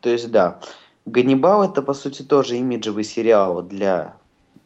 То 0.01 0.11
есть, 0.11 0.31
да. 0.31 0.61
Ганнибал 1.07 1.65
это, 1.65 1.83
по 1.83 1.95
сути, 1.95 2.23
тоже 2.23 2.57
имиджевый 2.57 3.05
сериал 3.05 3.63
для... 3.63 4.15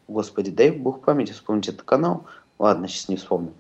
Господи, 0.08 0.50
дай 0.50 0.70
бог 0.70 1.00
памяти 1.00 1.32
вспомнить 1.32 1.68
этот 1.68 1.82
канал. 1.82 2.24
Ладно, 2.58 2.88
сейчас 2.88 3.08
не 3.08 3.16
вспомню. 3.16 3.52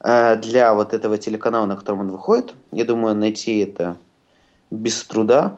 Э, 0.00 0.36
для 0.36 0.74
вот 0.74 0.94
этого 0.94 1.18
телеканала, 1.18 1.66
на 1.66 1.76
котором 1.76 2.00
он 2.00 2.10
выходит. 2.10 2.54
Я 2.70 2.84
думаю, 2.84 3.14
найти 3.14 3.58
это 3.58 3.96
без 4.70 5.04
труда. 5.04 5.56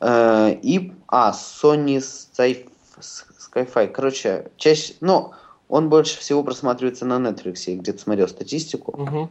Э, 0.00 0.54
и, 0.62 0.92
а, 1.08 1.32
Sony 1.32 1.98
Sci-Fi. 1.98 3.88
Короче, 3.88 4.50
чаще, 4.56 4.94
ну, 5.00 5.32
он 5.68 5.88
больше 5.88 6.18
всего 6.18 6.42
просматривается 6.42 7.06
на 7.06 7.14
Netflix, 7.14 7.62
я 7.66 7.76
где-то 7.76 7.98
смотрел 7.98 8.28
статистику. 8.28 8.92
Угу. 8.92 9.30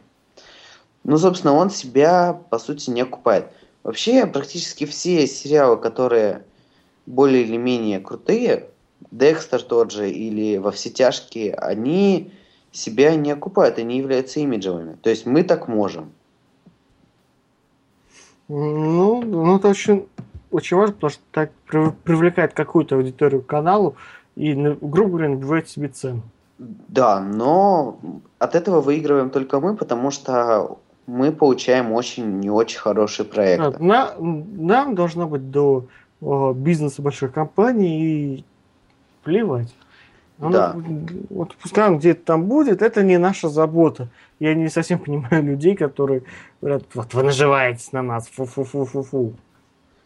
Ну, 1.04 1.18
собственно, 1.18 1.54
он 1.54 1.70
себя, 1.70 2.40
по 2.50 2.58
сути, 2.58 2.90
не 2.90 3.02
окупает. 3.02 3.46
Вообще, 3.82 4.26
практически 4.26 4.86
все 4.86 5.26
сериалы, 5.26 5.76
которые 5.76 6.44
более 7.06 7.42
или 7.42 7.56
менее 7.56 8.00
крутые, 8.00 8.70
Декстер 9.12 9.62
тот 9.62 9.92
же 9.92 10.10
или 10.10 10.56
Во 10.56 10.72
все 10.72 10.90
тяжкие, 10.90 11.54
они 11.54 12.32
себя 12.72 13.14
не 13.14 13.30
окупают, 13.30 13.78
они 13.78 13.98
являются 13.98 14.40
имиджевыми. 14.40 14.96
То 15.02 15.10
есть 15.10 15.26
мы 15.26 15.44
так 15.44 15.68
можем. 15.68 16.12
Ну, 18.48 19.22
ну 19.22 19.56
это 19.56 19.68
очень, 19.68 20.08
очень 20.50 20.76
важно, 20.76 20.94
потому 20.94 21.10
что 21.10 21.22
так 21.30 21.52
привлекает 22.04 22.54
какую-то 22.54 22.96
аудиторию 22.96 23.42
к 23.42 23.46
каналу 23.46 23.96
и, 24.34 24.54
ну, 24.54 24.76
грубо 24.80 25.10
говоря, 25.10 25.28
набивает 25.28 25.68
себе 25.68 25.88
цену. 25.88 26.22
Да, 26.58 27.20
но 27.20 27.98
от 28.38 28.54
этого 28.54 28.80
выигрываем 28.80 29.30
только 29.30 29.60
мы, 29.60 29.76
потому 29.76 30.10
что 30.10 30.78
мы 31.06 31.32
получаем 31.32 31.92
очень 31.92 32.38
не 32.38 32.50
очень 32.50 32.78
хороший 32.78 33.24
проект. 33.24 33.62
Да, 33.62 33.78
на, 33.78 34.14
нам 34.18 34.94
должно 34.94 35.26
быть 35.26 35.50
до 35.50 35.86
о, 36.20 36.52
бизнеса 36.52 37.02
большой 37.02 37.30
компании 37.30 38.36
и 38.38 38.44
плевать. 39.22 39.74
Ну, 40.38 40.50
да. 40.50 40.76
Вот 41.30 41.54
пускай 41.56 41.88
он 41.88 41.98
где-то 41.98 42.24
там 42.24 42.46
будет, 42.46 42.82
это 42.82 43.02
не 43.02 43.18
наша 43.18 43.48
забота. 43.48 44.08
Я 44.40 44.54
не 44.54 44.68
совсем 44.68 44.98
понимаю 45.04 45.42
людей, 45.44 45.76
которые 45.76 46.24
говорят, 46.60 46.84
вот 46.94 47.14
вы 47.14 47.22
наживаетесь 47.22 47.92
на 47.92 48.02
нас, 48.02 48.28
фу-фу-фу-фу-фу. 48.28 49.34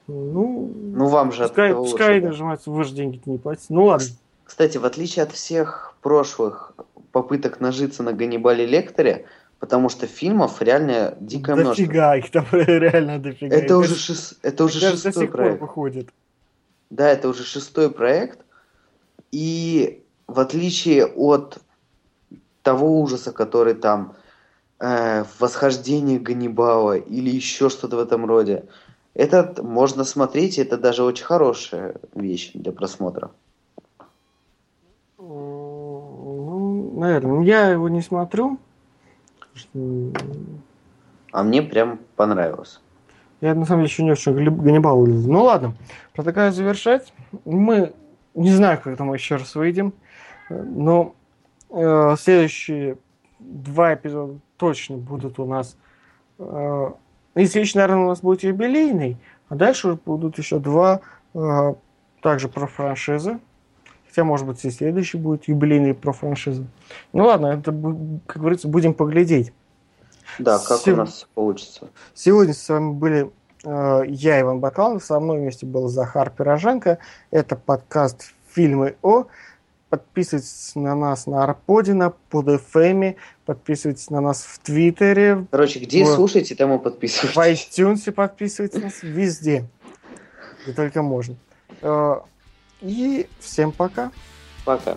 Ну, 0.08 0.72
ну, 0.76 1.06
вам 1.06 1.32
же 1.32 1.44
пускай, 1.44 1.74
пускай 1.74 2.14
лучше, 2.16 2.26
нажимаются, 2.26 2.70
вы 2.70 2.84
же 2.84 2.94
деньги 2.94 3.20
не 3.26 3.38
платите. 3.38 3.66
Ну 3.70 3.86
ладно. 3.86 4.06
Кстати, 4.44 4.78
в 4.78 4.84
отличие 4.84 5.24
от 5.24 5.32
всех 5.32 5.96
прошлых 6.00 6.74
попыток 7.10 7.60
нажиться 7.60 8.04
на 8.04 8.12
Ганнибале 8.12 8.66
Лекторе, 8.66 9.24
потому 9.58 9.88
что 9.88 10.06
фильмов 10.06 10.62
реально 10.62 11.16
дикое 11.18 11.56
дофига, 11.56 12.12
множество. 12.12 12.18
их 12.18 12.30
там 12.30 12.46
реально 12.52 13.18
дофига. 13.18 13.56
Это 13.56 13.78
уже, 13.78 13.96
шест... 13.96 14.38
это 14.42 14.64
уже 14.64 14.78
шестой 14.78 15.26
проект. 15.26 15.60
Выходит. 15.60 16.10
Да, 16.90 17.08
это 17.08 17.28
уже 17.28 17.42
шестой 17.42 17.90
проект. 17.90 18.45
И 19.32 20.02
в 20.26 20.40
отличие 20.40 21.06
от 21.06 21.58
того 22.62 23.00
ужаса, 23.00 23.32
который 23.32 23.74
там 23.74 24.14
э, 24.80 25.24
восхождение 25.38 26.18
Ганнибала 26.18 26.96
или 26.96 27.30
еще 27.30 27.68
что-то 27.68 27.96
в 27.96 28.00
этом 28.00 28.26
роде, 28.26 28.64
этот 29.14 29.62
можно 29.62 30.04
смотреть, 30.04 30.58
это 30.58 30.76
даже 30.76 31.02
очень 31.02 31.24
хорошая 31.24 31.94
вещь 32.14 32.50
для 32.54 32.72
просмотра. 32.72 33.30
Ну, 35.18 36.92
наверное, 36.96 37.42
я 37.42 37.70
его 37.70 37.88
не 37.88 38.02
смотрю. 38.02 38.58
А 41.32 41.42
мне 41.42 41.62
прям 41.62 41.98
понравилось. 42.16 42.80
Я 43.40 43.54
на 43.54 43.64
самом 43.64 43.82
деле 43.82 43.92
еще 43.92 44.02
не 44.02 44.12
очень 44.12 44.32
Ганнибал. 44.34 45.06
Ну 45.06 45.42
ладно, 45.42 45.74
предлагаю 46.12 46.52
завершать. 46.52 47.12
Мы 47.44 47.94
не 48.36 48.50
знаю, 48.50 48.80
когда 48.82 49.04
мы 49.04 49.16
еще 49.16 49.36
раз 49.36 49.54
выйдем, 49.54 49.92
но 50.50 51.14
э, 51.70 52.16
следующие 52.18 52.98
два 53.38 53.94
эпизода 53.94 54.38
точно 54.56 54.96
будут 54.96 55.38
у 55.38 55.46
нас. 55.46 55.76
Э, 56.38 56.92
и 57.34 57.46
следующий, 57.46 57.78
наверное, 57.78 58.04
у 58.04 58.08
нас 58.08 58.20
будет 58.20 58.42
юбилейный, 58.42 59.16
а 59.48 59.54
дальше 59.54 59.98
будут 60.04 60.38
еще 60.38 60.58
два 60.58 61.00
э, 61.34 61.74
также 62.22 62.48
про 62.48 62.66
франшизы. 62.66 63.40
Хотя, 64.06 64.24
может 64.24 64.46
быть, 64.46 64.64
и 64.64 64.70
следующий 64.70 65.18
будет 65.18 65.48
юбилейный 65.48 65.94
про 65.94 66.12
франшизы. 66.12 66.66
Ну 67.12 67.24
ладно, 67.24 67.48
это, 67.48 67.72
как 68.26 68.40
говорится, 68.40 68.68
будем 68.68 68.94
поглядеть. 68.94 69.52
Да, 70.38 70.58
как 70.58 70.78
Сев... 70.78 70.94
у 70.94 70.96
нас 70.96 71.28
получится. 71.34 71.88
Сегодня 72.14 72.54
с 72.54 72.68
вами 72.68 72.92
были 72.92 73.30
я, 73.66 74.40
Иван 74.40 74.60
Бакалов, 74.60 75.04
со 75.04 75.18
мной 75.18 75.38
вместе 75.38 75.66
был 75.66 75.88
Захар 75.88 76.30
Пироженко. 76.30 76.98
Это 77.30 77.56
подкаст 77.56 78.32
«Фильмы 78.54 78.96
О». 79.02 79.26
Подписывайтесь 79.88 80.72
на 80.74 80.94
нас 80.94 81.26
на 81.26 81.44
Арподе, 81.44 81.94
на 81.94 82.12
PodFM, 82.30 83.16
подписывайтесь 83.44 84.10
на 84.10 84.20
нас 84.20 84.42
в 84.42 84.58
Твиттере. 84.58 85.46
Короче, 85.50 85.78
где 85.78 86.04
в... 86.04 86.08
слушаете, 86.08 86.54
там 86.54 86.74
и 86.74 86.78
подписывайтесь. 86.78 87.36
В 87.36 87.38
iTunes 87.38 88.12
подписывайтесь 88.12 88.82
нас 88.82 89.02
везде, 89.02 89.64
где 90.64 90.72
только 90.72 91.02
можно. 91.02 91.36
Э, 91.82 92.16
и 92.80 93.28
всем 93.40 93.70
пока. 93.72 94.10
Пока. 94.64 94.96